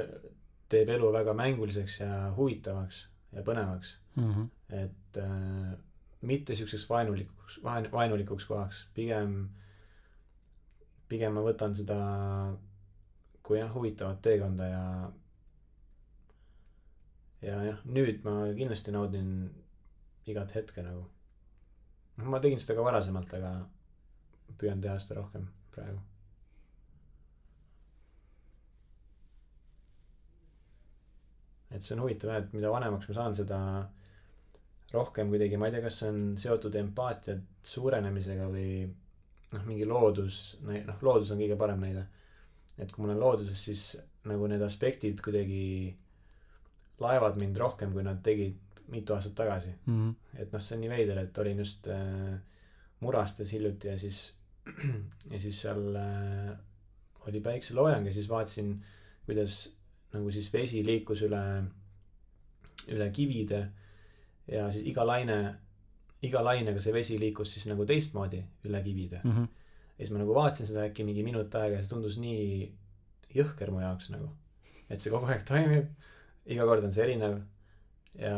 [0.71, 3.03] teeb elu väga mänguliseks ja huvitavaks
[3.35, 4.31] ja põnevaks mm.
[4.33, 4.47] -hmm.
[4.83, 5.77] et äh,
[6.21, 9.49] mitte siukseks vaenulikuks, vaen-, vaenulikuks kohaks, pigem,
[11.07, 11.99] pigem ma võtan seda
[13.43, 14.83] kui jah, huvitavat teekonda ja
[17.41, 19.29] ja jah, nüüd ma kindlasti naudin
[20.33, 21.05] igat hetke nagu.
[22.17, 23.55] noh, ma tegin seda ka varasemalt, aga
[24.57, 25.99] püüan teha seda rohkem praegu
[31.77, 33.59] et see on huvitav jah, et mida vanemaks ma saan, seda
[34.93, 37.37] rohkem kuidagi, ma ei tea, kas see on seotud empaatia
[37.67, 38.69] suurenemisega või
[39.53, 42.05] noh, mingi loodus, noh, loodus on kõige parem näide.
[42.77, 43.83] et kui ma olen looduses, siis
[44.29, 45.95] nagu need aspektid kuidagi
[47.01, 49.95] laevad mind rohkem, kui nad tegid mitu aastat tagasi mm.
[49.95, 50.41] -hmm.
[50.41, 52.37] et noh, see on nii veider, et olin just äh,
[52.99, 54.33] Murastes hiljuti ja siis,
[55.31, 56.57] ja siis seal äh,
[57.27, 58.83] oli päikseloojang ja siis vaatasin,
[59.25, 59.75] kuidas
[60.13, 61.43] nagu siis vesi liikus üle,
[62.87, 63.67] üle kivide
[64.47, 65.37] ja siis iga laine,
[66.21, 69.31] iga lainega see vesi liikus siis nagu teistmoodi üle kivide mm.
[69.31, 69.47] -hmm.
[69.97, 72.71] ja siis ma nagu vaatasin seda äkki mingi minut aega ja see tundus nii
[73.35, 74.29] jõhker mu jaoks nagu.
[74.89, 75.91] et see kogu aeg toimib,
[76.45, 77.41] iga kord on see erinev
[78.17, 78.35] ja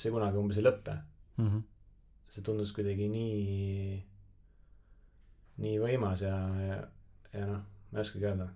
[0.00, 1.48] see kunagi umbes ei lõppe mm.
[1.48, 1.62] -hmm.
[2.34, 4.00] see tundus kuidagi nii,
[5.64, 6.36] nii võimas ja,
[6.66, 6.80] ja,
[7.34, 8.48] ja noh, ma ei oskagi öelda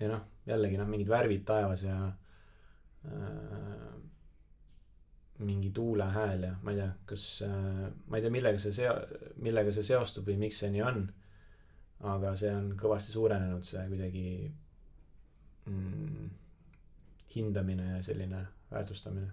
[0.00, 3.86] ja noh, jällegi noh, mingid värvid taevas ja äh,
[5.38, 9.20] mingi tuule hääl ja ma ei tea, kas äh,, ma ei tea, millega see seo-,
[9.44, 11.06] millega see seostub või miks see nii on.
[12.06, 14.26] aga see on kõvasti suurenenud, see kuidagi
[15.64, 16.26] mm,
[17.36, 19.32] hindamine ja selline väärtustamine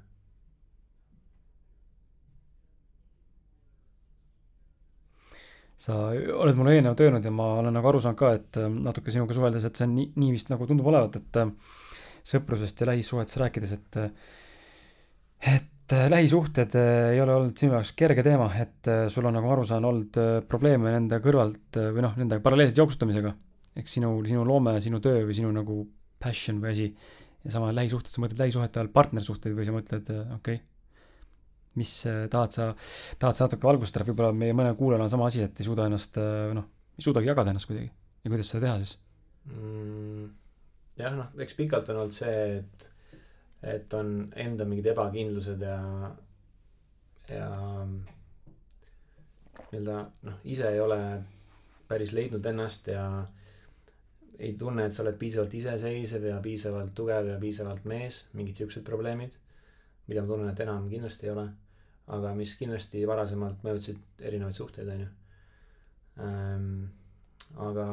[5.83, 9.11] sa oled mulle eelnevalt öelnud ja ma olen nagu aru saanud ka, et äh, natuke
[9.13, 11.51] sinuga suheldes, et see on nii, nii vist nagu tundub olevat, et äh,
[12.33, 14.33] sõprusest ja lähisuhetest rääkides, et äh,
[15.53, 19.83] et lähisuhted ei ole olnud sinu jaoks kerge teema, et sul on, nagu aru saan,
[19.83, 20.15] olnud
[20.47, 23.33] probleeme nende kõrvalt või noh, nende paralleelselt jooksutamisega.
[23.75, 25.75] ehk sinu, sinu loome, sinu töö või sinu nagu
[26.23, 26.87] passion või asi.
[27.43, 30.61] Ja sama lähisuhted, sa mõtled lähisuhete all partnersuhteid või sa mõtled, okei okay
[31.75, 32.69] mis äh, tahad sa,
[33.19, 36.19] tahad sa natuke valgustada, võib-olla meie mõnel kuulajal on sama asi, et ei suuda ennast
[36.21, 36.67] äh, noh,
[36.97, 38.97] ei suudagi jagada ennast kuidagi ja kuidas seda teha siis
[39.49, 40.27] mm,?
[41.01, 42.87] jah, noh, eks pikalt on olnud see, et,
[43.75, 44.15] et on
[44.45, 45.79] enda mingid ebakindlused ja,
[47.31, 47.49] ja
[49.71, 49.97] nii-öelda
[50.29, 50.99] noh, ise ei ole
[51.89, 53.07] päris leidnud ennast ja
[54.39, 58.85] ei tunne, et sa oled piisavalt iseseisev ja piisavalt tugev ja piisavalt mees, mingid siuksed
[58.87, 59.35] probleemid,
[60.07, 61.49] mida ma tunnen, et enam kindlasti ei ole
[62.11, 65.09] aga mis kindlasti varasemalt mõjutasid erinevaid suhteid, on ju
[66.23, 66.67] ähm,.
[67.63, 67.87] aga,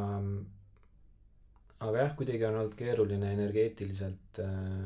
[1.87, 4.83] aga jah, kuidagi on olnud keeruline energeetiliselt äh,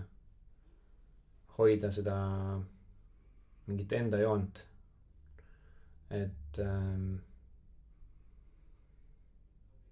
[1.57, 2.17] hoida seda
[3.67, 4.65] mingit enda joont.
[6.11, 7.15] et ähm,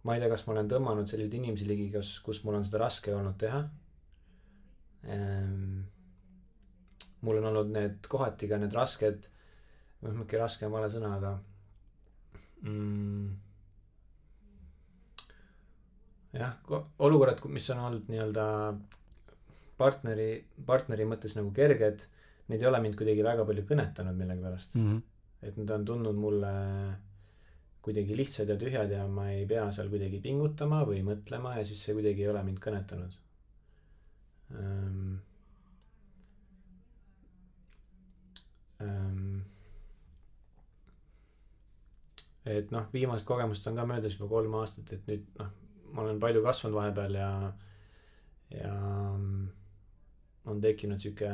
[0.03, 2.83] ma ei tea, kas ma olen tõmmanud selliseid inimesi ligi, kas, kus mul on seda
[2.83, 3.63] raske olnud teha
[5.07, 5.83] ähm,
[7.23, 9.29] mul on olnud need kohati ka need rasked,
[10.03, 11.33] noh, mingi raske on vale sõna, aga
[12.67, 13.29] mm,
[16.39, 16.57] jah,
[17.07, 18.47] olukorrad, mis on olnud nii-öelda
[19.79, 20.29] partneri,
[20.67, 22.05] partneri mõttes nagu kerged,
[22.51, 24.89] need ei ole mind kuidagi väga palju kõnetanud millegipärast mm.
[24.89, 25.03] -hmm.
[25.49, 26.53] et need on tundnud mulle
[27.83, 31.83] kuidagi lihtsad ja tühjad ja ma ei pea seal kuidagi pingutama või mõtlema ja siis
[31.83, 33.17] see kuidagi ei ole mind kõnetanud
[34.59, 35.17] ähm,
[38.85, 39.41] ähm,.
[42.47, 45.51] et noh, viimased kogemused on ka möödas juba kolm aastat, et nüüd noh,
[45.93, 47.31] ma olen palju kasvanud vahepeal ja,
[48.55, 48.75] ja
[50.47, 51.31] on tekkinud sihuke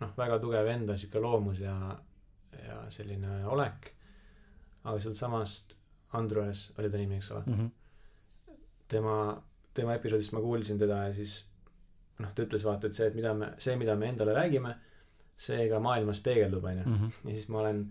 [0.00, 1.76] noh, väga tugev enda sihuke loomus ja,
[2.66, 3.92] ja selline olek.
[4.84, 5.74] aga sealtsamast
[6.14, 7.54] Andrus oli ta nimi, eks ole mm.
[7.54, 7.70] -hmm.
[8.88, 9.42] tema,
[9.74, 11.44] tema episoodist ma kuulsin teda ja siis
[12.18, 14.74] noh, ta ütles vaata, et see, et mida me, see, mida me endale räägime,
[15.36, 16.84] see ka maailmas peegeldub, onju.
[16.86, 17.14] Mhm.
[17.24, 17.86] ja siis ma olen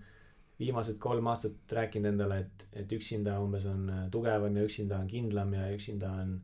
[0.60, 5.08] viimased kolm aastat rääkinud endale, et, et üksinda umbes on äh, tugevam ja üksinda on
[5.12, 6.38] kindlam ja üksinda on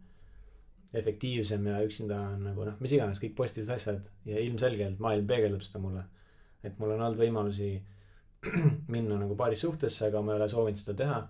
[0.93, 5.63] efektiivsem ja üksinda on nagu noh, mis iganes, kõik positiivsed asjad ja ilmselgelt maailm peegeldab
[5.63, 6.03] seda mulle.
[6.63, 7.71] et mul on olnud võimalusi
[8.93, 11.21] minna nagu paaris suhtesse, aga ma ei ole soovinud seda teha.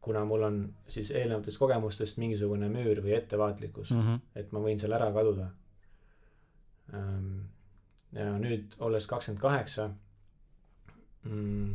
[0.00, 4.20] kuna mul on siis eelnevatest kogemustest mingisugune müür või ettevaatlikkus mm, -hmm.
[4.40, 5.48] et ma võin seal ära kaduda.
[6.94, 7.40] Ehm,
[8.12, 9.88] ja nüüd, olles kakskümmend kaheksa,
[11.24, 11.74] mm,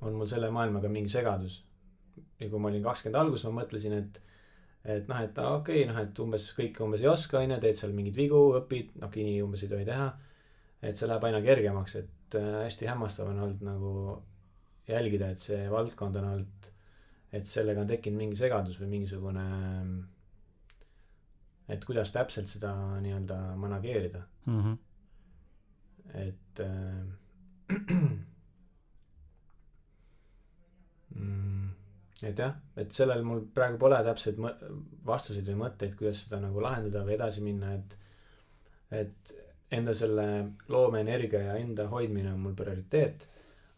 [0.00, 1.62] on mul selle maailmaga mingi segadus.
[2.40, 4.22] ja kui ma olin kakskümmend alguses, ma mõtlesin, et
[4.84, 7.78] et noh, et okei okay,, noh, et umbes kõike umbes ei oska, on ju, teed
[7.78, 10.12] seal mingeid vigu, õpid, noh, nii umbes ei tohi teha.
[10.82, 14.22] et see läheb aina kergemaks, et äh, hästi hämmastav on olnud nagu
[14.88, 16.68] jälgida, et see valdkond on olnud,
[17.34, 19.46] et sellega on tekkinud mingi segadus või mingisugune.
[21.68, 24.60] et kuidas täpselt seda nii-öelda manageerida mm.
[24.62, 24.76] -hmm.
[26.14, 27.04] et äh,
[31.14, 31.70] mm,
[32.22, 34.38] et jah, et sellel mul praegu pole täpseid
[35.06, 37.98] vastuseid või mõtteid, kuidas seda nagu lahendada või edasi minna, et
[38.90, 39.34] et
[39.70, 40.26] enda selle
[40.68, 43.28] loomeenergia ja enda hoidmine on mul prioriteet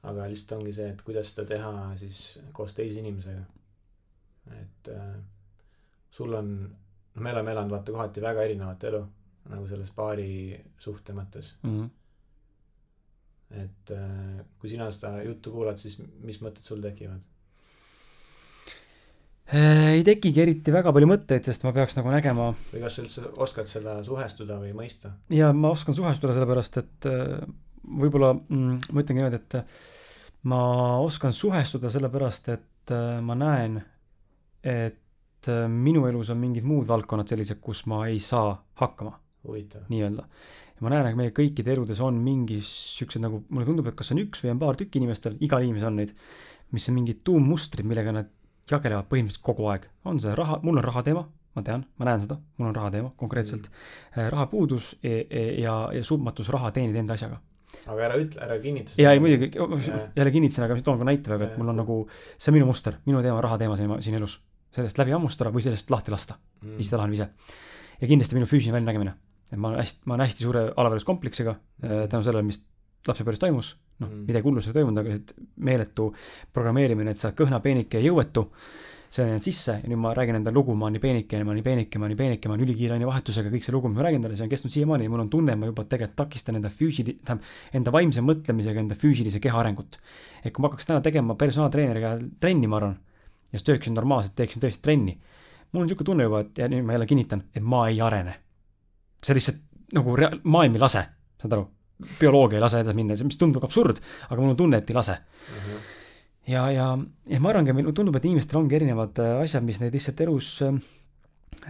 [0.06, 2.18] aga lihtsalt ongi see, et kuidas seda teha siis
[2.54, 3.44] koos teise inimesega.
[4.58, 5.14] et äh,
[6.10, 9.02] sul on, noh, me oleme elanud vaata kohati väga erinevat elu
[9.48, 10.30] nagu selles paari
[10.80, 11.74] suhte mõttes mm.
[11.74, 11.90] -hmm.
[13.64, 17.20] et äh, kui sina seda juttu kuulad, siis mis mõtted sul tekivad?
[19.48, 22.50] Äh, ei tekigi eriti väga palju mõtteid, sest ma peaks nagu nägema.
[22.68, 25.14] või kas sa üldse oskad seda suhestuda või mõista?
[25.32, 27.38] ja ma oskan suhestuda sellepärast, et äh,
[28.02, 29.56] võib-olla mm, ma ütlengi niimoodi, et
[30.52, 30.60] ma
[31.00, 33.80] oskan suhestuda sellepärast, et äh, ma näen,
[34.68, 38.52] et minu elus on mingid muud valdkonnad sellised, kus ma ei saa
[38.82, 39.14] hakkama.
[39.48, 40.28] nii-öelda.
[40.76, 44.12] ja ma näen, et meie kõikide eludes on mingi siuksed nagu, mulle tundub, et kas
[44.12, 46.12] on üks või on paar tükki inimestel, igal inimesel on neid,
[46.76, 48.34] mis on mingid tuummustrid, millega nad
[48.72, 49.88] jagelevad põhimõtteliselt kogu aeg.
[50.04, 51.24] on see raha, mul on raha teema,
[51.56, 54.30] ma tean, ma näen seda, mul on raha teema konkreetselt mm..
[54.34, 57.40] rahapuudus ja, e, e, ja, ja suutmatus raha teenida enda asjaga.
[57.86, 59.04] aga ära ütle, ära kinnita seda.
[59.04, 59.50] jaa, ei muidugi,
[60.16, 61.98] jälle kinnitasin, aga toon ka näite praegu, et mul on nagu,
[62.36, 64.38] see on minu muster, minu teema, raha teema siin, siin elus.
[64.74, 66.78] sellest läbi hammustada või sellest lahti lasta mm..
[66.78, 67.30] siis ta laheneb ise.
[68.00, 69.14] ja kindlasti minu füüsiline väljanägemine.
[69.52, 71.56] et ma olen hästi, ma olen hästi suure alaväärsuskompleksiga
[72.08, 72.62] tänu sellele, mis
[73.08, 76.12] lapsepõlves toimus, noh mm., midagi hullu seal ei toimunud, aga lihtsalt meeletu
[76.54, 78.46] programmeerimine, et sa oled kõhna, peenike ja jõuetu,
[79.08, 81.52] see on jäänud sisse ja nüüd ma räägin enda lugu, ma olen nii peenike, ma
[81.52, 83.96] olen nii peenike, ma olen nii peenike, ma olen ülikiire ainevahetusega, kõik see lugu, mis
[83.96, 86.58] ma räägin talle, see on kestnud siiamaani ja mul on tunne, ma juba tegelikult takistan
[86.60, 89.96] enda füüsili-, tähendab, enda vaimse mõtlemisega enda füüsilise keha arengut.
[90.44, 92.98] et kui ma hakkaks täna tegema personaaltreeneriga trenni, ma arvan,
[93.48, 95.16] ja siis töötaksin normaalselt, teeksin tõesti trenni,
[95.72, 98.36] mul on niisugune tunne juba, et ja nüüd ma jälle kinnitan, et ma ei arene.
[99.24, 99.64] see lihtsalt
[99.96, 101.08] nagu rea-, maailm ei lase,
[101.40, 101.70] saad aru
[102.20, 105.18] bioloogia ei lase edasi minna, mis tundub absurd, aga mul on tunne, et ei lase.
[105.18, 105.72] Mhm.
[105.72, 105.96] -huh.
[106.52, 106.86] ja, ja,
[107.26, 110.62] ja ma arvangi, mulle tundub, et inimestel ongi erinevad äh, asjad, mis neid lihtsalt elus
[110.62, 110.78] äh,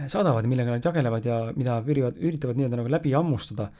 [0.07, 3.71] saadavad ja millega nad jagelevad ja mida ürivad, üritavad nii-öelda nagu läbi hammustada.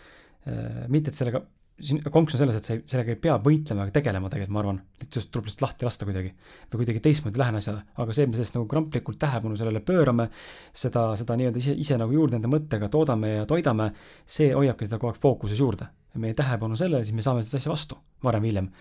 [0.48, 1.44] Äh, mitte, et sellega
[1.82, 4.62] siin konks on selles, et sa ei, sellega ei pea võitlema ega tegelema tegelikult, ma
[4.64, 4.80] arvan.
[5.02, 6.32] lihtsalt tuleb lihtsalt lahti lasta kuidagi.
[6.72, 10.30] või kuidagi teistmoodi lähen asjale, aga see, et me sellest nagu kramplikult tähelepanu sellele pöörame,
[10.74, 13.92] seda, seda nii-öelda ise, ise nagu juurde enda mõttega toodame ja toidame,
[14.26, 15.90] see hoiabki seda kogu aeg fookuses juurde.
[16.20, 18.72] meie tähelepanu sellele, siis me saame seda asja vastu, varem või hiljem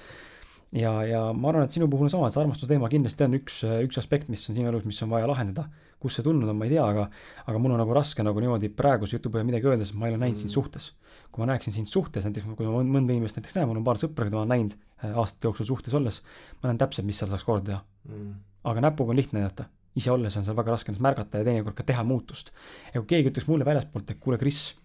[0.77, 3.37] ja, ja ma arvan, et sinu puhul on sama, et see armastuse teema kindlasti on
[3.39, 5.69] üks, üks aspekt, mis on sinu elus, mis on vaja lahendada.
[5.99, 7.09] kus see tulnud on, ma ei tea, aga,
[7.51, 10.13] aga mul on nagu raske nagu niimoodi praeguse jutu põhjal midagi öelda, sest ma ei
[10.13, 10.43] ole näinud mm.
[10.45, 10.93] sind suhtes.
[11.33, 13.99] kui ma näeksin sind suhtes, näiteks kui ma mõnda inimest näiteks näen, mul on paar
[13.99, 16.21] sõpra, keda ma olen näinud äh, aastate jooksul suhtes olles,
[16.61, 17.81] ma näen täpselt, mis seal saaks korda teha
[18.13, 18.37] mm..
[18.71, 19.67] aga näpuga on lihtne näidata,
[19.99, 22.53] ise olles on seal väga raske ennast märgata ja teinekord ka teha muutust.
[22.93, 24.77] ja kui keegi ütleks mulle väljaspoolt, et kuule, Kris,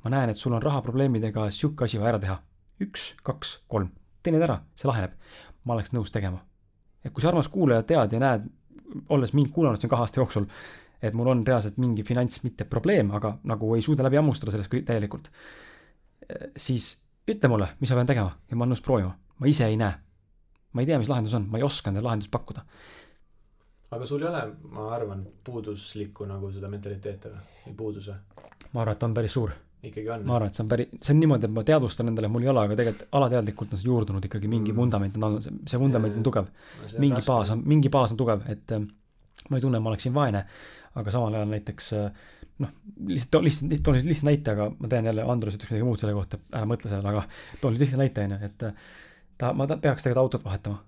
[0.00, 2.38] ma näen, et sul on rahaprobleemidega sihuke asi vaja ära teha.
[2.88, 3.92] üks, kaks, kolm,
[4.24, 5.12] tee need ära, see laheneb
[5.64, 6.40] ma oleks nõus tegema.
[7.04, 8.46] et kui sa, armas kuulaja, tead ja näed,
[9.12, 10.46] olles mind kuulanud siin kahe aasta jooksul,
[11.04, 14.72] et mul on reaalselt mingi finants, mitte probleem, aga nagu ei suuda läbi hammustada sellest
[14.88, 15.28] täielikult,
[16.56, 16.94] siis
[17.28, 19.12] ütle mulle, mis ma pean tegema ja ma olen nõus proovima.
[19.38, 19.98] ma ise ei näe.
[20.72, 22.64] ma ei tea, mis lahendus on, ma ei oska endale lahendust pakkuda.
[23.90, 28.16] aga sul ei ole, ma arvan, puuduslikku nagu seda mentaliteeti või, või puuduse?
[28.72, 29.52] ma arvan, et on päris suur
[29.90, 30.26] ikkagi on.
[30.28, 32.52] ma arvan, et see on päris, see on niimoodi, et ma teadvustan endale, mul ei
[32.52, 34.80] ole, aga tegelikult alateadlikult on see juurdunud ikkagi mingi mm.
[34.82, 36.92] vundament on olnud, see vundament on tugev no,.
[36.98, 37.30] mingi raske.
[37.30, 38.86] baas on, mingi baas on tugev, et äh,
[39.50, 40.44] ma ei tunne, ma oleksin vaene,
[41.00, 42.24] aga samal ajal näiteks äh,
[42.62, 42.72] noh,
[43.10, 46.40] lihtsalt, lihtsalt, toon lihtsalt näite, aga ma tean jälle, Andrus ütleks midagi muud selle kohta,
[46.54, 48.88] ära mõtle sellele, aga toon lihtsalt näite, on ju, et äh,
[49.40, 50.82] ta, ma ta, peaks tegelikult autot vahetama.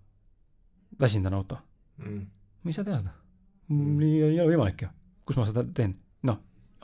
[1.00, 1.58] väsinud on auto
[1.98, 2.26] mm..
[2.62, 3.14] ma ei saa teha seda.
[3.68, 4.00] Mm.
[4.00, 4.90] ei, ei ole võimalik ju.
[5.26, 5.96] kus ma seda teen?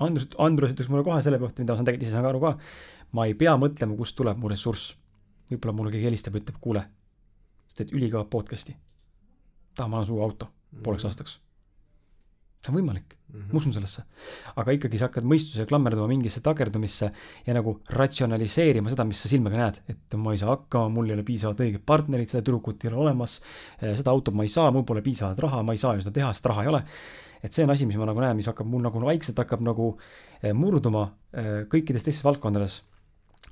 [0.00, 2.56] Andrus, Andrus ütles mulle kohe selle kohta, mida ma saan tegelikult ise saan aru ka.
[3.12, 4.96] ma ei pea mõtlema, kust tuleb mu ressurss.
[5.50, 6.82] võib-olla mulle keegi helistab ja ütleb, kuule,
[7.68, 8.76] sa teed ülikõva podcast'i.
[9.74, 10.48] tahan, ma annan sulle auto
[10.82, 11.10] pooleks mhm.
[11.10, 11.38] aastaks.
[12.62, 13.48] See on võimalik mm, -hmm.
[13.52, 14.04] ma usun sellesse.
[14.56, 17.10] aga ikkagi sa hakkad mõistusega klammerduma mingisse takerdumisse
[17.46, 21.16] ja nagu ratsionaliseerima seda, mis sa silmaga näed, et ma ei saa hakkama, mul ei
[21.18, 23.40] ole piisavalt õiget partnerit, seda tüdrukut ei ole olemas.
[23.80, 26.32] seda autot ma ei saa, mul pole piisavalt raha, ma ei saa ju seda teha,
[26.32, 26.84] sest raha ei ole
[27.42, 29.92] et see on asi, mis ma nagu näen, mis hakkab mul nagu vaikselt hakkab nagu
[30.40, 32.80] eh, murduma eh, kõikides teistes valdkondades.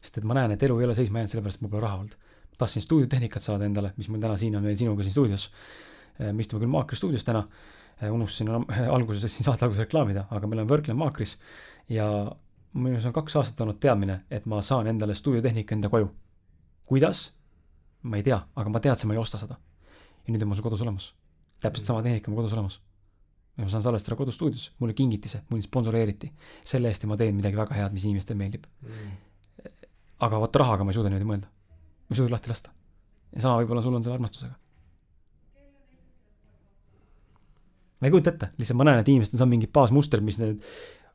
[0.00, 2.14] sest et ma näen, et elu ei ole seisma jäänud sellepärast, mul pole raha olnud.
[2.60, 5.50] tahtsin stuudiotehnikat saada endale, mis mul täna siin on, meil sinuga siin stuudios.
[6.20, 7.46] Eh, me istume küll Maakri stuudios täna,
[8.08, 8.48] unustasin
[8.96, 11.36] alguses siin saate alguses reklaamida, aga meil on Workland Maakris
[11.88, 12.06] ja
[12.72, 16.10] minus on kaks aastat olnud teadmine, et ma saan endale stuudiotehnika enda koju.
[16.86, 17.32] kuidas?
[18.02, 19.58] ma ei tea, aga ma teadsin, ma ei osta seda.
[20.26, 21.12] ja nüüd on mul see kodus olemas.
[21.60, 22.80] täpselt sama tehnika on kodus olemas
[23.60, 26.32] ja ma saan salvestada kodustuudios, mulle kingiti see, mul sponsoreeriti.
[26.64, 29.16] selle eest ma teen midagi väga head, mis inimestele meeldib mm..
[30.26, 31.50] aga vot rahaga ma ei suuda niimoodi mõelda.
[32.08, 32.72] ma ei suuda lahti lasta.
[33.34, 34.56] ja sama võib-olla sul on selle armastusega.
[38.00, 40.66] Ma ei kujuta ette, lihtsalt ma näen, et inimestel on mingi baasmuster, mis need,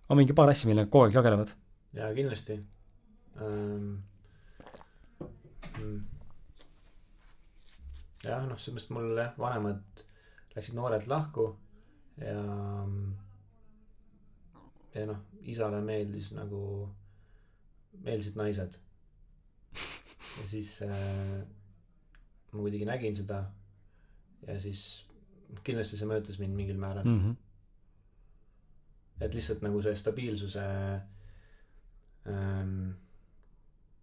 [0.09, 1.53] on mingi paar asja, millega kogu aeg jagelevad.
[1.97, 2.59] jaa, kindlasti
[3.41, 3.95] ähm,.
[5.75, 6.03] Mm.
[8.23, 10.03] jah, noh, mõttes mul jah, vanemad
[10.55, 11.49] läksid noorelt lahku
[12.21, 12.37] ja,
[14.95, 16.61] ja noh, isale meeldis nagu,
[18.05, 18.77] meeldisid naised.
[19.75, 21.41] ja siis äh,
[22.53, 23.41] ma kuidagi nägin seda
[24.47, 24.85] ja siis
[25.63, 27.19] kindlasti see mõjutas mind mingil määral mm.
[27.21, 27.35] -hmm.
[29.25, 30.65] et lihtsalt nagu see stabiilsuse
[32.29, 32.91] ähm,,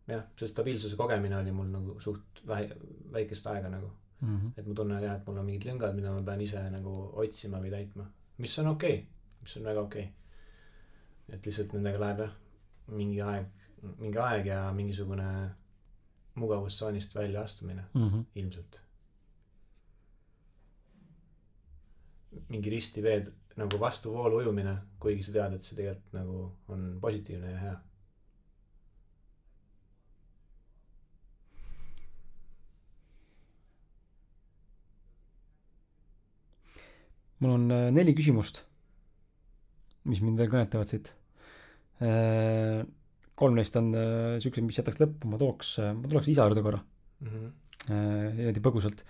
[0.08, 2.70] jah, see stabiilsuse kogemine oli mul nagu suht vähe,
[3.12, 3.90] väikest aega nagu
[4.20, 4.36] mm.
[4.38, 4.52] -hmm.
[4.56, 7.60] et ma tunnen jah, et mul on mingid lüngad, mida ma pean ise nagu otsima
[7.60, 8.06] või täitma,
[8.38, 9.06] mis on okei okay.,
[9.42, 11.34] mis on väga okei okay..
[11.36, 12.38] et lihtsalt nendega läheb jah,
[12.86, 13.46] mingi aeg,
[13.98, 15.28] mingi aeg ja mingisugune
[16.34, 18.24] mugavustsoonist väljaastumine mm -hmm.
[18.34, 18.80] ilmselt.
[22.48, 23.30] Mingi risti veed
[23.60, 27.74] nagu vastuvoolu ujumine, kuigi sa tead, et see tegelikult nagu on positiivne ja hea
[37.42, 38.62] mul on äh, neli küsimust,
[40.10, 41.10] mis mind veel kõnetavad siit.
[42.02, 42.82] Äh,
[43.38, 46.80] kolm neist on äh, siuksed, mis jätaks lõppu, ma tooks, ma tuleks isa juurde korra
[46.82, 47.28] mm.
[47.32, 47.52] -hmm.
[48.38, 49.02] niimoodi põgusalt,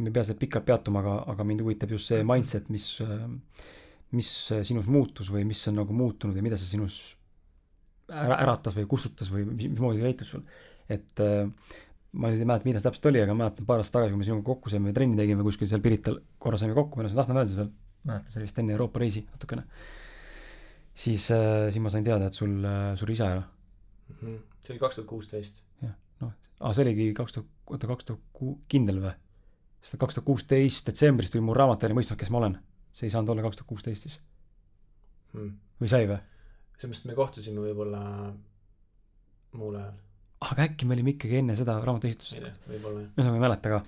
[0.00, 2.86] me ei pea seal pikalt peatuma, aga, aga mind huvitab just see mindset, mis,
[4.16, 4.30] mis
[4.66, 6.98] sinus muutus või mis on nagu muutunud ja mida see sinus
[8.10, 10.42] ära, äratas või kustutas või mismoodi käitus sul.
[10.90, 11.22] et
[12.10, 14.26] ma nüüd ei mäleta, millal see täpselt oli, aga mäletan paar aastat tagasi, kui me
[14.26, 17.70] sinuga kokku saime, trenni tegime kuskil seal Pirital, korra saime kokku, me elasime Lasnamäel seal,
[18.02, 19.66] mäletan, see oli vist enne Euroopa reisi natukene.
[20.94, 24.16] siis äh,, siis ma sain teada, et sul äh,, suri isa ära mm.
[24.20, 24.38] -hmm.
[24.60, 25.62] see oli kaks tuhat kuusteist.
[25.82, 29.14] jah, noh, aa, see oligi kaks tuhat, oota, kaks tuhat ku-, kindel või?
[29.80, 32.58] Sest kaks tuhat kuusteist detsembris tuli mu raamat välja Mõistma, kes ma olen.
[32.92, 34.20] see ei saanud olla kaks tuhat kuusteist siis
[35.32, 35.56] hmm..
[35.80, 36.20] või sai või?
[36.80, 38.02] mõttes me kohtusime võib-olla
[39.52, 39.98] muul ajal
[40.40, 43.80] aga äkki me olime ikkagi enne seda raamatu esitust, ühesõnaga ei mäleta ka.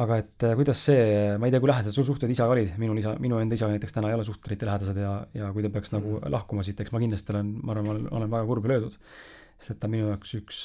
[0.00, 1.02] aga et äh, kuidas see,
[1.36, 3.92] ma ei tea, kui lähedased sul suhted isaga olid, minul isa, minu enda isaga näiteks
[3.92, 6.32] täna ei ole suhted eriti lähedased ja, ja kui ta peaks nagu Mhm.
[6.32, 8.96] lahkuma siit, eks ma kindlasti olen, ma arvan, ma olen, olen väga kurb löödud.
[9.58, 10.62] sest et ta on minu jaoks üks,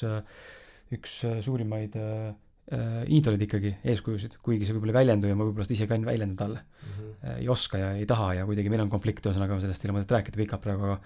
[0.96, 2.32] üks suurimaid äh,
[2.72, 5.98] äh, iidolid ikkagi, eeskujusid, kuigi see võib-olla ei väljendu ja ma võib-olla seda ise ka
[5.98, 6.64] ei väljenda talle.
[6.86, 7.14] Mhm.
[7.40, 10.12] ei oska ja ei taha ja kuidagi meil on konflikt, ühesõnaga sellest ei ole mõtet
[10.14, 11.00] rääkida pikalt praegu, aga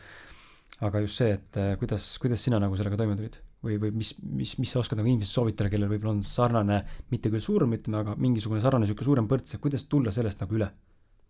[0.86, 4.14] aga just see, et äh, kuidas, kuidas sina nagu sellega toime tulid või, või mis,
[4.24, 6.78] mis, mis sa oskad nagu inimesest soovitada, kellel võib-olla on sarnane,
[7.12, 10.56] mitte küll surm, ütleme, aga mingisugune sarnane sihuke suurem põrts, et kuidas tulla sellest nagu
[10.60, 10.70] üle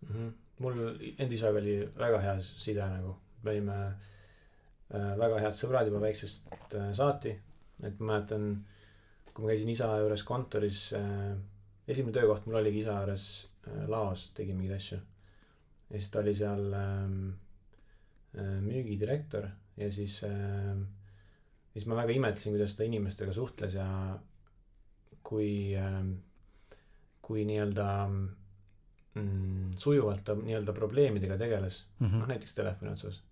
[0.00, 0.28] Mhm.
[0.64, 0.78] mul
[1.18, 3.74] enda isaga oli väga hea side nagu, me olime
[4.94, 7.34] äh, väga head sõbrad juba väiksest äh, saati,
[7.84, 8.46] et ma mäletan,
[9.40, 11.30] kui ma käisin isa juures kontoris äh,,
[11.88, 13.26] esimene töökoht mul oligi isa juures
[13.64, 14.98] äh, laos, tegin mingeid asju.
[15.88, 17.14] ja siis ta oli seal ähm,
[18.36, 19.48] äh, müügidirektor
[19.80, 20.76] ja siis äh,,
[21.72, 23.88] siis ma väga imetlesin, kuidas ta inimestega suhtles ja
[25.24, 26.04] kui äh,,
[27.24, 32.06] kui nii-öelda mm, sujuvalt ta nii-öelda probleemidega tegeles, mm.
[32.06, 32.28] noh -hmm.
[32.34, 33.22] näiteks telefoni otsas.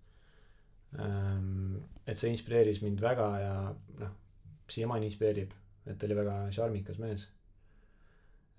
[2.07, 3.55] et see inspireeris mind väga ja
[3.99, 4.13] noh,
[4.73, 5.51] siiamaani inspireerib,
[5.85, 7.27] et ta oli väga šarmikas mees.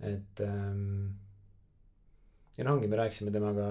[0.01, 1.11] et ähm,
[2.57, 3.67] ja noh, ongi, me rääkisime temaga,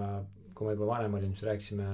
[0.53, 1.87] kui ma juba vanem olin, siis rääkisime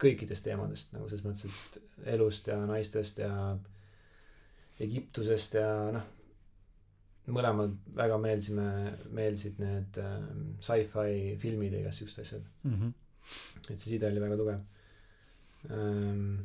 [0.00, 3.32] kõikidest teemadest nagu selles mõttes, et elust ja naistest ja
[4.84, 6.04] Egiptusest ja noh,
[7.32, 8.66] mõlemad väga meeldisime,
[9.16, 12.44] meeldisid need ähm, sci-fi filmid ja igast siuksed asjad.
[12.62, 12.92] Mm -hmm.
[13.70, 14.60] et see side oli väga tugev
[15.70, 15.72] ähm,.
[15.72, 16.36] Ähm,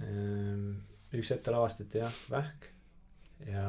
[0.00, 2.68] üks hetk tal avastati jah, vähk
[3.48, 3.64] ja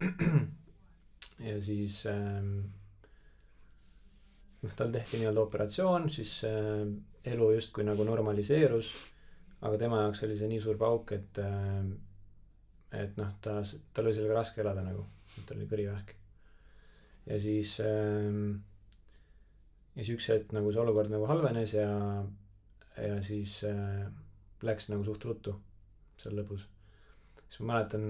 [1.48, 2.52] ja siis ähm,
[4.62, 6.84] noh, tal tehti nii-öelda operatsioon, siis äh,
[7.32, 8.92] elu justkui nagu normaliseerus,
[9.60, 11.42] aga tema jaoks oli see nii suur pauk, et
[12.96, 13.60] et noh, ta,
[13.94, 15.04] tal oli sellega raske elada nagu,
[15.46, 16.16] tal oli kõrivähk.
[17.28, 18.60] ja siis ähm,
[19.94, 21.90] ja siis üks hetk nagu see olukord nagu halvenes ja
[22.96, 24.08] ja siis äh,
[24.66, 25.54] läks nagu suht ruttu
[26.20, 26.66] seal lõpus.
[27.48, 28.06] Siis ma mäletan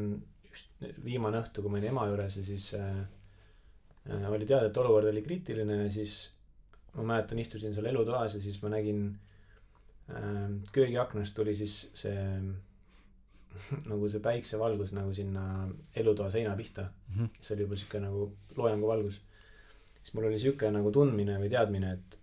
[0.50, 0.66] üks
[1.04, 3.00] viimane õhtu kui ma olin ema juures ja siis äh,
[4.10, 6.16] äh, oli teada et olukord oli kriitiline ja siis
[6.96, 9.06] ma mäletan istusin seal elutoas ja siis ma nägin
[10.10, 12.18] äh, köögiaknast tuli siis see
[13.90, 16.90] nagu see päiksevalgus nagu sinna elutoa seina pihta.
[17.08, 17.28] Mm -hmm.
[17.40, 19.20] see oli juba siuke nagu loojanguvalgus
[20.02, 22.18] siis mul oli siuke nagu tundmine või teadmine et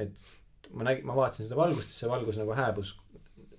[0.00, 0.22] et
[0.70, 2.94] ma nägin ma vaatasin seda valgust ja see valgus nagu hääbus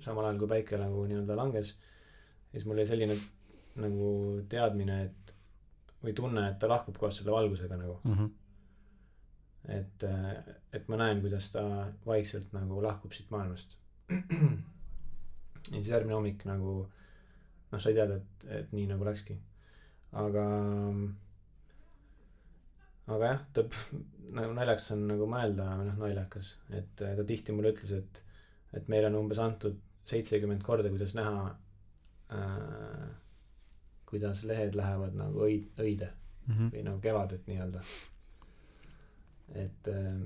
[0.01, 3.17] samal ajal kui päike nagu nii-öelda langes ja siis mul oli selline
[3.81, 4.11] nagu
[4.51, 5.35] teadmine et
[6.01, 7.99] või tunne et ta lahkub koos selle valgusega nagu.
[8.03, 8.29] Mm -hmm.
[9.77, 10.03] et
[10.73, 11.63] et ma näen kuidas ta
[12.05, 13.77] vaikselt nagu lahkub siit maailmast.
[15.71, 16.87] ja siis järgmine hommik nagu
[17.71, 19.37] noh sai teada et et nii nagu läkski.
[20.11, 20.45] aga
[23.07, 23.63] aga jah ta
[24.39, 26.57] nagu naljakas on nagu mõelda või noh naljakas.
[26.69, 28.23] et ta tihti mulle ütles et
[28.73, 31.55] et meile on umbes antud seitsekümmend korda kuidas näha
[32.33, 33.09] äh,
[34.05, 36.09] kuidas lehed lähevad nagu õi- õide
[36.47, 36.71] Mm -hmm.
[36.73, 37.81] või nagu kevadet nii-öelda
[39.55, 40.23] et ähm,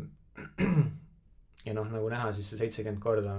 [1.65, 3.33] ja noh nagu näha siis see seitsekümmend korda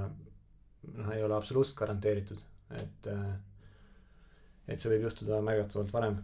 [0.95, 2.39] noh ei ole absoluutselt garanteeritud
[2.81, 3.35] et äh,
[4.69, 6.19] et see võib juhtuda märgatavalt varem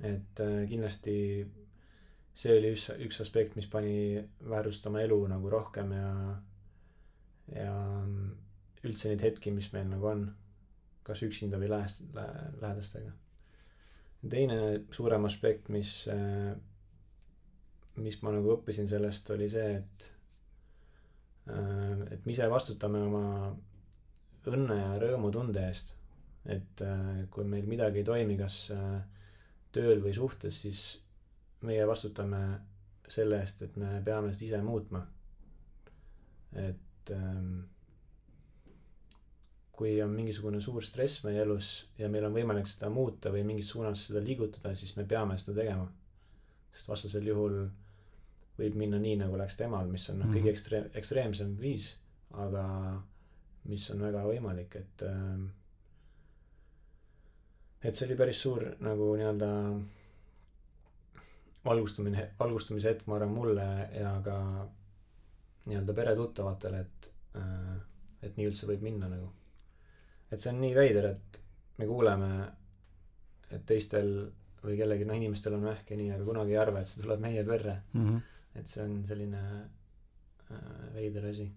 [0.00, 1.16] et äh, kindlasti
[2.34, 6.12] see oli üks üks aspekt mis pani väärtustama elu nagu rohkem ja
[7.54, 7.74] ja
[8.84, 10.24] üldse neid hetki mis meil nagu on
[11.06, 13.12] kas üksinda või lähest- lä- lähedastega.
[14.30, 14.58] Teine
[14.94, 16.52] suurem aspekt mis äh,
[17.96, 20.06] mis ma nagu õppisin sellest oli see et
[21.50, 23.24] äh, et me ise vastutame oma
[24.46, 25.96] õnne ja rõõmutunde eest.
[26.46, 28.64] Et äh, kui meil midagi ei toimi kas
[29.72, 30.82] tööl või suhtes siis
[31.62, 32.42] meie vastutame
[33.08, 35.02] selle eest et me peame seda ise muutma.
[36.62, 37.62] Et ähm,
[39.82, 41.68] kui on mingisugune suur stress meie elus
[41.98, 45.56] ja meil on võimalik seda muuta või mingis suunas seda liigutada siis me peame seda
[45.58, 45.88] tegema
[46.72, 47.56] sest vastasel juhul
[48.60, 50.36] võib minna nii nagu läks temal mis on noh Mhm.
[50.36, 51.88] kõige ekstreem ekstreemsem viis
[52.44, 52.62] aga
[53.64, 55.48] mis on väga võimalik et ähm,
[57.82, 59.50] et see oli päris suur nagu nii-öelda
[61.64, 63.66] valgustumine valgustumise hetk ma arvan mulle
[63.98, 64.36] ja ka
[65.66, 67.76] nii-öelda peretuttavatele et äh,
[68.22, 69.32] et nii üldse võib minna nagu
[70.32, 71.40] et see on nii veider et
[71.78, 72.30] me kuuleme
[73.52, 74.12] et teistel
[74.62, 77.20] või kellelgi noh inimestel on vähk ja nii aga kunagi ei arva et see tuleb
[77.20, 78.20] meie perre Mm -hmm.
[78.60, 79.42] et see on selline
[80.50, 81.50] äh, veider asi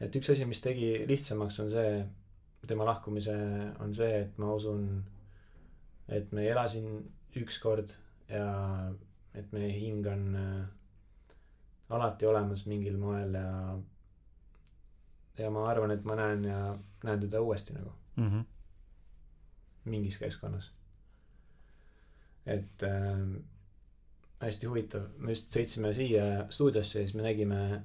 [0.00, 1.92] et üks asi, mis tegi lihtsamaks, on see,
[2.68, 3.34] tema lahkumise,
[3.82, 4.86] on see, et ma usun,
[6.08, 7.02] et me ei ela siin
[7.38, 7.94] ükskord
[8.30, 8.48] ja
[9.34, 10.66] et meie hing on äh,
[11.94, 13.50] alati olemas mingil moel ja
[15.38, 16.62] ja ma arvan, et ma näen ja
[17.04, 18.30] näen teda uuesti nagu mm.
[18.30, 18.44] -hmm.
[19.84, 20.72] mingis keskkonnas.
[22.46, 23.42] et äh,
[24.40, 27.82] hästi huvitav, me just sõitsime siia stuudiosse ja siis me nägime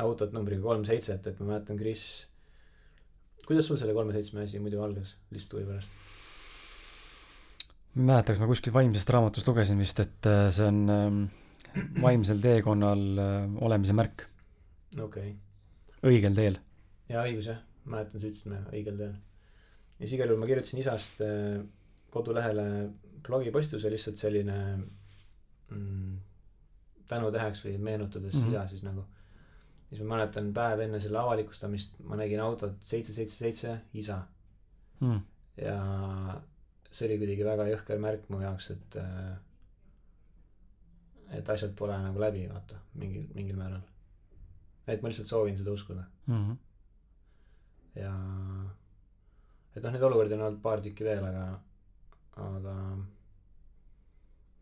[0.00, 2.06] autot numbriga kolm seitset, et ma mäletan, Kris,
[3.46, 6.00] kuidas sul selle kolme seitsme asi muidu algas, lihtsalt huvi pärast?
[7.92, 11.22] ma ei mäleta, kas ma kuskilt vaimsest raamatust lugesin vist, et äh, see on ähm,
[12.00, 14.26] vaimsel teekonnal äh, olemise märk.
[14.96, 15.34] okei okay..
[16.08, 16.56] õigel teel.
[17.12, 19.14] Jaa, õigus jah, mäletan, sa ütlesid, õigel teel.
[19.98, 21.62] ja siis igal juhul ma kirjutasin isast äh,
[22.12, 22.66] kodulehele
[23.22, 24.58] blogipostuse lihtsalt selline
[25.70, 26.14] mm,
[27.08, 28.54] tänutäheks või meenutades mm -hmm.
[28.54, 29.04] isa siis nagu.
[29.88, 34.22] siis ma mäletan päev enne selle avalikustamist ma nägin autot seitse, seitse, seitse, isa
[35.00, 35.20] mm..
[35.56, 35.78] ja
[36.90, 39.36] see oli kuidagi väga jõhker märk mu jaoks, et äh,
[41.32, 43.80] et asjad pole nagu läbi, vaata, mingil, mingil määral.
[44.86, 46.34] et ma lihtsalt soovin seda uskuda mm.
[46.34, 46.56] -hmm.
[47.98, 48.12] Ja
[49.72, 51.44] et noh, neid olukordi on olnud paar tükki veel, aga,
[52.44, 52.76] aga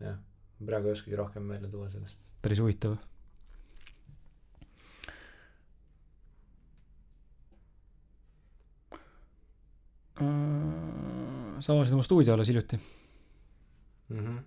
[0.01, 0.19] jah,
[0.67, 2.25] praegu ei oskagi rohkem välja tuua sellest.
[2.43, 2.99] päris huvitav.
[11.61, 12.77] sa avasid oma stuudio alles hiljuti
[14.13, 14.19] mm.
[14.19, 14.39] -hmm.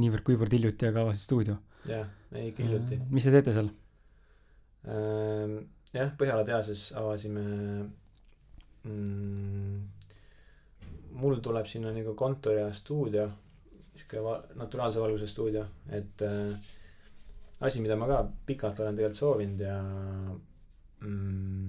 [0.00, 1.56] niivõrd-kuivõrd hiljuti, aga avasid stuudio.
[1.88, 3.00] jah, ei ikka hiljuti.
[3.10, 3.70] mis te teete seal?
[5.94, 7.42] Jah, Põhjala tehases avasime
[8.82, 9.76] mm,
[11.20, 13.28] mul tuleb sinna nagu kontor ja stuudio,
[13.94, 15.62] sihuke va-, naturaalse valguse stuudio,
[15.94, 16.72] et äh,
[17.60, 19.76] asi, mida ma ka pikalt olen tegelikult soovinud ja
[21.04, 21.68] mm,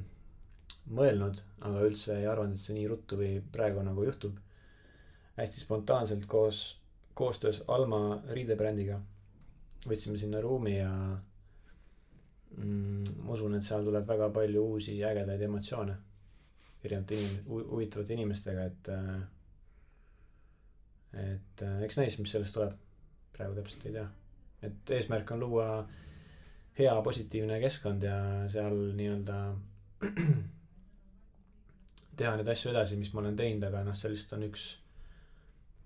[0.97, 4.41] mõelnud, aga üldse ei arvanud, et see nii ruttu või praegu nagu juhtub.
[5.35, 6.77] hästi spontaanselt koos,
[7.14, 8.99] koostöös Alma riidebrändiga
[9.85, 10.91] võtsime sinna ruumi ja
[12.57, 15.95] ma usun, et seal tuleb väga palju uusi ägedaid emotsioone
[16.86, 19.22] erinevate inim-, huvitavate inimestega, et äh,
[21.15, 22.73] et äh, eks näis, mis sellest tuleb.
[23.36, 24.07] praegu täpselt ei tea.
[24.64, 25.88] et eesmärk on luua
[26.77, 28.15] hea positiivne keskkond ja
[28.52, 29.38] seal nii-öelda
[32.18, 34.64] teha neid asju edasi, mis ma olen teinud, aga noh, see lihtsalt on üks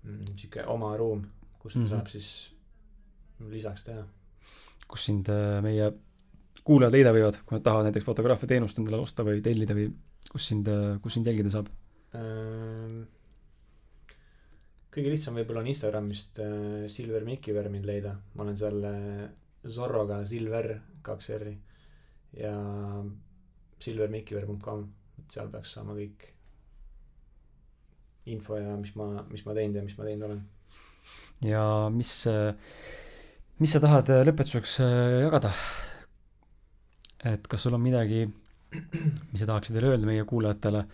[0.02, 1.26] mm, sihuke oma ruum,
[1.58, 1.90] kus ta mm -hmm.
[1.90, 2.54] saab siis
[3.50, 4.04] lisaks teha.
[4.88, 5.92] kus sind äh, meie
[6.70, 9.88] kuulajad leida võivad, kui nad tahavad näiteks fotograafia teenust endale osta või tellida või
[10.30, 11.70] kus sind, äh, kus sind jälgida saab?
[12.14, 13.00] Ähm,
[14.94, 18.86] kõige lihtsam võib-olla on Instagramist äh, Silver Mikiver mind leida, ma olen seal
[19.66, 20.72] Zorroga Silver,
[21.06, 21.56] kaks R-i
[22.38, 22.54] ja
[23.82, 24.86] silvermikiver.com
[25.18, 26.30] et seal peaks saama kõik
[28.30, 30.42] info ja mis ma, mis ma teinud ja mis ma teinud olen.
[31.50, 32.14] ja mis,
[33.58, 35.54] mis sa tahad lõpetuseks äh, jagada?
[37.24, 38.24] Et kas sul on midagi,
[39.30, 40.84] mis sa tahaksid veel öelda meie kuulajatele,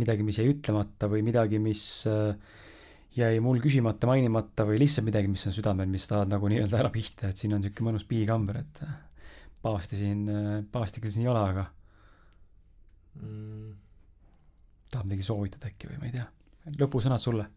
[0.00, 2.34] midagi, mis jäi ütlemata või midagi, mis äh,
[3.16, 6.92] jäi mul küsimata, mainimata või lihtsalt midagi, mis on südamel, mis tahad nagu nii-öelda ära
[6.94, 8.98] pihta, et siin on sihuke mõnus piikamber, et äh,
[9.62, 10.26] paavsti siin,
[10.72, 11.64] paavsti küll siin ei ole, aga
[13.20, 13.72] mm.?
[14.90, 16.28] tahab midagi soovitada äkki või ma ei tea,
[16.80, 17.48] lõpusõnad sulle.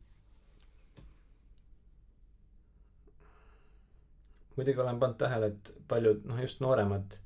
[4.53, 7.22] muidugi olen pannud tähele, et paljud, noh just nooremad äh,,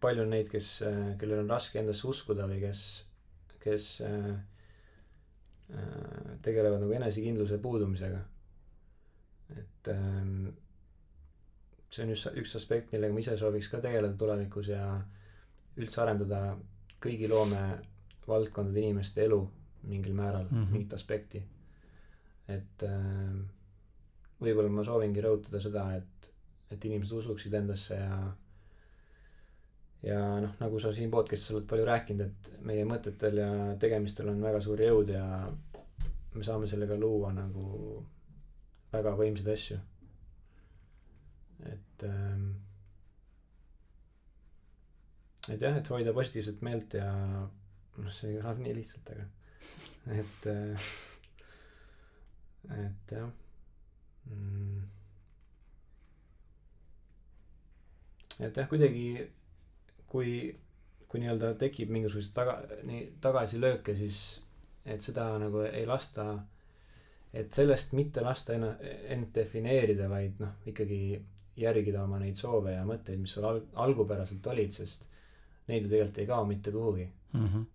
[0.00, 2.84] palju on neid, kes äh,, kellel on raske endasse uskuda või kes,
[3.62, 4.30] kes äh,
[5.74, 8.22] äh, tegelevad nagu enesekindluse puudumisega.
[9.56, 10.32] et äh,
[11.88, 14.82] see on just üks aspekt, millega ma ise sooviks ka tegeleda tulevikus ja
[15.78, 16.40] üldse arendada
[17.02, 19.40] kõigi loomevaldkondade inimeste elu
[19.88, 20.72] mingil määral mm, -hmm.
[20.72, 21.42] mingit aspekti.
[22.48, 23.38] et äh,
[24.40, 26.32] võib-olla ma soovingi rõhutada seda, et,
[26.70, 28.18] et inimesed usuksid endasse ja
[30.02, 33.50] ja noh, nagu sa siin podcast'is oled palju rääkinud, et meie mõtetel ja
[33.82, 35.24] tegemistel on väga suur jõud ja
[36.34, 38.02] me saame sellega luua nagu
[38.92, 39.78] väga võimsaid asju
[41.66, 42.50] et ähm,
[45.48, 49.26] et jah, et hoida positiivset meelt ja noh, see kõlab nii lihtsalt, aga
[50.20, 50.88] et äh,
[52.84, 53.30] et jah
[54.28, 54.97] mm.
[58.40, 59.06] Et jah, kuidagi
[60.08, 60.34] kui,
[61.08, 62.58] kui nii-öelda tekib mingisuguseid taga,
[62.88, 64.20] nii tagasilööke, siis
[64.88, 66.30] et seda nagu ei lasta,
[67.36, 68.76] et sellest mitte lasta enna-,
[69.14, 71.00] end defineerida, vaid noh, ikkagi
[71.58, 75.08] järgida oma neid soove ja mõtteid, mis sul al-, algupäraselt olid, sest
[75.68, 77.08] neid ju tegelikult ei kao mitte kuhugi.
[77.32, 77.46] mm.
[77.46, 77.66] -hmm.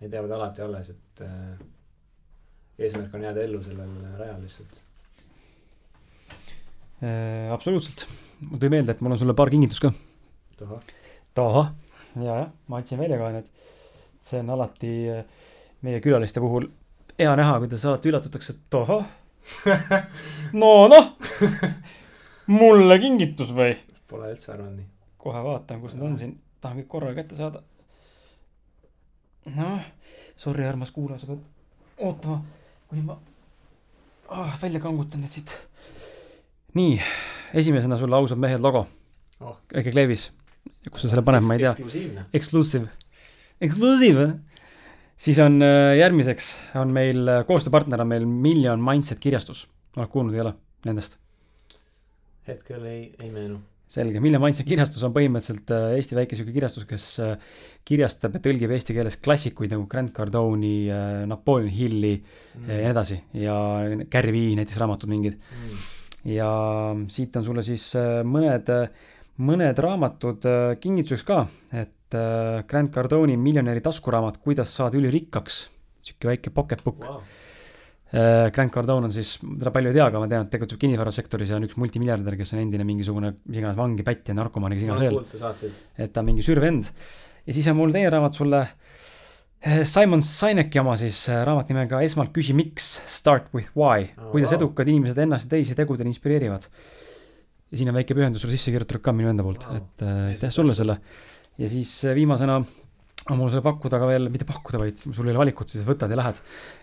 [0.00, 1.58] Need jäävad alati alles, et äh,
[2.78, 4.80] eesmärk on jääda ellu sellel rajal lihtsalt.
[7.04, 8.06] Äh, absoluutselt,
[8.40, 9.90] mul tuli meelde, et mul on sulle paar kingitust ka.
[10.56, 10.78] tohoh,
[11.42, 11.66] ahah,
[12.16, 13.50] ja, jah, ma andsin välja ka need.
[14.24, 15.24] see on alati äh,
[15.84, 16.70] meie külaliste puhul
[17.18, 19.04] hea näha, kuidas alati üllatutakse, et ahah.
[20.62, 21.10] no noh,
[22.56, 23.76] mulle kingitus või?
[24.08, 24.88] pole üldse arvanud nii.
[25.20, 26.32] kohe vaatan, kus need on siin,
[26.64, 27.60] tahan kõik korraga kätte saada.
[29.52, 29.84] noh,
[30.40, 31.44] sorry, armas kuulaja, sa pead
[32.08, 32.40] ootama,
[32.88, 33.20] kuni ma
[34.32, 35.52] ah, välja kangutan need siit.
[36.74, 37.00] nii,
[37.54, 38.86] esimesena sulle ausad mehed logo
[39.42, 39.58] Oh.
[39.74, 40.28] väike kleevis.
[40.90, 41.74] kus sa selle paned, ma ei tea.
[42.38, 42.86] Exclusive,
[43.60, 44.28] exclusive.
[45.16, 49.66] siis on äh, järgmiseks on meil äh, koostööpartner on meil Million Mindset kirjastus.
[49.96, 50.54] oled kuulnud, ei ole
[50.86, 51.18] nendest?
[52.48, 53.58] hetkel ei, ei meenu.
[53.90, 57.08] selge, Million Mindset kirjastus on põhimõtteliselt äh, Eesti väike sihuke kirjastus, kes
[57.84, 60.88] kirjastab ja tõlgib eesti keeles klassikuid nagu Grant Cardone'i,
[61.28, 62.70] Napoleon Hilli mm.
[62.70, 63.58] ja nii edasi ja
[64.12, 65.36] Gary Vee näiteks raamatud mingid.
[65.36, 65.84] mm..
[66.24, 66.48] Ja
[67.12, 68.70] siit on sulle siis äh, mõned,
[69.44, 75.64] mõned raamatud äh, kingituseks ka, et äh, Grant Cardone'i miljonäri taskuraamat Kuidas saada ülirikkaks,
[76.04, 77.08] sihuke väike pocket book.
[77.08, 77.24] Wow.
[78.14, 81.56] Grant Cardone on siis, teda palju ei tea, aga ma tean, et tegutseb kinnisvarasektoris ja
[81.58, 85.02] on üks multimiljardär, kes on endine mingisugune mis iganes vangi, pätt ja narkomaan kes iganes
[85.02, 86.92] veel, et ta on mingi sürvend.
[87.42, 88.60] ja siis on mul teine raamat sulle,
[89.64, 94.52] Simon Sineki oma siis äh, raamat nimega Esmalt küsi miks, start with why Oh,, kuidas
[94.52, 96.66] edukad inimesed ennast ja teisi tegudel inspireerivad.
[97.70, 99.80] ja siin on väike pühendus sulle sisse kirjutatud ka minu enda poolt Wow.
[99.80, 100.98] et äh, aitäh sulle selle.
[101.58, 102.58] ja siis viimasena
[103.30, 106.12] on mul sulle pakkuda ka veel, mitte pakkuda, vaid sul ei ole valikut, siis võtad
[106.12, 106.40] ja lähed.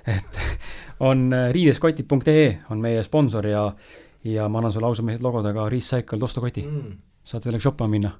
[0.09, 0.41] et
[1.09, 3.67] on riideskotid.ee on meie sponsor ja,
[4.25, 6.95] ja ma annan sulle ausad mehed logodega Recycled ostukoti, mm..
[7.23, 8.15] saad sellega shoppama minna.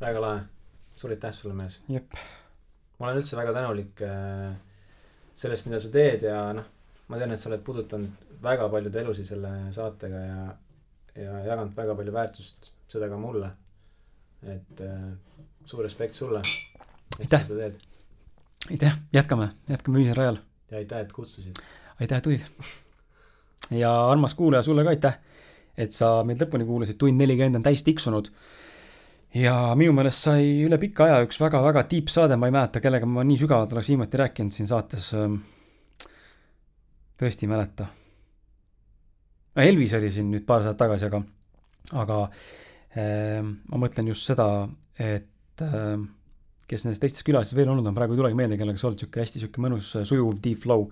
[0.00, 0.42] väga lahe.
[0.96, 1.80] suur aitäh sulle, mees.
[1.88, 2.12] jep,
[2.98, 4.54] ma olen üldse väga tänulik äh,
[5.36, 6.68] sellest, mida sa teed ja noh,
[7.08, 10.46] ma tean, et sa oled puudutanud väga paljude elusid selle saatega ja,
[11.16, 13.50] ja jaganud väga palju väärtust, seda ka mulle.
[14.46, 15.12] et äh,
[15.64, 16.40] suur respekt sulle.
[17.20, 17.46] et sa Aitäh.
[17.46, 17.84] seda teed
[18.70, 20.36] aitäh, jätkame, jätkame ühisel rajal.
[20.70, 21.56] ja aitäh, et kutsusid.
[22.00, 22.40] aitäh, et tulid.
[23.70, 25.18] ja armas kuulaja, sulle ka aitäh,
[25.76, 28.30] et sa meid lõpuni kuulasid, tund nelikümmend on täis tiksunud.
[29.36, 33.08] Ja minu meelest sai üle pika aja üks väga-väga deep saade, ma ei mäleta, kellega
[33.10, 35.12] ma nii sügavalt oleks viimati rääkinud siin saates.
[37.20, 37.88] tõesti ei mäleta.
[39.56, 41.22] no Elvis oli siin nüüd paar saadet tagasi, aga,
[42.02, 44.68] aga äh, ma mõtlen just seda,
[44.98, 45.96] et äh,
[46.66, 49.22] kes nendest teistest külalistest veel olnud on, praegu ei tulegi meelde, kellega sa oled sihuke
[49.22, 50.88] hästi sihuke mõnus sujuv deep flow.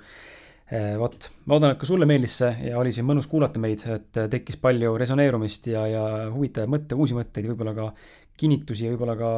[0.99, 4.57] vot, loodan, et ka sulle meeldis see ja oli siin mõnus kuulata meid, et tekkis
[4.63, 7.91] palju resoneerumist ja, ja huvitavaid mõtte, uusi mõtteid, võib-olla ka
[8.39, 9.35] kinnitusi ja võib-olla ka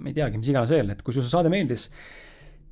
[0.00, 1.88] ma ei teagi, mis iganes veel, et kui sulle see saade meeldis,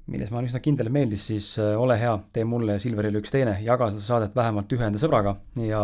[0.09, 3.33] milles ma olen üsna kindel, meeldis, siis äh, ole hea, tee mulle ja Silverile üks
[3.35, 5.83] teine, jaga seda saadet vähemalt ühe enda sõbraga ja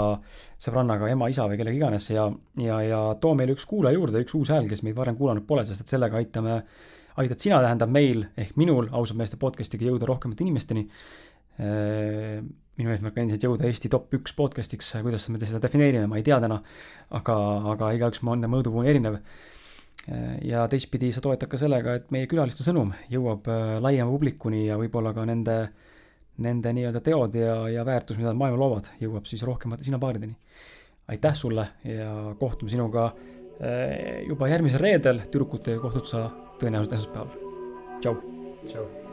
[0.67, 2.27] sõbrannaga ema, isa või kellega iganes ja,
[2.61, 5.67] ja, ja too meile üks kuulaja juurde, üks uus hääl, kes meid varem kuulanud pole,
[5.69, 6.63] sest et sellega aitame,
[7.21, 10.89] aitad sina, tähendab meil ehk minul ausalt meeste podcast'iga jõuda rohkemate inimesteni.
[12.79, 16.27] Minu eesmärk on endiselt jõuda Eesti top üks podcast'iks, kuidas me seda defineerime, ma ei
[16.27, 16.61] tea täna,
[17.15, 17.37] aga,
[17.75, 19.21] aga igaüks on mõõdupuu on erinev
[20.45, 24.79] ja teistpidi sa toetad ka sellega, et meie külaliste sõnum jõuab äh, laiema publikuni ja
[24.81, 25.59] võib-olla ka nende,
[26.45, 30.37] nende nii-öelda teod ja, ja väärtus, mida nad maailma loovad, jõuab siis rohkemate sinapaarideni.
[31.09, 36.29] aitäh sulle ja kohtume sinuga äh, juba järgmisel reedel, tüdrukutega kohtud sa
[36.61, 37.33] tõenäoliselt esmaspäeval.
[38.01, 38.21] tšau.
[38.69, 39.04] tšau.